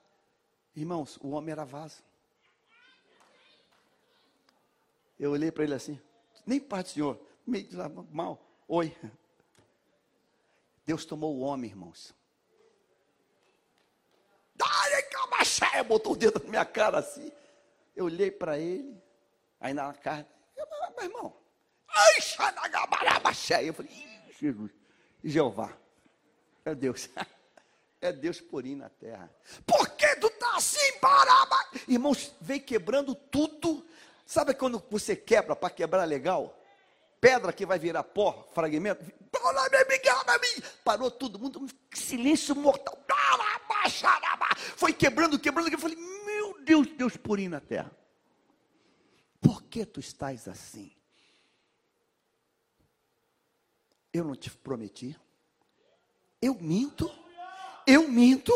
Irmãos, 0.76 1.18
o 1.22 1.30
homem 1.30 1.52
era 1.52 1.64
vaso. 1.64 2.02
Eu 5.24 5.30
olhei 5.30 5.50
para 5.50 5.64
ele 5.64 5.72
assim, 5.72 5.98
nem 6.44 6.60
parte, 6.60 6.90
senhor, 6.90 7.18
meio 7.46 7.66
de 7.66 7.74
mal. 8.10 8.46
Oi. 8.68 8.94
Deus 10.84 11.06
tomou 11.06 11.34
o 11.34 11.40
homem, 11.40 11.70
irmãos. 11.70 12.14
Calma 15.10 15.42
cheia, 15.42 15.82
botou 15.82 16.12
o 16.12 16.16
dedo 16.16 16.42
na 16.44 16.50
minha 16.50 16.64
cara 16.66 16.98
assim. 16.98 17.32
Eu 17.96 18.04
olhei 18.04 18.30
para 18.30 18.58
ele, 18.58 19.02
aí 19.58 19.72
na 19.72 19.94
cara, 19.94 20.28
meu 20.94 21.04
irmão, 21.06 21.34
ai, 21.88 22.20
cheia. 23.32 23.68
Eu 23.68 23.72
falei, 23.72 23.90
Jesus, 24.38 24.72
Jeová, 25.24 25.74
é 26.66 26.74
Deus. 26.74 27.08
É 28.00 28.12
Deus 28.12 28.38
purinho 28.38 28.76
na 28.76 28.90
terra. 28.90 29.34
Por 29.64 29.88
que 29.96 30.16
tu 30.16 30.28
tá 30.28 30.56
assim, 30.56 31.00
baraba? 31.00 31.56
Irmãos, 31.88 32.34
vem 32.38 32.60
quebrando 32.60 33.14
tudo. 33.14 33.82
Sabe 34.24 34.54
quando 34.54 34.82
você 34.90 35.14
quebra 35.14 35.54
para 35.54 35.70
quebrar 35.70 36.04
legal? 36.04 36.58
Pedra 37.20 37.52
que 37.52 37.64
vai 37.64 37.78
virar 37.78 38.04
pó, 38.04 38.46
fragmento. 38.52 39.04
Parou 40.84 41.10
todo 41.10 41.38
mundo, 41.38 41.66
silêncio 41.92 42.54
mortal. 42.54 42.98
Foi 44.76 44.92
quebrando, 44.92 45.38
quebrando. 45.38 45.70
Eu 45.70 45.78
falei, 45.78 45.96
meu 45.96 46.62
Deus, 46.62 46.86
Deus 46.88 47.16
purinho 47.16 47.50
na 47.50 47.60
terra. 47.60 47.90
Por 49.40 49.62
que 49.62 49.84
tu 49.84 50.00
estás 50.00 50.48
assim? 50.48 50.94
Eu 54.12 54.24
não 54.24 54.34
te 54.34 54.50
prometi. 54.50 55.18
Eu 56.40 56.54
minto? 56.54 57.10
Eu 57.86 58.08
minto? 58.08 58.52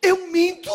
Eu 0.00 0.28
minto? 0.28 0.70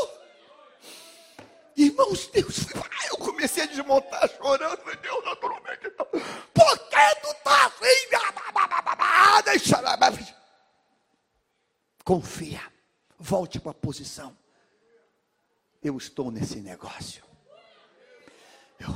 Irmãos, 1.78 2.26
Deus, 2.28 2.66
eu 3.12 3.18
comecei 3.18 3.64
a 3.64 3.68
desmontar 3.68 4.28
chorando, 4.36 4.84
meu 4.84 4.96
Deus, 4.98 5.24
naturalmente. 5.24 5.88
Então, 5.88 6.08
por 6.08 6.90
que 6.90 7.16
tu 7.22 7.34
tá 7.44 7.68
assim? 7.68 8.18
Confia. 12.04 12.62
Volte 13.20 13.60
para 13.60 13.72
a 13.72 13.76
posição. 13.76 14.36
Eu 15.84 15.98
estou 15.98 16.32
nesse 16.32 16.62
negócio. 16.62 17.24
Eu... 18.80 18.88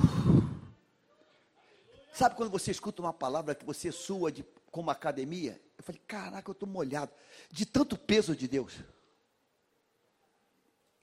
Sabe 2.14 2.36
quando 2.36 2.50
você 2.50 2.72
escuta 2.72 3.02
uma 3.02 3.14
palavra 3.14 3.56
que 3.56 3.66
você 3.66 3.92
sua 3.92 4.32
de, 4.32 4.44
como 4.72 4.92
academia? 4.92 5.62
Eu 5.78 5.84
falei, 5.84 6.02
caraca, 6.08 6.50
eu 6.50 6.54
estou 6.54 6.68
molhado. 6.70 7.12
De 7.52 7.66
tanto 7.66 7.98
peso 7.98 8.36
de 8.36 8.48
Deus. 8.48 8.74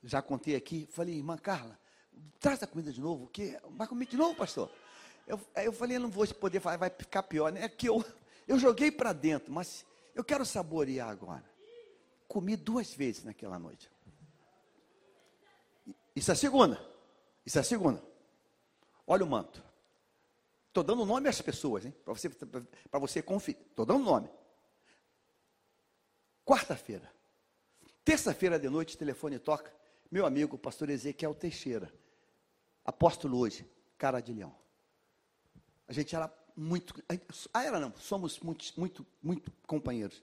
Já 0.03 0.23
contei 0.23 0.55
aqui, 0.55 0.89
falei, 0.91 1.17
irmã 1.17 1.37
Carla, 1.37 1.79
traz 2.39 2.63
a 2.63 2.67
comida 2.67 2.93
de 2.93 3.01
novo. 3.01 3.25
O 3.25 3.29
quê? 3.29 3.59
Vai 3.71 3.87
comer 3.87 4.07
de 4.07 4.17
novo, 4.17 4.35
pastor? 4.35 4.71
Eu, 5.27 5.41
eu 5.57 5.73
falei, 5.73 5.99
não 5.99 6.09
vou 6.09 6.27
poder 6.35 6.61
falar, 6.61 6.77
vai 6.77 6.91
ficar 6.91 7.23
pior. 7.23 7.53
Né? 7.53 7.65
É 7.65 7.69
que 7.69 7.89
eu, 7.89 8.05
eu 8.47 8.59
joguei 8.59 8.91
para 8.91 9.13
dentro, 9.13 9.53
mas 9.53 9.85
eu 10.15 10.25
quero 10.25 10.45
saborear 10.47 11.09
agora. 11.09 11.45
Comi 12.27 12.57
duas 12.57 12.93
vezes 12.93 13.25
naquela 13.25 13.59
noite. 13.59 13.91
Isso 16.15 16.33
é 16.33 16.35
segunda. 16.35 16.81
Isso 17.45 17.59
é 17.59 17.63
segunda. 17.63 18.03
Olha 19.07 19.25
o 19.25 19.29
manto. 19.29 19.63
Estou 20.69 20.83
dando 20.85 21.05
nome 21.05 21.29
às 21.29 21.41
pessoas, 21.41 21.87
hein? 21.87 21.95
Para 22.05 22.15
você, 22.15 22.31
você 22.93 23.23
confiar. 23.23 23.59
Estou 23.71 23.87
dando 23.87 24.05
nome. 24.05 24.31
Quarta-feira. 26.45 27.11
Terça-feira 28.05 28.59
de 28.59 28.69
noite, 28.69 28.97
telefone 28.97 29.39
toca. 29.39 29.73
Meu 30.11 30.25
amigo, 30.25 30.57
o 30.57 30.59
pastor 30.59 30.89
Ezequiel 30.89 31.35
Teixeira. 31.35 31.93
Apóstolo 32.85 33.39
hoje, 33.39 33.71
cara 33.99 34.21
de 34.21 34.33
leão. 34.33 34.55
A 35.87 35.93
gente 35.93 36.17
era 36.17 36.33
muito. 36.57 36.95
Ah, 37.53 37.63
era 37.63 37.79
não, 37.79 37.95
somos 37.97 38.41
muito, 38.41 38.65
muito, 38.79 39.07
muito 39.23 39.53
companheiros. 39.67 40.23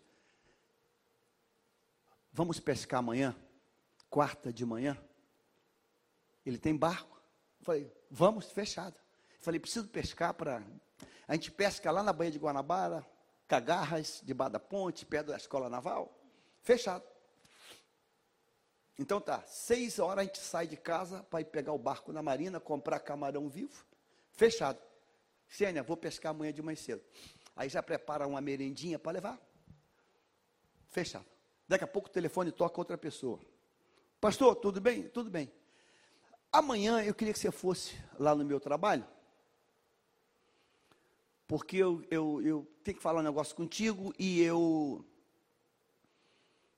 Vamos 2.34 2.60
pescar 2.60 3.00
amanhã, 3.00 3.36
quarta 4.10 4.52
de 4.52 4.66
manhã. 4.66 4.98
Ele 6.44 6.58
tem 6.58 6.76
barco. 6.76 7.22
Falei, 7.62 7.92
vamos, 8.10 8.52
fechado. 8.52 8.96
Falei, 9.40 9.60
preciso 9.60 9.88
pescar 9.88 10.34
para. 10.34 10.64
A 11.28 11.34
gente 11.36 11.52
pesca 11.52 11.92
lá 11.92 12.02
na 12.02 12.12
Baía 12.12 12.32
de 12.32 12.40
Guanabara, 12.40 13.06
Cagarras, 13.48 14.22
debaixo 14.24 14.54
da 14.54 14.60
ponte, 14.60 15.06
perto 15.06 15.28
da 15.28 15.38
escola 15.38 15.70
naval. 15.70 16.20
Fechado. 16.62 17.04
Então 18.98 19.20
tá, 19.20 19.44
seis 19.46 20.00
horas 20.00 20.20
a 20.20 20.24
gente 20.24 20.40
sai 20.40 20.68
de 20.68 20.78
casa 20.78 21.24
para 21.24 21.42
ir 21.42 21.46
pegar 21.46 21.74
o 21.74 21.78
barco 21.78 22.14
na 22.14 22.22
marina, 22.22 22.60
comprar 22.60 23.00
camarão 23.00 23.50
vivo. 23.50 23.86
Fechado. 24.32 24.80
Sênia, 25.48 25.84
vou 25.84 25.98
pescar 25.98 26.32
amanhã 26.32 26.54
de 26.54 26.62
manhã 26.62 26.76
cedo. 26.76 27.04
Aí 27.56 27.70
já 27.70 27.84
prepara 27.84 28.28
uma 28.28 28.42
merendinha 28.42 28.98
para 28.98 29.12
levar. 29.12 29.40
Fechado. 30.88 31.26
Daqui 31.68 31.84
a 31.84 31.88
pouco 31.88 32.08
o 32.08 32.12
telefone 32.12 32.52
toca 32.52 32.80
outra 32.80 32.98
pessoa. 32.98 33.40
Pastor, 34.20 34.56
tudo 34.56 34.80
bem? 34.80 35.04
Tudo 35.04 35.30
bem. 35.30 35.52
Amanhã 36.52 37.04
eu 37.04 37.14
queria 37.14 37.34
que 37.34 37.40
você 37.40 37.52
fosse 37.52 38.02
lá 38.18 38.34
no 38.34 38.46
meu 38.46 38.60
trabalho 38.60 39.06
porque 41.48 41.78
eu, 41.78 42.04
eu, 42.10 42.42
eu 42.42 42.68
tenho 42.84 42.98
que 42.98 43.04
falar 43.04 43.20
um 43.20 43.24
negócio 43.24 43.56
contigo 43.56 44.14
e 44.18 44.42
eu. 44.42 45.06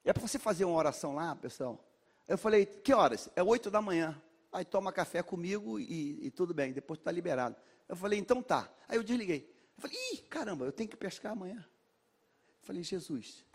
É 0.04 0.14
para 0.14 0.22
você 0.22 0.40
fazer 0.40 0.66
uma 0.66 0.78
oração 0.78 1.16
lá, 1.16 1.36
pessoal. 1.36 1.84
Eu 2.28 2.38
falei, 2.38 2.66
que 2.66 2.94
horas? 2.94 3.30
É 3.36 3.44
oito 3.44 3.72
da 3.72 3.82
manhã. 3.82 4.22
Aí 4.52 4.66
toma 4.66 4.92
café 4.92 5.22
comigo 5.22 5.80
e, 5.80 6.26
e 6.26 6.32
tudo 6.32 6.54
bem, 6.54 6.74
depois 6.74 7.00
está 7.00 7.12
liberado. 7.12 7.56
Eu 7.88 7.96
falei, 7.96 8.20
então 8.20 8.42
tá. 8.42 8.70
Aí 8.88 8.98
eu 8.98 9.04
desliguei. 9.04 9.54
Eu 9.78 9.82
falei, 9.82 9.98
ih, 10.14 10.18
caramba, 10.24 10.66
eu 10.66 10.72
tenho 10.72 10.90
que 10.90 10.98
pescar 10.98 11.32
amanhã. 11.32 11.58
Eu 11.58 12.66
falei, 12.68 12.84
Jesus. 12.84 13.46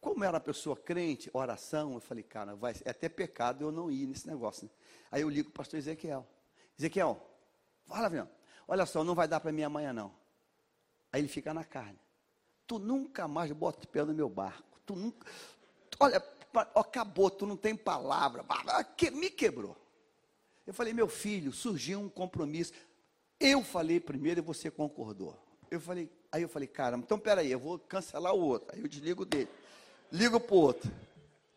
Como 0.00 0.22
era 0.24 0.34
uma 0.34 0.40
pessoa 0.40 0.76
crente, 0.76 1.30
oração, 1.32 1.94
eu 1.94 2.00
falei, 2.00 2.22
cara, 2.22 2.54
vai, 2.54 2.74
é 2.84 2.90
até 2.90 3.08
pecado 3.08 3.64
eu 3.64 3.72
não 3.72 3.90
ir 3.90 4.06
nesse 4.06 4.26
negócio. 4.26 4.70
Aí 5.10 5.22
eu 5.22 5.30
ligo 5.30 5.50
para 5.50 5.56
o 5.56 5.58
pastor 5.58 5.78
Ezequiel. 5.78 6.26
Ezequiel, 6.78 7.20
fala, 7.86 8.08
Vian, 8.08 8.28
Olha 8.66 8.86
só, 8.86 9.04
não 9.04 9.14
vai 9.14 9.28
dar 9.28 9.40
para 9.40 9.52
mim 9.52 9.62
amanhã 9.62 9.92
não. 9.92 10.12
Aí 11.12 11.20
ele 11.20 11.28
fica 11.28 11.52
na 11.52 11.64
carne. 11.64 11.98
Tu 12.66 12.78
nunca 12.78 13.28
mais 13.28 13.52
bota 13.52 13.84
o 13.84 13.88
pé 13.88 14.04
no 14.04 14.14
meu 14.14 14.28
barco. 14.28 14.80
Tu 14.86 14.96
nunca. 14.96 15.26
Olha, 16.00 16.20
acabou, 16.74 17.30
tu 17.30 17.46
não 17.46 17.56
tem 17.56 17.76
palavra. 17.76 18.44
Me 19.12 19.30
quebrou. 19.30 19.76
Eu 20.66 20.72
falei, 20.72 20.92
meu 20.92 21.08
filho, 21.08 21.52
surgiu 21.52 22.00
um 22.00 22.08
compromisso. 22.08 22.72
Eu 23.38 23.62
falei 23.62 24.00
primeiro 24.00 24.40
e 24.40 24.42
você 24.42 24.70
concordou. 24.70 25.38
Eu 25.70 25.80
falei, 25.80 26.10
aí 26.30 26.42
eu 26.42 26.48
falei, 26.48 26.68
caramba, 26.68 27.04
então 27.04 27.18
peraí, 27.18 27.50
eu 27.50 27.58
vou 27.58 27.78
cancelar 27.78 28.34
o 28.34 28.40
outro. 28.40 28.74
Aí 28.74 28.80
eu 28.80 28.88
desligo 28.88 29.24
dele. 29.24 29.48
Ligo 30.10 30.40
para 30.40 30.54
o 30.54 30.58
outro. 30.58 30.90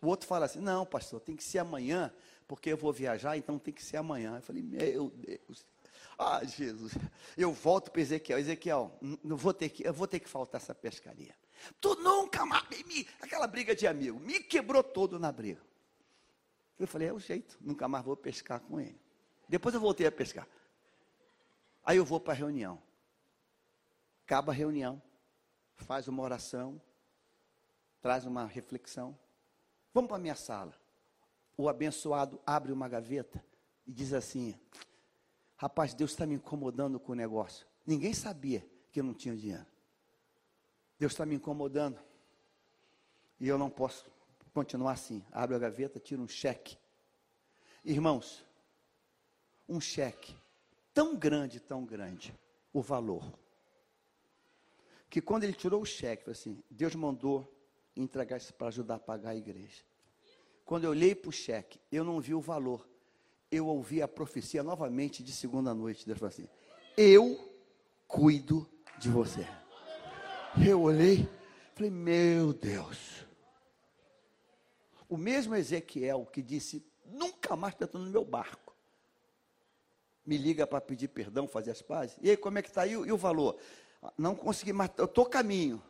O 0.02 0.08
outro 0.08 0.28
fala 0.28 0.46
assim, 0.46 0.60
não, 0.60 0.86
pastor, 0.86 1.20
tem 1.20 1.36
que 1.36 1.44
ser 1.44 1.60
amanhã, 1.60 2.14
porque 2.48 2.72
eu 2.72 2.78
vou 2.78 2.92
viajar, 2.92 3.38
então 3.38 3.58
tem 3.58 3.74
que 3.74 3.84
ser 3.84 3.98
amanhã. 3.98 4.36
Eu 4.36 4.42
falei, 4.42 4.62
meu 4.62 5.10
Deus. 5.10 5.66
Ah, 6.18 6.44
Jesus. 6.44 6.94
Eu 7.38 7.54
volto 7.54 7.92
para 7.92 8.02
Ezequiel. 8.02 8.40
Ezequiel, 8.40 8.92
não 9.24 9.38
vou 9.38 9.54
ter 9.54 9.70
que, 9.70 9.86
eu 9.88 9.94
vou 9.94 10.08
ter 10.08 10.20
que 10.20 10.28
faltar 10.28 10.60
essa 10.60 10.74
pescaria. 10.74 11.36
Tu 11.80 11.96
nunca 11.96 12.46
mais. 12.46 12.68
Me, 12.86 13.08
aquela 13.22 13.48
briga 13.48 13.76
de 13.76 13.88
amigo. 13.88 14.20
Me 14.20 14.40
quebrou 14.40 14.84
todo 14.84 15.20
na 15.20 15.32
briga. 15.32 15.62
Eu 16.80 16.88
falei, 16.88 17.08
é 17.08 17.14
o 17.14 17.20
jeito. 17.20 17.58
Nunca 17.62 17.88
mais 17.88 18.04
vou 18.06 18.16
pescar 18.16 18.60
com 18.62 18.80
ele. 18.80 19.00
Depois 19.48 19.74
eu 19.74 19.82
voltei 19.82 20.06
a 20.06 20.12
pescar. 20.12 20.48
Aí 21.84 21.98
eu 21.98 22.06
vou 22.06 22.20
para 22.20 22.34
a 22.34 22.36
reunião. 22.36 22.82
Acaba 24.26 24.52
a 24.52 24.56
reunião. 24.56 25.02
Faz 25.76 26.08
uma 26.08 26.22
oração. 26.22 26.82
Traz 28.02 28.26
uma 28.26 28.46
reflexão. 28.46 29.18
Vamos 29.94 30.08
para 30.10 30.18
a 30.18 30.22
minha 30.22 30.36
sala. 30.36 30.74
O 31.56 31.68
abençoado 31.68 32.40
abre 32.46 32.72
uma 32.72 32.88
gaveta 32.88 33.44
e 33.86 33.92
diz 33.92 34.14
assim: 34.14 34.60
Rapaz, 35.56 35.94
Deus 35.94 36.12
está 36.12 36.26
me 36.26 36.36
incomodando 36.36 37.00
com 37.00 37.14
o 37.14 37.16
negócio. 37.16 37.66
Ninguém 37.86 38.14
sabia 38.14 38.64
que 38.92 39.00
eu 39.00 39.04
não 39.04 39.14
tinha 39.14 39.36
dinheiro. 39.36 39.66
Deus 41.00 41.14
está 41.14 41.26
me 41.26 41.36
incomodando. 41.36 42.00
E 43.40 43.48
eu 43.48 43.58
não 43.58 43.70
posso 43.70 44.10
continuar 44.54 44.94
assim. 44.94 45.24
Abre 45.32 45.56
a 45.56 45.60
gaveta, 45.60 46.00
tira 46.00 46.22
um 46.22 46.28
cheque. 46.28 46.78
Irmãos, 47.84 48.44
um 49.68 49.80
cheque 49.80 50.36
tão 50.94 51.16
grande, 51.16 51.60
tão 51.60 51.86
grande, 51.86 52.34
o 52.74 52.82
valor. 52.82 53.24
Que 55.10 55.22
quando 55.22 55.44
ele 55.44 55.54
tirou 55.54 55.82
o 55.82 55.86
cheque, 55.86 56.30
assim, 56.30 56.62
Deus 56.70 56.96
mandou 56.96 57.54
entregar 57.96 58.38
isso 58.38 58.54
para 58.54 58.68
ajudar 58.68 58.96
a 58.96 59.00
pagar 59.00 59.30
a 59.30 59.36
igreja. 59.36 59.84
Quando 60.66 60.84
eu 60.84 60.90
olhei 60.90 61.16
para 61.16 61.30
o 61.30 61.32
cheque, 61.32 61.80
eu 61.92 62.04
não 62.04 62.20
vi 62.20 62.34
o 62.34 62.42
valor 62.42 62.88
eu 63.52 63.68
ouvi 63.68 64.02
a 64.02 64.08
profecia 64.08 64.62
novamente 64.62 65.24
de 65.24 65.32
segunda 65.32 65.74
noite. 65.74 66.06
Deus 66.06 66.20
falou 66.20 66.30
assim: 66.30 66.48
Eu 66.96 67.38
cuido 68.08 68.68
de 69.00 69.10
você. 69.10 69.48
Eu 70.66 70.82
olhei, 70.82 71.28
falei: 71.74 71.92
Meu 71.92 72.54
Deus. 72.54 73.26
O 75.08 75.18
mesmo 75.18 75.56
Ezequiel 75.56 76.26
que 76.26 76.42
disse: 76.42 76.86
Nunca 77.06 77.56
mais 77.56 77.74
está 77.74 77.98
no 77.98 78.10
meu 78.10 78.26
barco. 78.26 78.76
Me 80.26 80.38
liga 80.38 80.68
para 80.68 80.82
pedir 80.82 81.08
perdão, 81.08 81.48
fazer 81.48 81.72
as 81.72 81.82
pazes. 81.82 82.18
E 82.22 82.30
aí, 82.30 82.38
como 82.38 82.58
é 82.58 82.62
que 82.62 82.68
está? 82.68 82.86
E, 82.86 82.92
e 82.92 83.12
o 83.12 83.18
valor? 83.18 83.58
Não 84.18 84.36
consegui 84.36 84.74
mais, 84.74 84.92
eu 84.98 85.06
estou 85.06 85.26
caminho. 85.26 85.82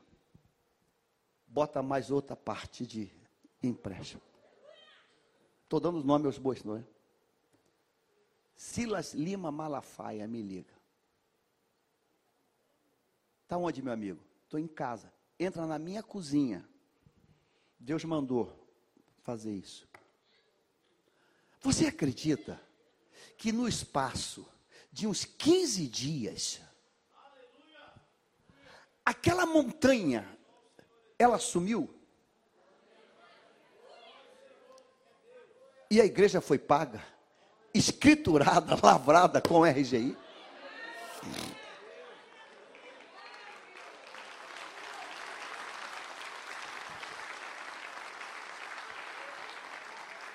Bota 1.47 1.81
mais 1.81 2.11
outra 2.11 2.35
parte 2.35 2.85
de 2.85 3.11
empréstimo. 3.63 4.21
Estou 5.63 5.79
dando 5.79 6.03
nome 6.03 6.27
aos 6.27 6.37
bois, 6.37 6.63
não 6.63 6.77
é? 6.77 6.83
Silas 8.55 9.13
Lima 9.13 9.51
Malafaia 9.51 10.27
me 10.27 10.41
liga. 10.41 10.73
Está 13.43 13.57
onde, 13.57 13.81
meu 13.81 13.93
amigo? 13.93 14.26
Estou 14.47 14.57
em 14.57 14.67
casa. 14.67 15.13
Entra 15.37 15.65
na 15.65 15.77
minha 15.77 16.01
cozinha. 16.01 16.65
Deus 17.77 18.05
mandou 18.05 18.57
fazer 19.21 19.51
isso. 19.51 19.85
Você 21.59 21.87
acredita 21.87 22.57
que 23.37 23.51
no 23.51 23.67
espaço 23.67 24.47
de 24.89 25.05
uns 25.05 25.25
15 25.25 25.85
dias, 25.87 26.61
aquela 29.05 29.45
montanha, 29.45 30.25
ela 31.19 31.37
sumiu? 31.37 31.93
E 35.91 35.99
a 35.99 36.05
igreja 36.05 36.39
foi 36.39 36.57
paga? 36.57 37.17
escriturada, 37.77 38.77
lavrada 38.81 39.41
com 39.41 39.63
RGI. 39.63 40.17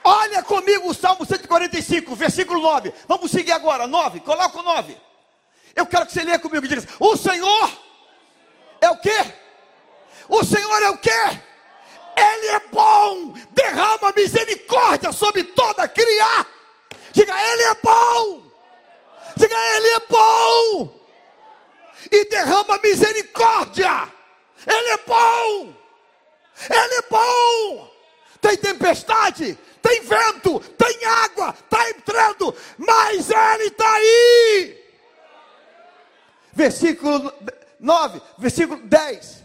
Olha 0.04 0.42
comigo 0.72 0.90
o 0.90 0.94
Salmo 0.94 1.24
145, 1.26 2.14
versículo 2.14 2.60
9. 2.60 2.92
Vamos 3.06 3.30
seguir 3.30 3.52
agora, 3.52 3.86
9. 3.86 4.20
Coloca 4.20 4.58
o 4.58 4.62
9. 4.62 4.96
Eu 5.74 5.86
quero 5.86 6.06
que 6.06 6.12
você 6.12 6.22
leia 6.22 6.38
comigo 6.38 6.64
e 6.64 6.68
diga: 6.68 6.86
O 6.98 7.16
Senhor 7.16 7.70
é 8.80 8.90
o 8.90 8.96
quê? 8.96 9.34
O 10.28 10.44
Senhor 10.44 10.82
é 10.82 10.90
o 10.90 10.98
quê? 10.98 11.10
Ele 12.16 12.46
é 12.48 12.60
bom, 12.70 13.34
derrama 13.50 14.12
misericórdia 14.14 15.12
sobre 15.12 15.44
toda 15.44 15.88
criatura 15.88 16.62
Diga, 17.12 17.34
Ele 17.34 17.62
é 17.62 17.74
bom. 17.82 18.42
Diga, 19.36 19.56
Ele 19.76 19.88
é 19.88 20.00
bom. 20.08 21.02
E 22.10 22.24
derrama 22.24 22.78
misericórdia. 22.82 24.08
Ele 24.66 24.88
é 24.88 24.98
bom. 25.06 25.74
Ele 26.70 26.94
é 26.94 27.02
bom. 27.10 27.91
Tem 28.42 28.56
tempestade, 28.56 29.56
tem 29.80 30.02
vento, 30.02 30.58
tem 30.76 31.04
água, 31.04 31.54
está 31.56 31.88
entrando, 31.90 32.52
mas 32.76 33.30
Ele 33.30 33.68
está 33.68 33.88
aí. 33.94 34.84
Versículo 36.52 37.32
9, 37.78 38.20
versículo 38.36 38.80
10. 38.82 39.44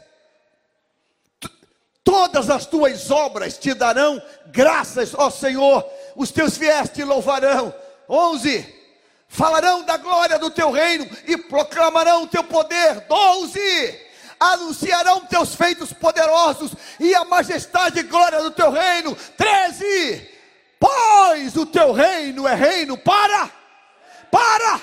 Todas 2.04 2.50
as 2.50 2.66
tuas 2.66 3.12
obras 3.12 3.60
te 3.60 3.76
darão 3.76 4.20
graças, 4.48 5.14
ó 5.14 5.30
Senhor, 5.30 5.88
os 6.16 6.32
teus 6.32 6.58
fiéis 6.58 6.90
te 6.90 7.04
louvarão. 7.04 7.72
11. 8.10 8.76
Falarão 9.28 9.84
da 9.84 9.98
glória 9.98 10.40
do 10.40 10.50
teu 10.50 10.72
reino 10.72 11.08
e 11.28 11.38
proclamarão 11.38 12.24
o 12.24 12.28
teu 12.28 12.44
poder. 12.44 13.02
12. 13.02 14.07
Anunciarão 14.40 15.22
teus 15.22 15.56
feitos 15.56 15.92
poderosos 15.94 16.74
e 17.00 17.14
a 17.16 17.26
majestade 17.26 18.00
e 18.00 18.04
glória 18.04 18.42
do 18.42 18.52
teu 18.52 18.72
reino. 18.72 19.16
13. 19.38 20.30
Pois 20.80 21.56
o 21.56 21.66
teu 21.66 21.92
reino 21.92 22.48
é 22.48 22.54
reino 22.54 22.98
para 22.98 23.50
para 24.30 24.82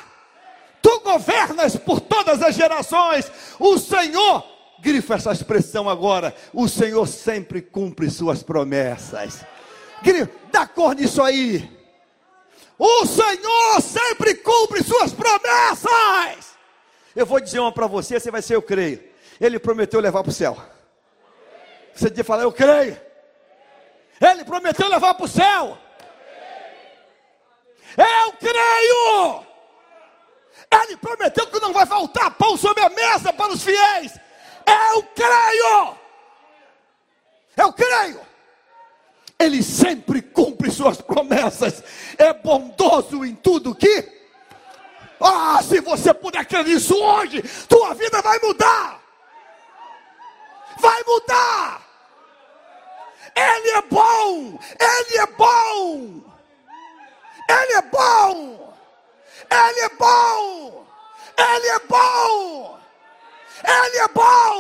tu 0.83 1.01
governas 1.01 1.77
por 1.77 2.01
todas 2.01 2.43
as 2.43 2.55
gerações. 2.55 3.31
O 3.59 3.79
Senhor, 3.79 4.45
grifa 4.81 5.15
essa 5.15 5.33
expressão 5.33 5.89
agora, 5.89 6.35
o 6.53 6.69
Senhor 6.69 7.07
sempre 7.07 7.63
cumpre 7.63 8.11
suas 8.11 8.43
promessas 8.43 9.45
dá 10.53 10.67
cor 10.67 10.95
nisso 10.95 11.23
aí. 11.23 11.71
O 12.79 13.07
Senhor 13.07 13.81
sempre 13.81 14.35
cumpre 14.35 14.83
suas 14.83 15.13
promessas. 15.13 16.55
Eu 17.15 17.25
vou 17.25 17.41
dizer 17.41 17.61
uma 17.61 17.73
para 17.73 17.87
você, 17.87 18.19
você 18.19 18.31
vai 18.31 18.43
ser 18.43 18.57
eu 18.57 18.63
creio. 18.63 19.03
Ele 19.41 19.59
prometeu 19.59 20.01
levar 20.01 20.23
para 20.23 20.31
o 20.31 20.35
céu. 20.35 20.57
Você 21.95 22.09
devia 22.09 22.25
falar, 22.25 22.43
eu 22.43 22.53
creio. 22.53 23.01
Ele 24.21 24.45
prometeu 24.45 24.89
levar 24.89 25.15
para 25.15 25.25
o 25.25 25.29
céu. 25.29 25.79
Eu 27.97 28.33
creio. 28.33 29.45
Ele 30.83 30.97
prometeu 30.97 31.47
que 31.47 31.61
não 31.61 31.73
vai 31.73 31.87
faltar 31.87 32.33
pão 32.33 32.57
sobre 32.57 32.83
a 32.83 32.91
mesa 32.91 33.33
para 33.33 33.53
os 33.53 33.63
fiéis. 33.63 34.19
Eu 34.67 35.03
creio. 35.15 35.99
Eu 37.57 37.73
creio. 37.73 38.21
Ele 39.39 39.63
sempre 39.63 40.23
cumpre 40.23 40.71
suas 40.71 41.01
promessas, 41.01 41.83
é 42.17 42.33
bondoso 42.33 43.25
em 43.25 43.35
tudo 43.35 43.75
que. 43.75 44.13
Ah, 45.21 45.61
se 45.63 45.81
você 45.81 46.13
puder 46.13 46.45
crer 46.47 46.65
nisso 46.65 46.95
hoje, 46.95 47.43
tua 47.69 47.95
vida 47.95 48.21
vai 48.23 48.39
mudar. 48.41 49.04
Vai 50.85 51.03
mudar. 51.07 51.83
Ele 53.35 53.71
é 53.71 53.83
bom, 53.83 54.59
ele 54.79 55.19
é 55.19 55.27
bom. 55.27 56.21
Ele 57.49 57.73
é 57.73 57.83
bom. 57.83 58.75
Ele 59.51 59.81
é 59.81 59.89
bom. 59.89 60.87
Ele 61.37 61.69
é 61.69 61.79
bom. 61.79 62.79
Ele 63.67 63.99
é 63.99 64.09
bom. 64.09 64.55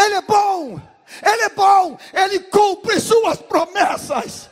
Ele 0.00 0.14
é 0.14 0.22
bom, 0.22 0.80
Ele 1.24 1.42
é 1.42 1.48
bom, 1.50 1.98
Ele 2.12 2.40
cumpre 2.40 3.00
suas 3.00 3.38
promessas. 3.42 4.50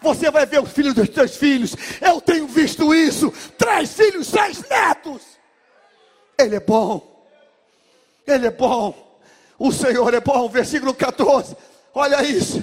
Você 0.00 0.30
vai 0.30 0.46
ver 0.46 0.62
os 0.62 0.72
filhos 0.72 0.94
dos 0.94 1.08
teus 1.08 1.36
filhos. 1.36 1.76
Eu 2.00 2.20
tenho 2.20 2.46
visto 2.46 2.94
isso. 2.94 3.30
Três 3.58 3.92
filhos, 3.92 4.28
seis 4.28 4.66
netos. 4.68 5.22
Ele 6.38 6.56
é 6.56 6.60
bom. 6.60 7.26
Ele 8.26 8.46
é 8.46 8.50
bom. 8.50 9.18
O 9.58 9.70
Senhor 9.70 10.14
é 10.14 10.20
bom. 10.20 10.48
Versículo 10.48 10.94
14. 10.94 11.56
Olha 11.94 12.22
isso. 12.22 12.62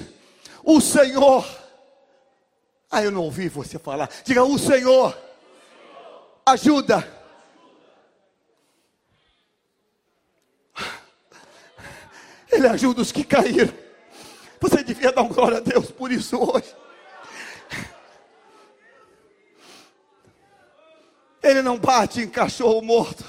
O 0.64 0.80
Senhor. 0.80 1.46
Ah, 2.90 3.02
eu 3.02 3.10
não 3.10 3.22
ouvi 3.22 3.48
você 3.48 3.78
falar. 3.78 4.08
Diga, 4.24 4.42
o 4.42 4.58
Senhor 4.58 5.16
ajuda. 6.44 7.06
Ele 12.50 12.66
ajuda 12.66 13.02
os 13.02 13.12
que 13.12 13.22
caíram. 13.22 13.72
Você 14.60 14.82
devia 14.82 15.12
dar 15.12 15.22
glória 15.22 15.58
a 15.58 15.60
Deus 15.60 15.90
por 15.90 16.10
isso 16.10 16.36
hoje. 16.36 16.74
Ele 21.42 21.62
não 21.62 21.78
bate 21.78 22.20
em 22.20 22.28
cachorro 22.28 22.82
morto. 22.82 23.24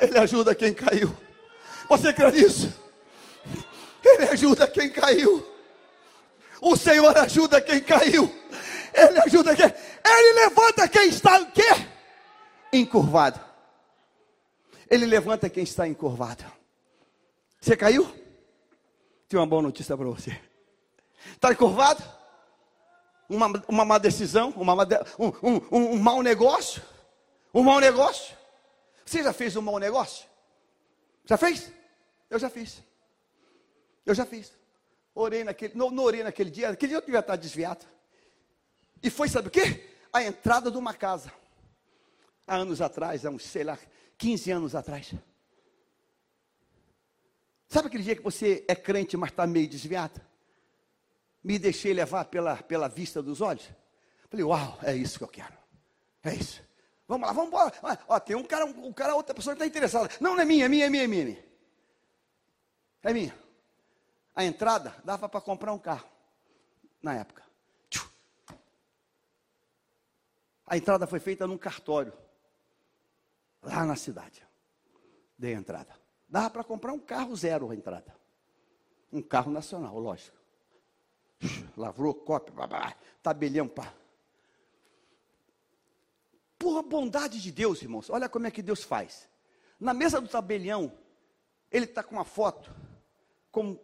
Ele 0.00 0.18
ajuda 0.18 0.54
quem 0.54 0.72
caiu. 0.72 1.14
Você 1.88 2.12
crê 2.12 2.30
nisso? 2.30 2.72
Ele 4.04 4.24
ajuda 4.24 4.68
quem 4.68 4.90
caiu. 4.90 5.46
O 6.60 6.76
Senhor 6.76 7.16
ajuda 7.18 7.60
quem 7.60 7.80
caiu. 7.80 8.32
Ele 8.94 9.18
ajuda 9.20 9.54
quem. 9.54 9.66
Ele 9.66 10.32
levanta 10.40 10.88
quem 10.88 11.08
está 11.08 11.40
o 11.40 11.50
quê? 11.50 11.68
Encurvado. 12.72 13.40
Ele 14.88 15.06
levanta 15.06 15.50
quem 15.50 15.64
está 15.64 15.86
encurvado. 15.86 16.44
Você 17.60 17.76
caiu? 17.76 18.06
Tenho 19.28 19.40
uma 19.40 19.46
boa 19.46 19.62
notícia 19.62 19.96
para 19.96 20.06
você. 20.06 20.40
Está 21.32 21.50
encurvado? 21.50 22.02
Uma, 23.28 23.64
uma 23.68 23.84
má 23.84 23.98
decisão? 23.98 24.50
Uma, 24.50 24.74
um, 25.18 25.32
um, 25.48 25.92
um 25.92 25.98
mau 25.98 26.22
negócio? 26.22 26.82
Um 27.52 27.62
mau 27.62 27.80
negócio? 27.80 28.36
Você 29.04 29.22
já 29.22 29.32
fez 29.32 29.56
um 29.56 29.62
mau 29.62 29.78
negócio? 29.78 30.26
Já 31.24 31.36
fez? 31.36 31.72
Eu 32.30 32.38
já 32.38 32.48
fiz. 32.50 32.82
Eu 34.04 34.14
já 34.14 34.24
fiz. 34.24 34.52
Orei 35.14 35.42
naquele, 35.42 35.74
não, 35.74 35.90
não 35.90 36.04
orei 36.04 36.22
naquele 36.22 36.50
dia, 36.50 36.68
aquele 36.68 36.90
dia 36.90 36.98
eu 36.98 37.02
devia 37.02 37.20
estar 37.20 37.36
desviado. 37.36 37.86
E 39.02 39.10
foi, 39.10 39.28
sabe 39.28 39.48
o 39.48 39.50
quê? 39.50 39.88
A 40.12 40.22
entrada 40.22 40.70
de 40.70 40.76
uma 40.76 40.94
casa. 40.94 41.32
Há 42.46 42.56
anos 42.56 42.80
atrás, 42.80 43.24
há 43.24 43.30
uns, 43.30 43.44
sei 43.44 43.64
lá, 43.64 43.78
15 44.18 44.50
anos 44.50 44.74
atrás. 44.74 45.12
Sabe 47.68 47.88
aquele 47.88 48.04
dia 48.04 48.14
que 48.14 48.22
você 48.22 48.64
é 48.68 48.74
crente, 48.74 49.16
mas 49.16 49.30
está 49.30 49.46
meio 49.46 49.68
desviado? 49.68 50.20
Me 51.46 51.60
deixei 51.60 51.94
levar 51.94 52.24
pela, 52.24 52.56
pela 52.56 52.88
vista 52.88 53.22
dos 53.22 53.40
olhos. 53.40 53.70
Falei, 54.28 54.44
uau, 54.44 54.80
é 54.82 54.96
isso 54.96 55.16
que 55.16 55.22
eu 55.22 55.28
quero. 55.28 55.56
É 56.24 56.34
isso. 56.34 56.60
Vamos 57.06 57.24
lá, 57.24 57.32
vamos 57.32 57.50
embora. 57.50 57.72
Ó, 58.08 58.18
tem 58.18 58.34
um 58.34 58.42
cara, 58.42 58.66
um, 58.66 58.86
um 58.86 58.92
cara, 58.92 59.14
outra 59.14 59.32
pessoa 59.32 59.54
que 59.54 59.62
está 59.62 59.64
interessada. 59.64 60.12
Não, 60.20 60.34
não 60.34 60.42
é 60.42 60.44
minha, 60.44 60.64
é 60.64 60.68
minha, 60.68 60.86
é 60.86 60.88
minha, 60.88 61.04
é 61.04 61.06
minha. 61.06 61.44
É 63.00 63.12
minha. 63.12 63.38
A 64.34 64.44
entrada 64.44 64.92
dava 65.04 65.28
para 65.28 65.40
comprar 65.40 65.72
um 65.72 65.78
carro. 65.78 66.08
Na 67.00 67.14
época. 67.14 67.44
A 70.66 70.76
entrada 70.76 71.06
foi 71.06 71.20
feita 71.20 71.46
num 71.46 71.56
cartório. 71.56 72.12
Lá 73.62 73.86
na 73.86 73.94
cidade. 73.94 74.44
Dei 75.38 75.54
a 75.54 75.58
entrada. 75.58 75.94
Dava 76.28 76.50
para 76.50 76.64
comprar 76.64 76.92
um 76.92 76.98
carro 76.98 77.36
zero 77.36 77.70
a 77.70 77.74
entrada. 77.76 78.12
Um 79.12 79.22
carro 79.22 79.52
nacional, 79.52 79.96
lógico. 79.96 80.44
Lavrou, 81.76 82.14
blá, 82.52 82.94
tabelião, 83.22 83.68
pá. 83.68 83.92
Por 86.58 86.82
bondade 86.82 87.40
de 87.40 87.52
Deus, 87.52 87.82
irmãos, 87.82 88.08
olha 88.08 88.28
como 88.28 88.46
é 88.46 88.50
que 88.50 88.62
Deus 88.62 88.82
faz. 88.82 89.28
Na 89.78 89.92
mesa 89.92 90.20
do 90.20 90.28
tabelião, 90.28 90.92
ele 91.70 91.84
está 91.84 92.02
com 92.02 92.16
uma 92.16 92.24
foto, 92.24 92.74
com 93.52 93.78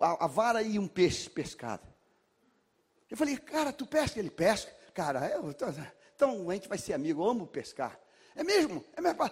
a, 0.00 0.24
a, 0.24 0.26
vara 0.26 0.62
e 0.62 0.78
um 0.78 0.88
peixe 0.88 1.28
pescado. 1.28 1.86
Eu 3.10 3.16
falei, 3.16 3.36
cara, 3.36 3.72
tu 3.72 3.86
pesca? 3.86 4.18
Ele 4.18 4.30
pesca. 4.30 4.74
Cara, 4.94 5.28
eu, 5.28 5.50
então 5.50 6.50
a 6.50 6.54
gente 6.54 6.68
vai 6.68 6.78
ser 6.78 6.94
amigo, 6.94 7.22
eu 7.22 7.28
amo 7.28 7.46
pescar. 7.46 8.00
É 8.34 8.42
mesmo? 8.42 8.84
É 8.94 9.00
mesmo? 9.00 9.30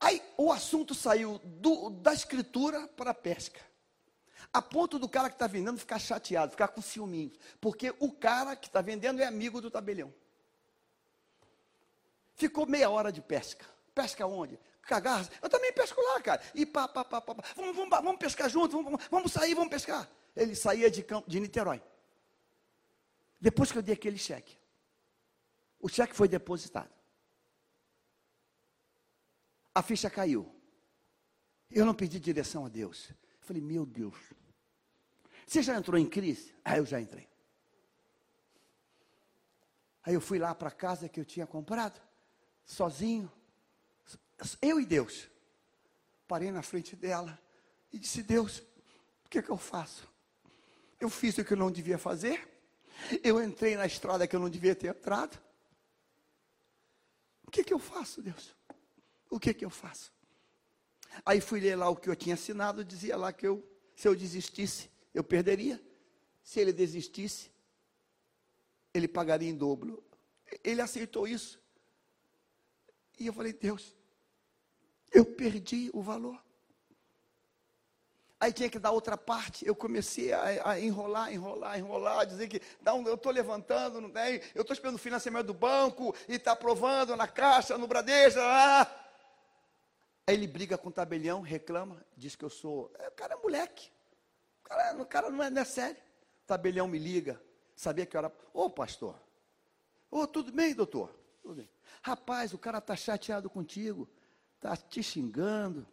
Aí 0.00 0.20
o 0.36 0.52
assunto 0.52 0.94
saiu 0.94 1.40
do, 1.44 1.90
da 1.90 2.12
escritura 2.12 2.88
para 2.88 3.12
a 3.12 3.14
pesca. 3.14 3.60
A 4.52 4.62
ponto 4.62 4.98
do 4.98 5.08
cara 5.08 5.28
que 5.28 5.34
está 5.34 5.46
vendendo 5.46 5.78
ficar 5.78 5.98
chateado, 5.98 6.52
ficar 6.52 6.68
com 6.68 6.80
ciúminho. 6.80 7.32
Porque 7.60 7.94
o 7.98 8.12
cara 8.12 8.56
que 8.56 8.66
está 8.66 8.80
vendendo 8.80 9.20
é 9.20 9.26
amigo 9.26 9.60
do 9.60 9.70
tabelião. 9.70 10.12
Ficou 12.34 12.66
meia 12.66 12.90
hora 12.90 13.12
de 13.12 13.20
pesca. 13.20 13.64
Pesca 13.94 14.26
onde? 14.26 14.58
Cagarras. 14.82 15.30
Eu 15.42 15.48
também 15.48 15.72
pesco 15.72 16.00
lá, 16.00 16.20
cara. 16.20 16.42
E 16.54 16.66
pá, 16.66 16.86
pá, 16.88 17.04
pá, 17.04 17.20
pá. 17.20 17.34
Vamos, 17.56 17.76
vamos, 17.76 17.90
vamos 17.90 18.18
pescar 18.18 18.48
junto, 18.48 18.82
vamos, 18.82 19.00
vamos 19.10 19.32
sair, 19.32 19.54
vamos 19.54 19.70
pescar. 19.70 20.08
Ele 20.36 20.54
saía 20.54 20.90
de, 20.90 21.02
campo, 21.02 21.30
de 21.30 21.40
Niterói. 21.40 21.82
Depois 23.40 23.70
que 23.70 23.78
eu 23.78 23.82
dei 23.82 23.94
aquele 23.94 24.18
cheque. 24.18 24.58
O 25.80 25.88
cheque 25.88 26.14
foi 26.14 26.28
depositado 26.28 26.94
a 29.74 29.82
ficha 29.82 30.08
caiu. 30.08 30.48
Eu 31.70 31.84
não 31.84 31.94
pedi 31.94 32.20
direção 32.20 32.64
a 32.64 32.68
Deus. 32.68 33.10
Eu 33.44 33.46
falei, 33.46 33.62
meu 33.62 33.84
Deus. 33.84 34.16
Você 35.46 35.62
já 35.62 35.76
entrou 35.76 35.98
em 35.98 36.08
crise? 36.08 36.54
Ah, 36.64 36.78
eu 36.78 36.86
já 36.86 36.98
entrei. 36.98 37.28
Aí 40.02 40.14
eu 40.14 40.20
fui 40.20 40.38
lá 40.38 40.54
para 40.54 40.68
a 40.68 40.72
casa 40.72 41.10
que 41.10 41.20
eu 41.20 41.26
tinha 41.26 41.46
comprado, 41.46 42.00
sozinho, 42.64 43.30
eu 44.62 44.80
e 44.80 44.86
Deus. 44.86 45.28
Parei 46.26 46.50
na 46.50 46.62
frente 46.62 46.96
dela 46.96 47.38
e 47.92 47.98
disse: 47.98 48.22
Deus, 48.22 48.60
o 49.26 49.28
que, 49.28 49.38
é 49.38 49.42
que 49.42 49.50
eu 49.50 49.58
faço? 49.58 50.08
Eu 50.98 51.10
fiz 51.10 51.36
o 51.36 51.44
que 51.44 51.52
eu 51.52 51.58
não 51.58 51.70
devia 51.70 51.98
fazer, 51.98 52.48
eu 53.22 53.42
entrei 53.42 53.76
na 53.76 53.84
estrada 53.84 54.26
que 54.26 54.34
eu 54.34 54.40
não 54.40 54.48
devia 54.48 54.74
ter 54.74 54.88
entrado. 54.88 55.38
O 57.46 57.50
que, 57.50 57.60
é 57.60 57.64
que 57.64 57.74
eu 57.74 57.78
faço, 57.78 58.22
Deus? 58.22 58.54
o 59.28 59.38
que 59.38 59.52
que 59.52 59.64
eu 59.64 59.70
faço? 59.70 60.10
Aí 61.24 61.40
fui 61.40 61.60
ler 61.60 61.76
lá 61.76 61.88
o 61.88 61.96
que 61.96 62.08
eu 62.08 62.16
tinha 62.16 62.34
assinado, 62.34 62.84
dizia 62.84 63.16
lá 63.16 63.32
que 63.32 63.46
eu, 63.46 63.62
se 63.94 64.08
eu 64.08 64.14
desistisse, 64.14 64.90
eu 65.12 65.22
perderia. 65.22 65.80
Se 66.42 66.60
ele 66.60 66.72
desistisse, 66.72 67.50
ele 68.92 69.08
pagaria 69.08 69.48
em 69.48 69.56
dobro. 69.56 70.02
Ele 70.62 70.80
aceitou 70.80 71.26
isso. 71.26 71.60
E 73.18 73.26
eu 73.26 73.32
falei, 73.32 73.52
Deus, 73.52 73.94
eu 75.12 75.24
perdi 75.24 75.90
o 75.92 76.02
valor. 76.02 76.42
Aí 78.38 78.52
tinha 78.52 78.68
que 78.68 78.78
dar 78.78 78.90
outra 78.90 79.16
parte. 79.16 79.66
Eu 79.66 79.74
comecei 79.74 80.32
a, 80.32 80.70
a 80.70 80.80
enrolar, 80.80 81.32
enrolar, 81.32 81.78
enrolar, 81.78 82.26
dizer 82.26 82.48
que 82.48 82.60
não, 82.82 83.02
eu 83.06 83.14
estou 83.14 83.32
levantando, 83.32 84.00
não 84.00 84.10
tem, 84.10 84.40
eu 84.54 84.60
estou 84.60 84.74
esperando 84.74 84.96
o 84.96 84.98
financiamento 84.98 85.46
do 85.46 85.54
banco 85.54 86.14
e 86.28 86.34
está 86.34 86.52
aprovando 86.52 87.16
na 87.16 87.26
caixa, 87.26 87.78
no 87.78 87.86
Bradesco. 87.86 88.40
Ah, 88.42 89.03
Aí 90.26 90.34
ele 90.34 90.46
briga 90.46 90.78
com 90.78 90.88
o 90.88 90.92
tabelião, 90.92 91.42
reclama, 91.42 92.04
diz 92.16 92.34
que 92.34 92.44
eu 92.44 92.50
sou. 92.50 92.90
É, 92.98 93.08
o 93.08 93.12
cara 93.12 93.34
é 93.34 93.36
moleque. 93.36 93.90
O 94.60 94.68
cara, 94.68 95.02
o 95.02 95.06
cara 95.06 95.30
não, 95.30 95.44
é, 95.44 95.50
não 95.50 95.60
é 95.60 95.64
sério. 95.64 96.00
O 96.42 96.46
tabelião 96.46 96.88
me 96.88 96.98
liga. 96.98 97.40
Sabia 97.76 98.06
que 98.06 98.16
era. 98.16 98.32
Ô 98.52 98.70
pastor. 98.70 99.20
Ô, 100.10 100.26
tudo 100.26 100.50
bem, 100.50 100.74
doutor? 100.74 101.14
Tudo 101.42 101.56
bem. 101.56 101.68
Rapaz, 102.02 102.54
o 102.54 102.58
cara 102.58 102.78
está 102.78 102.96
chateado 102.96 103.50
contigo. 103.50 104.08
Está 104.56 104.76
te 104.76 105.02
xingando. 105.02 105.86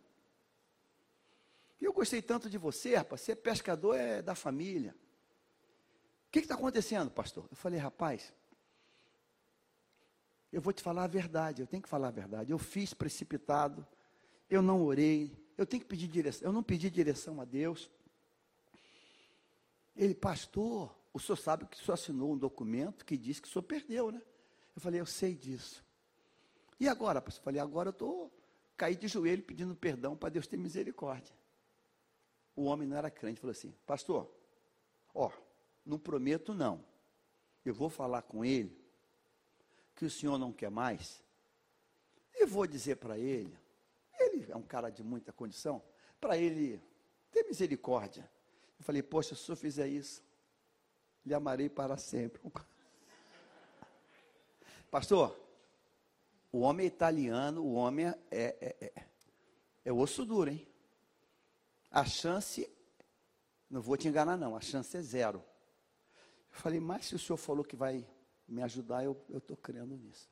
E 1.81 1.85
eu 1.85 1.91
gostei 1.91 2.21
tanto 2.21 2.49
de 2.49 2.57
você, 2.57 2.95
rapaz. 2.95 3.21
Ser 3.21 3.35
pescador 3.37 3.95
é 3.95 4.21
da 4.21 4.35
família. 4.35 4.95
O 6.27 6.31
que 6.31 6.39
está 6.39 6.55
acontecendo, 6.55 7.11
pastor? 7.11 7.45
Eu 7.51 7.57
falei, 7.57 7.79
rapaz, 7.79 8.31
eu 10.53 10.61
vou 10.61 10.71
te 10.71 10.81
falar 10.81 11.03
a 11.03 11.07
verdade, 11.07 11.61
eu 11.61 11.67
tenho 11.67 11.83
que 11.83 11.89
falar 11.89 12.09
a 12.09 12.11
verdade. 12.11 12.51
Eu 12.51 12.57
fiz 12.57 12.93
precipitado, 12.93 13.85
eu 14.51 14.61
não 14.61 14.83
orei, 14.83 15.31
eu 15.57 15.65
tenho 15.65 15.81
que 15.81 15.87
pedir 15.87 16.09
direção, 16.09 16.49
eu 16.49 16.51
não 16.51 16.61
pedi 16.61 16.89
direção 16.89 17.39
a 17.39 17.45
Deus. 17.45 17.89
Ele, 19.95 20.13
pastor, 20.13 20.93
o 21.13 21.19
senhor 21.19 21.37
sabe 21.37 21.65
que 21.65 21.77
o 21.77 21.79
senhor 21.79 21.93
assinou 21.93 22.33
um 22.33 22.37
documento 22.37 23.05
que 23.05 23.15
diz 23.15 23.39
que 23.39 23.47
o 23.47 23.51
senhor 23.51 23.63
perdeu, 23.63 24.11
né? 24.11 24.21
Eu 24.75 24.81
falei, 24.81 24.99
eu 24.99 25.05
sei 25.05 25.35
disso. 25.35 25.83
E 26.77 26.87
agora, 26.89 27.21
pastor? 27.21 27.39
Eu 27.39 27.43
falei, 27.45 27.61
agora 27.61 27.89
eu 27.89 27.91
estou 27.91 28.31
caí 28.75 28.95
de 28.95 29.07
joelho 29.07 29.43
pedindo 29.43 29.75
perdão 29.75 30.17
para 30.17 30.29
Deus 30.29 30.47
ter 30.47 30.57
misericórdia. 30.57 31.33
O 32.53 32.63
homem 32.63 32.87
não 32.87 32.97
era 32.97 33.09
crente, 33.09 33.39
falou 33.39 33.51
assim, 33.51 33.73
pastor, 33.85 34.29
ó, 35.13 35.31
não 35.85 35.97
prometo 35.97 36.53
não. 36.53 36.83
Eu 37.63 37.73
vou 37.73 37.89
falar 37.89 38.23
com 38.23 38.43
ele 38.43 38.77
que 39.95 40.03
o 40.03 40.09
senhor 40.09 40.37
não 40.37 40.51
quer 40.51 40.71
mais. 40.71 41.23
E 42.33 42.45
vou 42.45 42.67
dizer 42.67 42.97
para 42.97 43.17
ele 43.17 43.60
ele 44.19 44.51
é 44.51 44.55
um 44.55 44.61
cara 44.61 44.89
de 44.89 45.03
muita 45.03 45.31
condição, 45.31 45.81
para 46.19 46.37
ele 46.37 46.81
ter 47.31 47.43
misericórdia. 47.43 48.29
Eu 48.79 48.83
falei, 48.83 49.01
poxa, 49.01 49.35
se 49.35 49.43
senhor 49.43 49.55
fizer 49.55 49.87
isso, 49.87 50.23
lhe 51.25 51.33
amarei 51.33 51.69
para 51.69 51.97
sempre. 51.97 52.41
Pastor, 54.89 55.39
o 56.51 56.59
homem 56.59 56.85
é 56.85 56.87
italiano, 56.87 57.61
o 57.61 57.73
homem 57.73 58.07
é, 58.07 58.17
é, 58.31 58.75
é, 58.81 59.05
é 59.85 59.93
osso 59.93 60.25
duro, 60.25 60.49
hein? 60.49 60.67
A 61.89 62.05
chance, 62.05 62.69
não 63.69 63.81
vou 63.81 63.97
te 63.97 64.07
enganar 64.07 64.37
não, 64.37 64.55
a 64.55 64.61
chance 64.61 64.95
é 64.97 65.01
zero. 65.01 65.43
Eu 66.53 66.59
falei, 66.59 66.79
mas 66.79 67.05
se 67.05 67.15
o 67.15 67.19
senhor 67.19 67.37
falou 67.37 67.63
que 67.63 67.75
vai 67.75 68.05
me 68.47 68.61
ajudar, 68.63 69.03
eu 69.03 69.17
estou 69.33 69.55
crendo 69.55 69.95
nisso. 69.95 70.29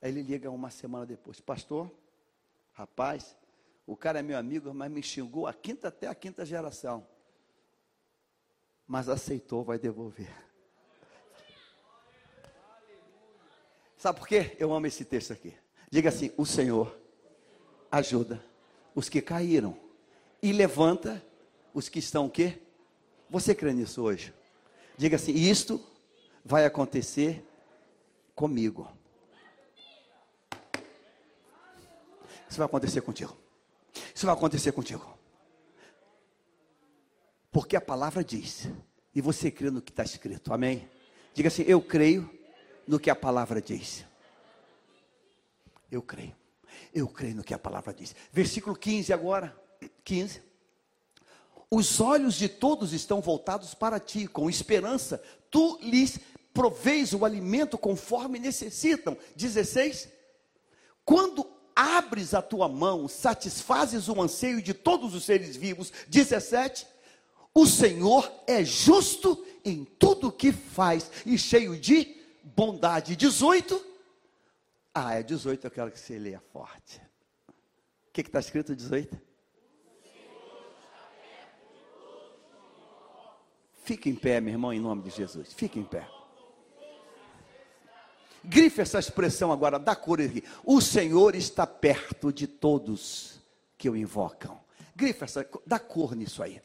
Aí 0.00 0.10
ele 0.10 0.22
liga 0.22 0.50
uma 0.50 0.70
semana 0.70 1.04
depois, 1.04 1.40
pastor, 1.40 1.90
rapaz, 2.72 3.36
o 3.86 3.96
cara 3.96 4.20
é 4.20 4.22
meu 4.22 4.38
amigo, 4.38 4.72
mas 4.72 4.90
me 4.90 5.02
xingou 5.02 5.46
a 5.46 5.52
quinta 5.52 5.88
até 5.88 6.06
a 6.06 6.14
quinta 6.14 6.44
geração. 6.44 7.06
Mas 8.86 9.08
aceitou, 9.08 9.62
vai 9.62 9.78
devolver. 9.78 10.32
Sabe 13.96 14.18
por 14.18 14.26
quê? 14.26 14.56
Eu 14.58 14.72
amo 14.72 14.86
esse 14.86 15.04
texto 15.04 15.32
aqui. 15.32 15.54
Diga 15.90 16.08
assim: 16.08 16.32
o 16.36 16.46
Senhor 16.46 16.96
ajuda 17.90 18.42
os 18.94 19.08
que 19.08 19.20
caíram 19.20 19.76
e 20.42 20.52
levanta 20.52 21.22
os 21.74 21.88
que 21.88 21.98
estão 21.98 22.26
o 22.26 22.30
quê? 22.30 22.62
Você 23.28 23.54
crê 23.54 23.72
nisso 23.74 24.02
hoje? 24.02 24.32
Diga 24.96 25.16
assim: 25.16 25.32
isto 25.32 25.84
vai 26.44 26.64
acontecer 26.64 27.44
comigo. 28.34 28.88
Isso 32.50 32.58
vai 32.58 32.66
acontecer 32.66 33.00
contigo. 33.00 33.36
Isso 34.12 34.26
vai 34.26 34.34
acontecer 34.34 34.72
contigo. 34.72 35.16
Porque 37.52 37.76
a 37.76 37.80
palavra 37.80 38.24
diz, 38.24 38.68
e 39.14 39.20
você 39.20 39.52
crê 39.52 39.70
no 39.70 39.80
que 39.80 39.92
está 39.92 40.02
escrito, 40.02 40.52
amém? 40.52 40.88
Diga 41.32 41.48
assim: 41.48 41.62
Eu 41.66 41.80
creio 41.80 42.28
no 42.86 42.98
que 42.98 43.08
a 43.08 43.14
palavra 43.14 43.62
diz. 43.62 44.04
Eu 45.90 46.02
creio. 46.02 46.34
Eu 46.92 47.06
creio 47.08 47.36
no 47.36 47.44
que 47.44 47.54
a 47.54 47.58
palavra 47.58 47.94
diz. 47.94 48.14
Versículo 48.32 48.76
15 48.76 49.12
agora. 49.12 49.56
15. 50.04 50.42
Os 51.70 52.00
olhos 52.00 52.34
de 52.34 52.48
todos 52.48 52.92
estão 52.92 53.20
voltados 53.20 53.74
para 53.74 54.00
ti, 54.00 54.26
com 54.26 54.50
esperança. 54.50 55.22
Tu 55.50 55.78
lhes 55.82 56.18
proveis 56.52 57.12
o 57.14 57.24
alimento 57.24 57.78
conforme 57.78 58.40
necessitam. 58.40 59.16
16. 59.36 60.08
Quando 61.04 61.44
abres 61.74 62.34
a 62.34 62.42
tua 62.42 62.68
mão, 62.68 63.08
satisfazes 63.08 64.08
o 64.08 64.20
anseio 64.20 64.62
de 64.62 64.74
todos 64.74 65.14
os 65.14 65.24
seres 65.24 65.56
vivos. 65.56 65.92
17. 66.08 66.86
O 67.54 67.66
Senhor 67.66 68.30
é 68.46 68.64
justo 68.64 69.44
em 69.64 69.84
tudo 69.84 70.28
o 70.28 70.32
que 70.32 70.52
faz 70.52 71.10
e 71.26 71.36
cheio 71.36 71.78
de 71.78 72.16
bondade. 72.44 73.16
18. 73.16 73.86
Ah, 74.94 75.14
é 75.14 75.22
18, 75.22 75.66
eu 75.66 75.70
quero 75.70 75.90
que 75.90 75.98
você 75.98 76.18
leia 76.18 76.42
forte. 76.52 77.00
O 78.08 78.12
que 78.12 78.22
está 78.22 78.40
escrito 78.40 78.74
18? 78.74 79.20
Fique 83.84 84.08
em 84.08 84.14
pé, 84.14 84.40
meu 84.40 84.52
irmão, 84.52 84.72
em 84.72 84.80
nome 84.80 85.02
de 85.02 85.10
Jesus. 85.10 85.52
Fique 85.52 85.78
em 85.78 85.84
pé. 85.84 86.06
Grife 88.42 88.80
essa 88.80 88.98
expressão 88.98 89.52
agora, 89.52 89.78
da 89.78 89.94
cor 89.94 90.20
aqui. 90.20 90.42
O 90.64 90.80
Senhor 90.80 91.34
está 91.34 91.66
perto 91.66 92.32
de 92.32 92.46
todos 92.46 93.40
que 93.76 93.88
o 93.88 93.96
invocam. 93.96 94.60
Grife 94.96 95.24
essa, 95.24 95.46
dá 95.66 95.78
cor 95.78 96.14
nisso 96.14 96.42
aí. 96.42 96.60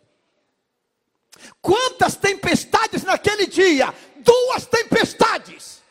Quantas 1.61 2.15
tempestades 2.15 3.03
naquele 3.03 3.45
dia? 3.45 3.93
Duas 4.17 4.65
tempestades. 4.65 5.81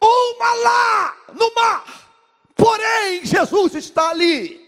Uma 0.00 0.54
lá 0.54 1.16
no 1.34 1.54
mar. 1.54 2.10
Porém, 2.54 3.24
Jesus 3.24 3.74
está 3.74 4.10
ali. 4.10 4.64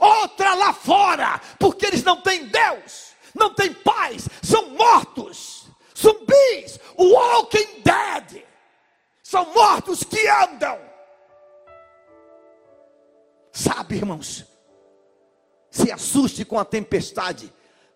Outra 0.00 0.54
lá 0.54 0.72
fora, 0.72 1.40
porque 1.58 1.86
eles 1.86 2.02
não 2.02 2.20
têm 2.20 2.46
Deus, 2.46 3.12
não 3.34 3.54
têm 3.54 3.72
paz, 3.72 4.28
são 4.42 4.70
mortos, 4.70 5.66
zumbis, 5.96 6.80
walking 6.98 7.82
dead. 7.82 8.44
São 9.24 9.54
mortos 9.54 10.04
que 10.04 10.28
andam. 10.28 10.78
Sabe, 13.50 13.96
irmãos, 13.96 14.44
se 15.70 15.90
assuste 15.90 16.44
com 16.44 16.58
a 16.58 16.64
tempestade 16.64 17.50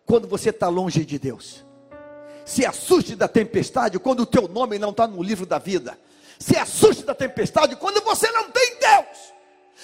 quando 0.07 0.27
você 0.27 0.49
está 0.49 0.69
longe 0.69 1.05
de 1.05 1.19
Deus. 1.19 1.65
Se 2.47 2.65
assuste 2.65 3.15
da 3.15 3.29
tempestade 3.29 3.99
quando 3.99 4.21
o 4.21 4.27
teu 4.27 4.49
nome 4.49 4.79
não 4.79 4.89
está 4.89 5.07
no 5.07 5.23
livro 5.23 5.45
da 5.45 5.59
vida. 5.59 5.99
Se 6.39 6.57
assuste 6.57 7.05
da 7.05 7.15
tempestade 7.15 7.77
quando 7.77 8.03
você 8.03 8.31
não 8.31 8.51
tem 8.51 8.79
Deus. 8.79 9.35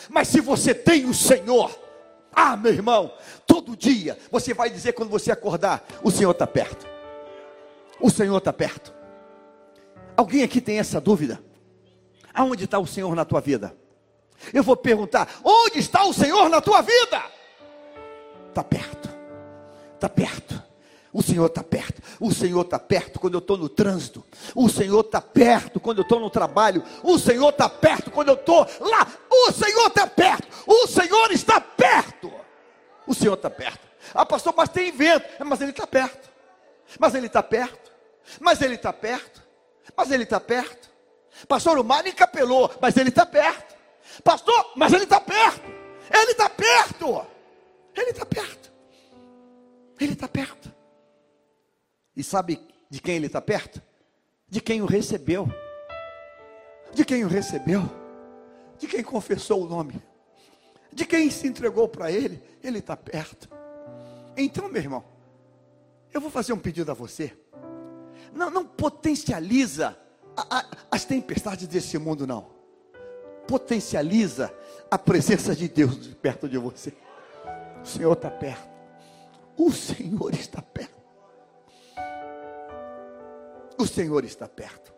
Mas 0.08 0.28
se 0.28 0.40
você 0.40 0.74
tem 0.74 1.04
o 1.04 1.12
Senhor, 1.12 1.78
ah, 2.32 2.56
meu 2.56 2.72
irmão, 2.72 3.12
todo 3.46 3.76
dia 3.76 4.18
você 4.30 4.54
vai 4.54 4.70
dizer 4.70 4.94
quando 4.94 5.10
você 5.10 5.30
acordar: 5.30 5.86
o 6.02 6.10
Senhor 6.10 6.30
está 6.30 6.46
perto. 6.46 6.86
O 8.00 8.08
Senhor 8.08 8.38
está 8.38 8.52
perto. 8.52 9.03
Alguém 10.16 10.42
aqui 10.42 10.60
tem 10.60 10.78
essa 10.78 11.00
dúvida? 11.00 11.42
Aonde 12.32 12.64
está 12.64 12.78
o 12.78 12.86
Senhor 12.86 13.14
na 13.14 13.24
tua 13.24 13.40
vida? 13.40 13.76
Eu 14.52 14.62
vou 14.62 14.76
perguntar: 14.76 15.40
onde 15.42 15.78
está 15.78 16.04
o 16.04 16.12
Senhor 16.12 16.48
na 16.48 16.60
tua 16.60 16.82
vida? 16.82 17.22
Está 18.48 18.62
perto 18.62 19.14
está 20.06 20.08
perto. 20.08 20.62
O 21.12 21.22
Senhor 21.22 21.46
está 21.46 21.62
perto. 21.62 22.02
O 22.18 22.32
Senhor 22.32 22.60
está 22.62 22.78
perto 22.78 23.20
quando 23.20 23.34
eu 23.34 23.38
estou 23.38 23.56
no 23.56 23.68
trânsito. 23.68 24.24
O 24.54 24.68
Senhor 24.68 25.00
está 25.00 25.20
perto 25.20 25.78
quando 25.78 25.98
eu 25.98 26.02
estou 26.02 26.18
no 26.18 26.28
trabalho. 26.28 26.82
O 27.02 27.18
Senhor 27.18 27.50
está 27.50 27.68
perto 27.68 28.10
quando 28.10 28.28
eu 28.28 28.34
estou 28.34 28.66
lá. 28.80 29.06
O 29.30 29.52
Senhor 29.52 29.86
está 29.86 30.06
perto. 30.06 30.48
O 30.66 30.86
Senhor 30.88 31.30
está 31.30 31.60
perto. 31.60 32.32
O 33.06 33.14
Senhor 33.14 33.34
está 33.34 33.48
perto. 33.48 33.86
Ah, 34.12 34.26
pastor, 34.26 34.52
mas 34.56 34.68
tem 34.68 34.90
vento. 34.90 35.26
Mas 35.44 35.60
Ele 35.60 35.70
está 35.70 35.86
perto. 35.86 36.30
Mas 36.98 37.14
Ele 37.14 37.26
está 37.26 37.42
perto. 37.42 37.92
Mas 38.40 38.60
Ele 38.60 38.74
está 38.74 38.92
perto. 38.92 39.43
Mas 39.96 40.10
Ele 40.10 40.24
está 40.24 40.40
perto. 40.40 40.90
Pastor, 41.48 41.78
o 41.78 41.84
mar 41.84 42.06
encapelou. 42.06 42.72
Mas 42.80 42.96
Ele 42.96 43.08
está 43.10 43.26
perto. 43.26 43.74
Pastor, 44.22 44.72
mas 44.76 44.92
Ele 44.92 45.04
está 45.04 45.20
perto. 45.20 45.70
Ele 46.10 46.30
está 46.32 46.48
perto. 46.50 47.26
Ele 47.96 48.10
está 48.10 48.26
perto. 48.26 48.72
Ele 50.00 50.12
está 50.12 50.28
perto. 50.28 50.74
E 52.16 52.22
sabe 52.22 52.60
de 52.90 53.00
quem 53.00 53.16
ele 53.16 53.26
está 53.26 53.40
perto? 53.40 53.82
De 54.48 54.60
quem 54.60 54.82
o 54.82 54.86
recebeu. 54.86 55.48
De 56.92 57.04
quem 57.04 57.24
o 57.24 57.28
recebeu. 57.28 57.82
De 58.78 58.86
quem 58.86 59.02
confessou 59.02 59.64
o 59.64 59.68
nome. 59.68 60.00
De 60.92 61.04
quem 61.04 61.30
se 61.30 61.46
entregou 61.46 61.88
para 61.88 62.10
ele. 62.10 62.42
Ele 62.62 62.78
está 62.78 62.96
perto. 62.96 63.48
Então, 64.36 64.68
meu 64.68 64.82
irmão, 64.82 65.04
eu 66.12 66.20
vou 66.20 66.30
fazer 66.30 66.52
um 66.52 66.58
pedido 66.58 66.90
a 66.90 66.94
você. 66.94 67.36
Não, 68.34 68.50
não 68.50 68.66
potencializa 68.66 69.96
a, 70.36 70.58
a, 70.58 70.64
as 70.90 71.04
tempestades 71.04 71.66
desse 71.68 71.96
mundo, 71.98 72.26
não. 72.26 72.52
Potencializa 73.46 74.52
a 74.90 74.98
presença 74.98 75.54
de 75.54 75.68
Deus 75.68 76.08
perto 76.20 76.48
de 76.48 76.58
você. 76.58 76.92
O 77.82 77.86
Senhor 77.86 78.12
está 78.12 78.30
perto. 78.30 78.68
O 79.56 79.70
Senhor 79.70 80.34
está 80.34 80.60
perto. 80.62 80.94
O 83.78 83.86
Senhor 83.86 84.24
está 84.24 84.48
perto. 84.48 84.92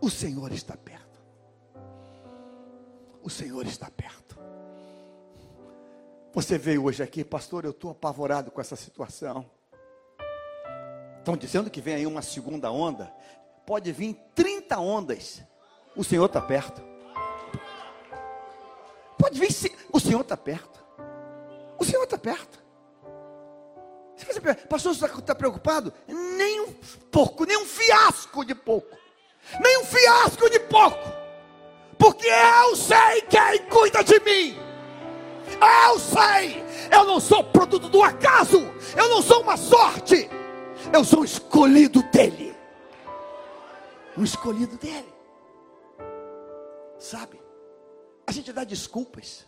O 0.00 0.10
Senhor 0.10 0.52
está 0.52 0.76
perto. 0.76 1.22
O 3.22 3.30
Senhor 3.30 3.66
está 3.66 3.90
perto. 3.90 4.38
Você 6.34 6.58
veio 6.58 6.84
hoje 6.84 7.02
aqui, 7.02 7.24
pastor, 7.24 7.64
eu 7.64 7.70
estou 7.70 7.90
apavorado 7.90 8.50
com 8.50 8.60
essa 8.60 8.74
situação. 8.74 9.48
Estão 11.22 11.36
dizendo 11.36 11.70
que 11.70 11.80
vem 11.80 11.94
aí 11.94 12.04
uma 12.04 12.20
segunda 12.20 12.68
onda. 12.72 13.14
Pode 13.64 13.92
vir 13.92 14.14
30 14.34 14.76
ondas. 14.80 15.40
O 15.94 16.02
Senhor 16.02 16.26
está 16.26 16.40
perto. 16.40 16.82
Pode 19.16 19.38
vir, 19.38 19.48
o 19.92 20.00
Senhor 20.00 20.22
está 20.22 20.36
perto. 20.36 20.84
O 21.78 21.84
Senhor 21.84 22.02
está 22.02 22.18
perto. 22.18 22.60
Você 24.16 24.40
pastor, 24.68 24.96
você 24.96 25.06
está 25.06 25.32
preocupado? 25.32 25.94
Nem 26.08 26.62
um 26.62 26.72
pouco, 27.12 27.44
nem 27.44 27.56
um 27.56 27.66
fiasco 27.66 28.44
de 28.44 28.56
pouco. 28.56 28.98
Nem 29.60 29.78
um 29.78 29.84
fiasco 29.84 30.50
de 30.50 30.58
pouco. 30.58 31.08
Porque 31.96 32.26
eu 32.26 32.74
sei 32.74 33.22
quem 33.28 33.64
cuida 33.70 34.02
de 34.02 34.18
mim. 34.24 34.58
Eu 35.86 36.00
sei. 36.00 36.64
Eu 36.90 37.04
não 37.04 37.20
sou 37.20 37.44
produto 37.44 37.88
do 37.88 38.02
acaso. 38.02 38.58
Eu 38.96 39.08
não 39.08 39.22
sou 39.22 39.42
uma 39.42 39.56
sorte. 39.56 40.28
Eu 40.90 41.04
sou 41.04 41.24
escolhido 41.24 42.02
dele. 42.04 42.56
Um 44.16 44.24
escolhido 44.24 44.76
dele. 44.78 45.12
Sabe? 46.98 47.40
A 48.26 48.32
gente 48.32 48.52
dá 48.52 48.64
desculpas. 48.64 49.46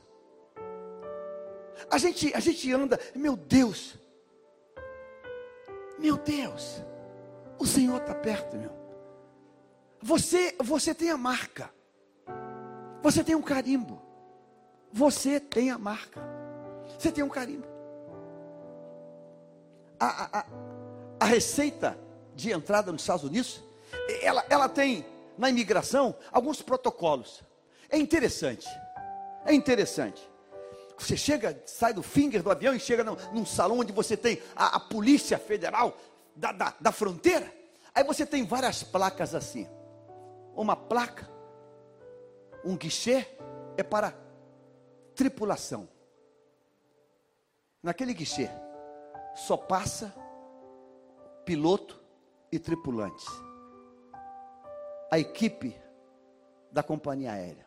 A 1.90 1.98
gente, 1.98 2.34
a 2.34 2.40
gente 2.40 2.72
anda, 2.72 2.98
meu 3.14 3.36
Deus, 3.36 3.98
Meu 5.98 6.16
Deus, 6.16 6.82
o 7.58 7.66
Senhor 7.66 8.00
está 8.00 8.14
perto, 8.14 8.56
meu. 8.56 8.72
Você, 10.02 10.54
você 10.62 10.94
tem 10.94 11.10
a 11.10 11.16
marca. 11.16 11.70
Você 13.02 13.22
tem 13.22 13.34
um 13.34 13.42
carimbo. 13.42 14.02
Você 14.92 15.40
tem 15.40 15.70
a 15.70 15.78
marca. 15.78 16.20
Você 16.98 17.10
tem 17.10 17.24
um 17.24 17.28
carimbo. 17.28 17.66
A, 19.98 20.06
a, 20.06 20.40
a 20.40 20.46
receita 21.26 21.98
de 22.34 22.50
entrada 22.52 22.90
nos 22.90 23.02
Estados 23.02 23.24
Unidos, 23.24 23.62
ela, 24.22 24.44
ela 24.48 24.68
tem 24.68 25.04
na 25.38 25.48
imigração 25.48 26.14
alguns 26.32 26.62
protocolos. 26.62 27.42
É 27.88 27.96
interessante. 27.96 28.68
É 29.44 29.52
interessante. 29.52 30.28
Você 30.98 31.16
chega, 31.16 31.60
sai 31.66 31.92
do 31.92 32.02
finger 32.02 32.42
do 32.42 32.50
avião 32.50 32.74
e 32.74 32.80
chega 32.80 33.02
num, 33.02 33.16
num 33.32 33.44
salão 33.46 33.80
onde 33.80 33.92
você 33.92 34.16
tem 34.16 34.40
a, 34.54 34.76
a 34.76 34.80
Polícia 34.80 35.38
Federal 35.38 35.96
da, 36.34 36.52
da, 36.52 36.74
da 36.80 36.92
fronteira. 36.92 37.52
Aí 37.94 38.04
você 38.04 38.24
tem 38.24 38.44
várias 38.44 38.82
placas 38.82 39.34
assim. 39.34 39.68
Uma 40.54 40.76
placa, 40.76 41.28
um 42.64 42.76
guichê, 42.76 43.26
é 43.76 43.82
para 43.82 44.14
tripulação. 45.14 45.88
Naquele 47.82 48.14
guichê, 48.14 48.48
só 49.34 49.56
passa 49.56 50.14
piloto 51.44 52.00
e 52.50 52.58
tripulantes. 52.58 53.26
A 55.10 55.18
equipe 55.18 55.76
da 56.70 56.82
companhia 56.82 57.32
aérea. 57.32 57.66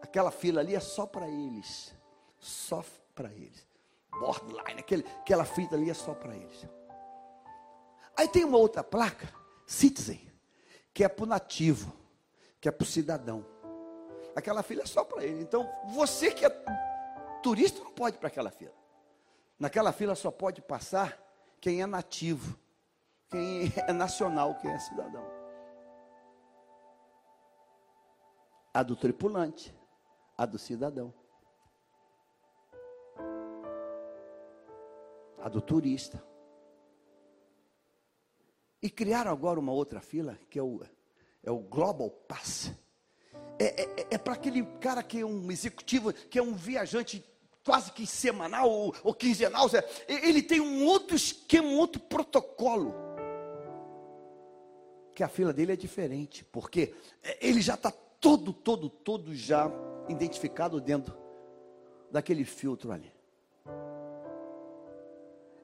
Aquela 0.00 0.30
fila 0.30 0.60
ali 0.60 0.74
é 0.74 0.80
só 0.80 1.06
para 1.06 1.28
eles. 1.28 1.94
Só 2.38 2.84
para 3.14 3.32
eles. 3.32 3.66
Borderline, 4.10 4.80
aquele, 4.80 5.04
aquela 5.20 5.44
fila 5.44 5.74
ali 5.74 5.90
é 5.90 5.94
só 5.94 6.14
para 6.14 6.34
eles. 6.34 6.66
Aí 8.16 8.26
tem 8.26 8.44
uma 8.44 8.58
outra 8.58 8.82
placa, 8.82 9.32
Citizen, 9.66 10.20
que 10.92 11.04
é 11.04 11.08
para 11.08 11.24
o 11.24 11.26
nativo, 11.26 11.92
que 12.60 12.68
é 12.68 12.72
para 12.72 12.82
o 12.82 12.86
cidadão. 12.86 13.44
Aquela 14.34 14.62
fila 14.62 14.82
é 14.82 14.86
só 14.86 15.04
para 15.04 15.24
ele. 15.24 15.42
Então, 15.42 15.68
você 15.94 16.32
que 16.32 16.44
é 16.44 16.64
turista 17.42 17.80
não 17.80 17.92
pode 17.92 18.16
ir 18.16 18.18
para 18.18 18.28
aquela 18.28 18.50
fila. 18.50 18.74
Naquela 19.58 19.92
fila 19.92 20.14
só 20.14 20.30
pode 20.30 20.60
passar 20.62 21.27
quem 21.60 21.82
é 21.82 21.86
nativo, 21.86 22.58
quem 23.28 23.72
é 23.86 23.92
nacional, 23.92 24.54
quem 24.56 24.70
é 24.70 24.78
cidadão. 24.78 25.24
A 28.72 28.82
do 28.82 28.94
tripulante, 28.94 29.74
a 30.36 30.46
do 30.46 30.58
cidadão. 30.58 31.12
A 35.42 35.48
do 35.48 35.60
turista. 35.60 36.22
E 38.80 38.88
criaram 38.88 39.32
agora 39.32 39.58
uma 39.58 39.72
outra 39.72 40.00
fila, 40.00 40.38
que 40.48 40.58
é 40.58 40.62
o, 40.62 40.80
é 41.42 41.50
o 41.50 41.58
Global 41.58 42.10
Pass. 42.10 42.72
É, 43.58 43.82
é, 43.82 44.06
é 44.12 44.18
para 44.18 44.34
aquele 44.34 44.64
cara 44.78 45.02
que 45.02 45.20
é 45.20 45.26
um 45.26 45.50
executivo, 45.50 46.12
que 46.12 46.38
é 46.38 46.42
um 46.42 46.54
viajante 46.54 47.24
quase 47.68 47.92
que 47.92 48.06
semanal 48.06 48.70
ou, 48.70 48.94
ou 49.04 49.12
quinzenal. 49.12 49.68
Ele 50.08 50.42
tem 50.42 50.58
um 50.58 50.86
outro 50.86 51.14
esquema, 51.14 51.68
um 51.68 51.76
outro 51.76 52.00
protocolo. 52.00 52.94
Que 55.14 55.22
a 55.22 55.28
fila 55.28 55.52
dele 55.52 55.72
é 55.72 55.76
diferente, 55.76 56.46
porque 56.46 56.94
ele 57.42 57.60
já 57.60 57.74
está 57.74 57.90
todo, 57.90 58.54
todo, 58.54 58.88
todo 58.88 59.34
já 59.34 59.70
identificado 60.08 60.80
dentro 60.80 61.14
daquele 62.10 62.42
filtro 62.42 62.90
ali. 62.90 63.12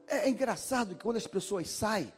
É, 0.06 0.26
é 0.26 0.28
engraçado 0.28 0.94
que 0.94 1.02
quando 1.02 1.16
as 1.16 1.26
pessoas 1.26 1.70
saem, 1.70 2.12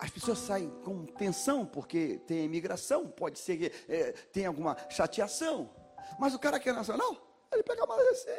as 0.00 0.10
pessoas 0.10 0.38
saem 0.38 0.68
com 0.82 1.06
tensão, 1.06 1.64
porque 1.64 2.20
tem 2.26 2.44
imigração, 2.44 3.06
pode 3.06 3.38
ser 3.38 3.56
que 3.56 3.72
é, 3.88 4.10
tem 4.32 4.46
alguma 4.46 4.76
chateação. 4.90 5.70
Mas 6.18 6.34
o 6.34 6.40
cara 6.40 6.58
que 6.58 6.68
é 6.68 6.72
nacional, 6.72 7.33
ele 7.54 7.62
pega 7.62 7.86
mais 7.86 8.06
assim, 8.08 8.30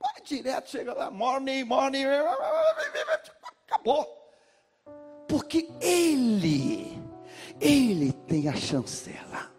vai 0.00 0.22
direto, 0.24 0.70
chega 0.70 0.94
lá, 0.94 1.10
morning, 1.10 1.64
morning, 1.64 2.04
acabou. 3.66 4.22
Porque 5.28 5.68
ele 5.80 6.94
ele 7.60 8.12
tem 8.12 8.48
a 8.48 8.54
chancela. 8.54 9.52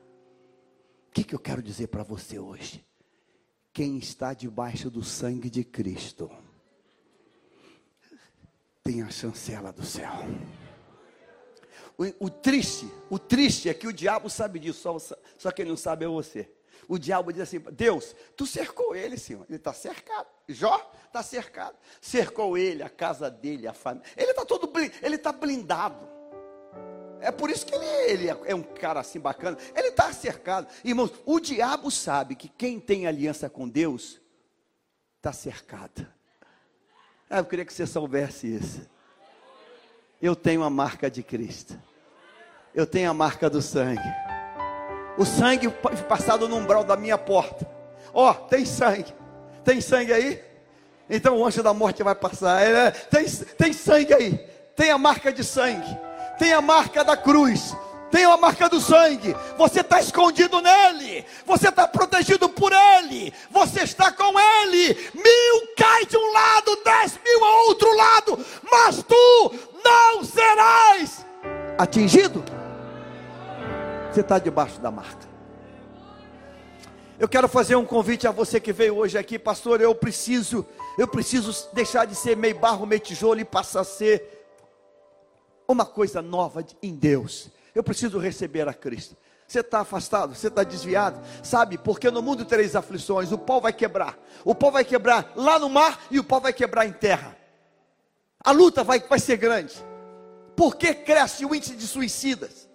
O 1.08 1.12
que, 1.12 1.24
que 1.24 1.34
eu 1.34 1.40
quero 1.40 1.62
dizer 1.62 1.88
para 1.88 2.04
você 2.04 2.38
hoje? 2.38 2.86
Quem 3.72 3.98
está 3.98 4.34
debaixo 4.34 4.90
do 4.90 5.04
sangue 5.04 5.50
de 5.50 5.64
Cristo 5.64 6.30
tem 8.84 9.02
a 9.02 9.10
chancela 9.10 9.72
do 9.72 9.84
céu. 9.84 10.12
O, 11.98 12.26
o, 12.26 12.30
triste, 12.30 12.92
o 13.10 13.18
triste 13.18 13.70
é 13.70 13.74
que 13.74 13.88
o 13.88 13.94
diabo 13.94 14.30
sabe 14.30 14.60
disso, 14.60 14.82
só, 14.82 15.18
só 15.38 15.52
quem 15.52 15.66
não 15.66 15.78
sabe 15.78 16.06
é 16.06 16.08
você. 16.08 16.50
O 16.88 16.98
diabo 16.98 17.32
diz 17.32 17.42
assim: 17.42 17.60
Deus, 17.72 18.16
tu 18.36 18.46
cercou 18.46 18.96
ele, 18.96 19.18
Senhor. 19.18 19.46
Ele 19.48 19.58
está 19.58 19.74
cercado. 19.74 20.28
Jó 20.48 20.92
está 21.08 21.24
cercado. 21.24 21.76
Cercou 22.00 22.58
ele, 22.58 22.84
a 22.84 22.90
casa 22.90 23.30
dele, 23.30 23.68
a 23.68 23.74
família. 23.74 24.08
Ele 24.16 24.32
está 24.32 24.46
todo 24.46 24.72
ele 25.02 25.16
está 25.16 25.32
blindado. 25.32 26.08
É 27.22 27.32
por 27.32 27.50
isso 27.50 27.66
que 27.66 27.74
ele, 27.74 27.86
ele 27.86 28.28
é 28.28 28.54
um 28.54 28.62
cara 28.62 29.00
assim 29.00 29.20
bacana. 29.20 29.58
Ele 29.76 29.88
está 29.88 30.14
cercado. 30.14 30.68
Irmãos, 30.84 31.12
o 31.26 31.40
diabo 31.40 31.90
sabe 31.90 32.36
que 32.36 32.48
quem 32.48 32.80
tem 32.80 33.08
aliança 33.08 33.50
com 33.50 33.68
Deus 33.68 34.22
está 35.18 35.34
cercado. 35.34 36.06
Ah, 37.28 37.40
eu 37.40 37.46
queria 37.46 37.66
que 37.66 37.74
você 37.74 37.88
soubesse 37.88 38.56
isso. 38.56 38.95
Eu 40.26 40.36
tenho 40.36 40.64
a 40.64 40.70
marca 40.70 41.10
de 41.10 41.22
Cristo. 41.22 41.80
Eu 42.74 42.86
tenho 42.86 43.10
a 43.10 43.14
marca 43.14 43.50
do 43.50 43.62
sangue. 43.62 44.02
O 45.18 45.26
sangue 45.26 45.70
passado 46.10 46.48
no 46.48 46.58
umbral 46.58 46.84
da 46.84 46.98
minha 46.98 47.18
porta. 47.18 47.70
Ó, 48.14 48.32
oh, 48.32 48.34
tem 48.34 48.66
sangue. 48.66 49.14
Tem 49.64 49.80
sangue 49.80 50.12
aí? 50.12 50.44
Então 51.10 51.38
o 51.38 51.46
anjo 51.46 51.62
da 51.62 51.74
morte 51.74 52.02
vai 52.04 52.16
passar. 52.16 52.62
É, 52.62 52.92
tem, 52.92 53.26
tem 53.58 53.74
sangue 53.74 54.14
aí. 54.14 54.38
Tem 54.76 54.92
a 54.92 54.98
marca 54.98 55.32
de 55.32 55.44
sangue 55.44 55.98
tem 56.38 56.54
a 56.54 56.62
marca 56.62 57.04
da 57.04 57.16
cruz, 57.16 57.76
tem 58.12 58.26
a 58.26 58.38
marca 58.38 58.70
do 58.70 58.80
sangue, 58.80 59.36
você 59.58 59.82
está 59.82 60.00
escondido 60.00 60.62
nele, 60.62 61.26
você 61.46 61.70
está 61.70 61.88
protegido 61.88 62.48
por 62.48 62.72
ele, 62.72 63.34
você 63.50 63.84
está 63.84 64.12
com 64.12 64.40
ele. 64.40 64.94
Mil 65.14 65.68
cai 65.76 66.06
de 66.06 66.18
um 66.18 66.32
lado, 66.32 66.80
dez 66.84 67.20
mil 67.24 67.44
a 67.44 67.62
outro 67.68 67.96
lado, 67.96 68.46
mas 68.72 69.04
tu 69.04 69.54
não 69.84 70.24
serás 70.24 71.26
atingido. 71.78 72.44
Você 74.12 74.22
está 74.22 74.40
debaixo 74.40 74.80
da 74.80 74.90
marca. 74.90 75.26
Eu 77.18 77.30
quero 77.30 77.48
fazer 77.48 77.76
um 77.76 77.86
convite 77.86 78.28
a 78.28 78.32
você 78.32 78.60
que 78.60 78.74
veio 78.74 78.98
hoje 78.98 79.18
aqui, 79.18 79.40
pastor. 79.40 79.80
Eu 79.80 79.96
preciso, 79.96 80.66
eu 80.98 81.08
preciso 81.08 81.70
deixar 81.72 82.06
de 82.06 82.14
ser 82.14 82.36
meio 82.36 82.60
barro, 82.60 82.86
meio 82.86 83.00
tijolo 83.00 83.40
e 83.40 83.46
passar 83.46 83.82
a 83.82 83.86
ser 83.86 84.48
uma 85.68 85.86
coisa 85.86 86.22
nova 86.22 86.66
em 86.84 86.94
Deus. 86.94 87.50
Eu 87.76 87.84
preciso 87.84 88.18
receber 88.18 88.68
a 88.70 88.74
Cristo. 88.74 89.18
Você 89.48 89.60
está 89.60 89.82
afastado, 89.82 90.34
você 90.34 90.48
está 90.48 90.64
desviado, 90.64 91.22
sabe? 91.44 91.78
Porque 91.78 92.10
no 92.10 92.22
mundo 92.22 92.46
três 92.46 92.76
aflições: 92.76 93.32
o 93.32 93.38
pau 93.38 93.62
vai 93.62 93.74
quebrar, 93.74 94.18
o 94.44 94.56
pau 94.56 94.72
vai 94.72 94.84
quebrar 94.84 95.34
lá 95.36 95.60
no 95.60 95.70
mar 95.70 96.00
e 96.10 96.18
o 96.18 96.24
pau 96.24 96.42
vai 96.42 96.54
quebrar 96.54 96.88
em 96.88 96.94
terra. 96.94 97.38
A 98.44 98.52
luta 98.52 98.84
vai, 98.84 99.00
vai 99.00 99.20
ser 99.20 99.38
grande. 99.38 99.76
Por 100.56 100.76
que 100.78 100.94
cresce 100.94 101.46
o 101.46 101.54
índice 101.54 101.76
de 101.76 101.86
suicidas? 101.86 102.68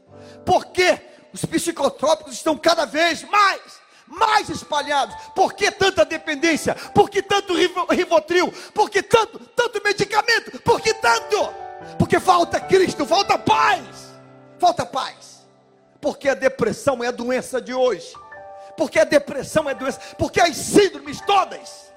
Por 0.45 0.67
que 0.67 1.01
os 1.33 1.45
psicotrópicos 1.45 2.35
estão 2.35 2.57
cada 2.57 2.85
vez 2.85 3.25
mais, 3.25 3.81
mais 4.07 4.49
espalhados? 4.49 5.15
Por 5.35 5.55
que 5.55 5.71
tanta 5.71 6.05
dependência? 6.05 6.75
Por 6.75 7.09
que 7.09 7.23
tanto 7.23 7.55
rivotril? 7.55 8.53
Por 8.75 8.91
que 8.91 9.03
tanto, 9.03 9.39
tanto 9.57 9.83
medicamento? 9.83 10.61
Por 10.61 10.81
que 10.81 10.93
tanto? 10.95 11.53
Porque 11.99 12.21
falta 12.21 12.61
Cristo, 12.61 13.07
falta 13.07 13.39
paz. 13.39 14.10
Falta 14.61 14.85
paz. 14.85 15.49
Porque 16.01 16.29
a 16.29 16.35
depressão 16.35 17.03
é 17.03 17.09
a 17.09 17.13
doença 17.13 17.61
de 17.61 17.75
hoje. 17.75 18.15
Porque 18.77 18.99
a 18.99 19.05
depressão 19.05 19.69
é 19.69 19.73
a 19.73 19.75
doença. 19.75 19.99
Porque 20.17 20.41
as 20.41 20.57
síndromes 20.57 21.21
todas. 21.23 21.93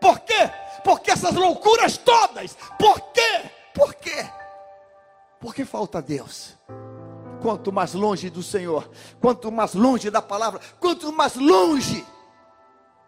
Por 0.00 0.20
quê? 0.20 0.50
Porque 0.84 1.10
essas 1.10 1.34
loucuras 1.34 1.96
todas. 1.96 2.56
Por 2.78 3.00
quê? 3.12 3.50
Por 3.72 3.94
quê? 3.94 4.28
Porque 5.40 5.64
falta 5.64 6.02
Deus. 6.02 6.56
Quanto 7.40 7.72
mais 7.72 7.94
longe 7.94 8.28
do 8.28 8.42
Senhor, 8.42 8.90
quanto 9.20 9.52
mais 9.52 9.72
longe 9.72 10.10
da 10.10 10.20
palavra, 10.20 10.60
quanto 10.80 11.12
mais 11.12 11.36
longe, 11.36 12.04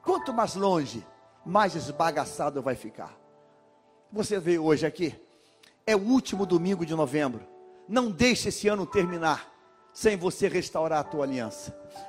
quanto 0.05 0.32
mais 0.32 0.55
longe, 0.55 1.05
mais 1.45 1.74
esbagaçado 1.74 2.62
vai 2.62 2.77
ficar. 2.77 3.12
Você 4.12 4.39
veio 4.39 4.65
hoje 4.65 4.87
aqui 4.87 5.20
é 5.85 5.97
o 5.97 6.01
último 6.01 6.47
domingo 6.47 6.87
de 6.87 6.95
novembro. 6.95 7.45
Não 7.91 8.09
deixe 8.09 8.51
esse 8.51 8.69
ano 8.69 8.87
terminar 8.87 9.53
sem 9.93 10.17
você 10.17 10.47
restaurar 10.47 11.01
a 11.01 11.05
tua 11.05 11.25
aliança. 11.25 11.77